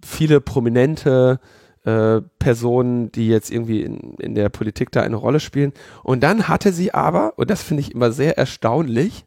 [0.03, 1.39] viele prominente
[1.85, 5.73] äh, Personen, die jetzt irgendwie in, in der Politik da eine Rolle spielen.
[6.03, 9.25] Und dann hatte sie aber, und das finde ich immer sehr erstaunlich,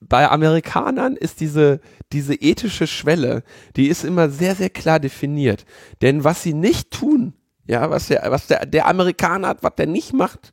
[0.00, 1.80] bei Amerikanern ist diese,
[2.12, 3.42] diese ethische Schwelle,
[3.76, 5.64] die ist immer sehr, sehr klar definiert.
[6.02, 7.34] Denn was sie nicht tun,
[7.66, 10.52] ja, was der, was der, der Amerikaner hat, was der nicht macht,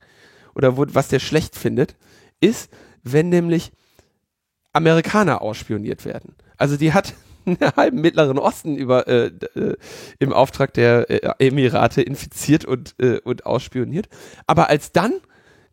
[0.55, 1.95] oder wo, was der schlecht findet,
[2.39, 2.71] ist,
[3.03, 3.71] wenn nämlich
[4.73, 6.35] Amerikaner ausspioniert werden.
[6.57, 7.13] Also die hat,
[7.75, 9.75] halben Mittleren Osten über äh, äh,
[10.19, 14.07] im Auftrag der äh, Emirate infiziert und, äh, und ausspioniert.
[14.47, 15.13] Aber als dann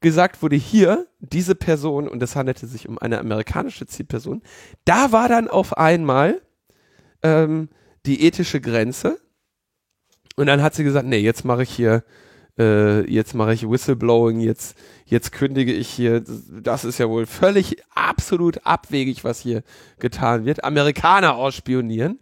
[0.00, 4.42] gesagt wurde, hier, diese Person, und es handelte sich um eine amerikanische Zielperson,
[4.84, 6.40] da war dann auf einmal
[7.22, 7.68] ähm,
[8.06, 9.18] die ethische Grenze.
[10.36, 12.04] Und dann hat sie gesagt, nee, jetzt mache ich hier
[12.58, 14.76] äh, jetzt mache ich Whistleblowing, jetzt,
[15.06, 16.22] jetzt kündige ich hier,
[16.62, 19.62] das ist ja wohl völlig absolut abwegig, was hier
[19.98, 20.64] getan wird.
[20.64, 22.18] Amerikaner ausspionieren.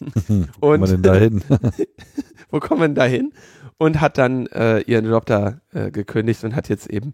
[0.28, 1.44] und, wo kommen wir denn dahin?
[2.50, 3.32] wo kommen wir denn dahin?
[3.78, 7.12] Und hat dann äh, ihren Job da äh, gekündigt und hat jetzt eben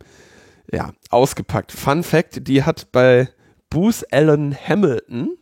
[0.71, 1.73] ja ausgepackt.
[1.73, 3.29] Fun Fact: Die hat bei
[3.71, 5.37] Booth Allen Hamilton,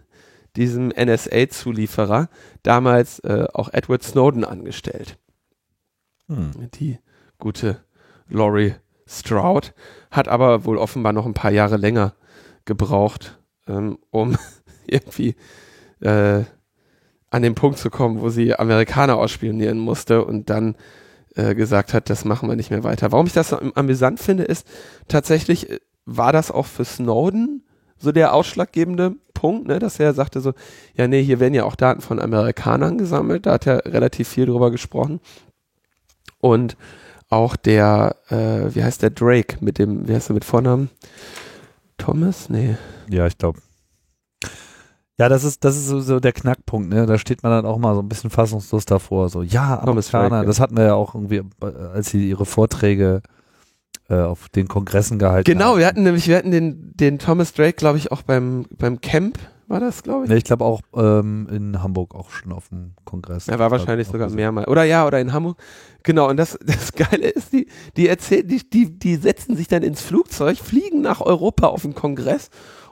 [0.56, 2.28] diesem NSA-Zulieferer,
[2.62, 5.18] damals äh, auch Edward Snowden angestellt.
[6.28, 6.52] Hm.
[6.74, 6.98] Die
[7.44, 7.76] gute
[8.26, 8.74] Laurie
[9.06, 9.74] Stroud,
[10.10, 12.14] hat aber wohl offenbar noch ein paar Jahre länger
[12.64, 13.38] gebraucht,
[13.68, 14.38] ähm, um
[14.86, 15.36] irgendwie
[16.00, 16.44] äh,
[17.28, 20.74] an den Punkt zu kommen, wo sie Amerikaner ausspionieren musste und dann
[21.34, 23.12] äh, gesagt hat, das machen wir nicht mehr weiter.
[23.12, 24.66] Warum ich das amüsant finde, ist
[25.08, 27.62] tatsächlich, äh, war das auch für Snowden
[27.98, 30.54] so der ausschlaggebende Punkt, ne, dass er sagte so,
[30.96, 34.46] ja, nee, hier werden ja auch Daten von Amerikanern gesammelt, da hat er relativ viel
[34.46, 35.20] drüber gesprochen.
[36.40, 36.78] Und
[37.34, 40.90] auch der, äh, wie heißt der Drake mit dem, wie heißt er mit Vornamen?
[41.98, 42.48] Thomas?
[42.48, 42.76] Nee.
[43.10, 43.60] Ja, ich glaube.
[45.18, 47.06] Ja, das ist, das ist so, so der Knackpunkt, ne?
[47.06, 49.28] Da steht man dann auch mal so ein bisschen fassungslos davor.
[49.28, 50.46] So, ja, Thomas Amerikaner, Drake, ja.
[50.46, 53.22] das hatten wir ja auch irgendwie, äh, als sie ihre Vorträge
[54.08, 55.78] äh, auf den Kongressen gehalten Genau, haben.
[55.78, 59.38] wir hatten nämlich, wir hatten den, den Thomas Drake, glaube ich, auch beim, beim Camp,
[59.74, 60.30] war das, glaube ich?
[60.30, 63.48] Ne, ich glaube auch ähm, in Hamburg auch schon auf dem Kongress.
[63.48, 64.36] Er war wahrscheinlich sogar gesehen.
[64.36, 64.64] mehrmal.
[64.66, 65.58] Oder ja, oder in Hamburg.
[66.04, 69.82] Genau, und das, das Geile ist, die, die erzählen, die, die, die setzen sich dann
[69.82, 72.50] ins Flugzeug, fliegen nach Europa auf den Kongress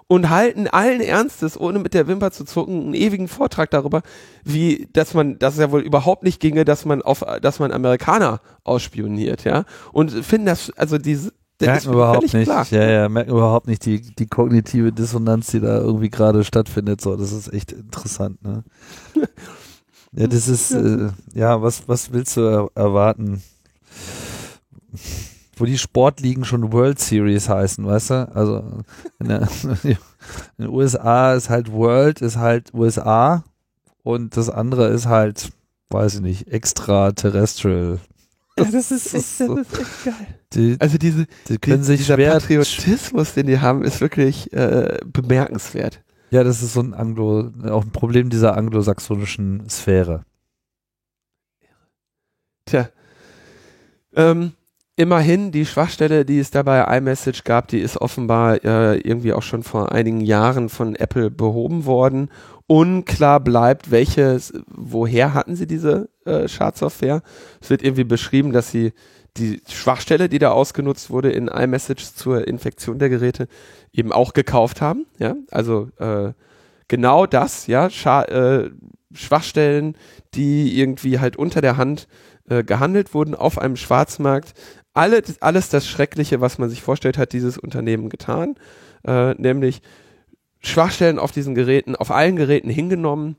[0.09, 4.03] und halten allen Ernstes, ohne mit der Wimper zu zucken, einen ewigen Vortrag darüber,
[4.45, 7.73] wie, dass man, dass es ja wohl überhaupt nicht ginge, dass man auf, dass man
[7.73, 9.65] Amerikaner ausspioniert, ja.
[9.93, 11.33] Und finden das, also diese,
[11.67, 12.67] merken überhaupt nicht, klar.
[12.71, 17.01] ja, ja, merken überhaupt nicht die, die kognitive Dissonanz, die da irgendwie gerade stattfindet.
[17.01, 18.65] So, das ist echt interessant, ne?
[20.15, 23.43] Ja, das ist, äh, ja, was, was willst du er erwarten?
[25.57, 28.35] Wo die Sportligen schon World Series heißen, weißt du?
[28.35, 28.63] Also
[29.21, 29.49] in, der,
[29.85, 29.97] in
[30.59, 33.43] den USA ist halt World, ist halt USA
[34.03, 35.51] und das andere ist halt,
[35.89, 37.99] weiß ich nicht, extraterrestrial.
[38.59, 40.42] Ja, das ist echt, das ist echt geil.
[40.55, 44.99] Die, Also diese, die können die, dieser schwer, Patriotismus, den die haben, ist wirklich äh,
[45.05, 46.03] bemerkenswert.
[46.31, 50.25] Ja, das ist so ein Anglo, auch ein Problem dieser anglosaxonischen Sphäre.
[52.65, 52.89] Tja.
[54.15, 54.53] Ähm,
[54.97, 59.43] immerhin, die Schwachstelle, die es da bei iMessage gab, die ist offenbar äh, irgendwie auch
[59.43, 62.31] schon vor einigen Jahren von Apple behoben worden.
[62.67, 67.23] Unklar bleibt, welches, woher hatten sie diese äh, Schadsoftware?
[67.61, 68.93] Es wird irgendwie beschrieben, dass sie
[69.37, 73.49] die Schwachstelle, die da ausgenutzt wurde in iMessage zur Infektion der Geräte,
[73.93, 75.07] eben auch gekauft haben.
[75.19, 76.33] Ja, also äh,
[76.89, 78.71] genau das, ja, Scha äh,
[79.15, 79.97] Schwachstellen,
[80.35, 82.09] die irgendwie halt unter der Hand
[82.49, 84.55] äh, gehandelt wurden auf einem Schwarzmarkt.
[84.95, 88.57] Alle, alles das Schreckliche, was man sich vorstellt, hat dieses Unternehmen getan,
[89.07, 89.81] äh, nämlich
[90.61, 93.37] Schwachstellen auf diesen Geräten, auf allen Geräten hingenommen,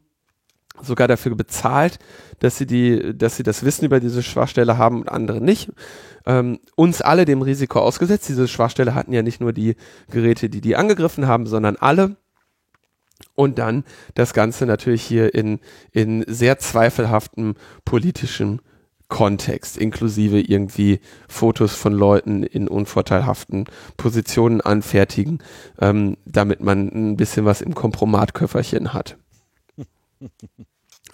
[0.81, 1.99] sogar dafür bezahlt,
[2.39, 5.71] dass sie die, dass sie das Wissen über diese Schwachstelle haben und andere nicht.
[6.25, 8.29] Ähm, uns alle dem Risiko ausgesetzt.
[8.29, 9.75] Diese Schwachstelle hatten ja nicht nur die
[10.09, 12.17] Geräte, die die angegriffen haben, sondern alle.
[13.35, 13.83] Und dann
[14.15, 15.59] das Ganze natürlich hier in,
[15.91, 17.55] in sehr zweifelhaftem
[17.85, 18.59] politischem
[19.07, 25.39] Kontext, inklusive irgendwie Fotos von Leuten in unvorteilhaften Positionen anfertigen,
[25.79, 29.17] ähm, damit man ein bisschen was im Kompromatköfferchen hat.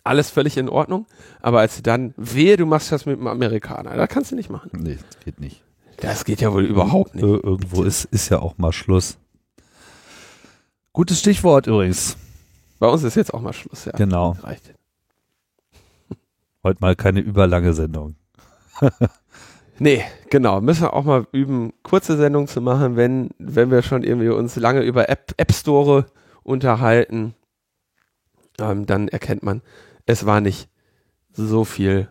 [0.03, 1.07] Alles völlig in Ordnung,
[1.41, 4.49] aber als sie dann, wehe, du machst das mit einem Amerikaner, da kannst du nicht
[4.49, 4.69] machen.
[4.73, 5.63] Nee, geht nicht.
[5.97, 7.23] Das geht ja wohl überhaupt nicht.
[7.23, 9.17] Ir irgendwo ist, ist ja auch mal Schluss.
[10.93, 12.17] Gutes Stichwort übrigens.
[12.79, 13.91] Bei uns ist jetzt auch mal Schluss, ja.
[13.93, 14.37] Genau.
[14.41, 14.73] Reicht.
[16.63, 18.15] Heute mal keine überlange Sendung.
[19.79, 20.59] Nee, genau.
[20.59, 24.57] Müssen wir auch mal üben, kurze Sendungen zu machen, wenn, wenn wir schon irgendwie uns
[24.57, 26.05] lange über App, App Store
[26.43, 27.33] unterhalten.
[28.59, 29.61] Ähm, dann erkennt man,
[30.05, 30.69] es war nicht
[31.31, 32.09] so viel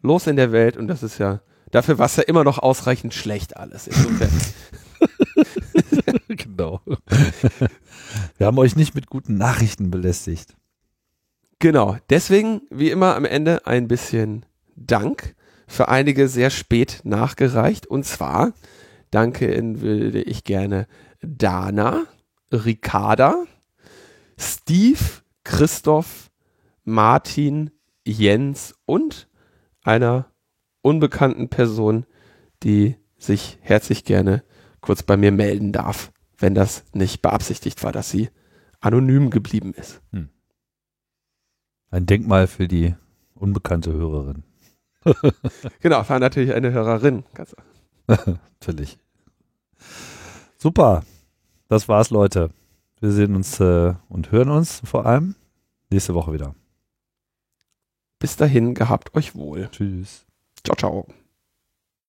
[0.00, 1.40] los in der Welt und das ist ja,
[1.70, 3.86] dafür war es ja immer noch ausreichend schlecht alles.
[3.86, 4.30] Insofern.
[6.28, 6.80] genau.
[8.38, 10.54] Wir haben euch nicht mit guten Nachrichten belästigt.
[11.58, 11.96] Genau.
[12.10, 14.44] Deswegen, wie immer am Ende ein bisschen
[14.74, 15.34] Dank
[15.66, 17.86] für einige sehr spät nachgereicht.
[17.86, 18.52] Und zwar
[19.10, 20.86] danke würde ich gerne
[21.22, 22.04] Dana,
[22.50, 23.44] Ricarda,
[24.36, 24.98] Steve,
[25.44, 26.30] Christoph,
[26.84, 27.70] Martin,
[28.04, 29.28] Jens und
[29.82, 30.26] einer
[30.82, 32.06] unbekannten Person,
[32.62, 34.42] die sich herzlich gerne
[34.80, 38.30] kurz bei mir melden darf, wenn das nicht beabsichtigt war, dass sie
[38.80, 40.00] anonym geblieben ist.
[41.90, 42.94] Ein Denkmal für die
[43.34, 44.44] unbekannte Hörerin.
[45.80, 47.24] Genau, war natürlich eine Hörerin.
[48.06, 48.98] Natürlich.
[50.56, 51.02] Super.
[51.68, 52.50] Das war's, Leute.
[53.02, 55.34] Wir sehen uns äh, und hören uns vor allem
[55.90, 56.54] nächste Woche wieder.
[58.20, 59.68] Bis dahin, gehabt euch wohl.
[59.72, 60.24] Tschüss.
[60.64, 61.06] Ciao, ciao.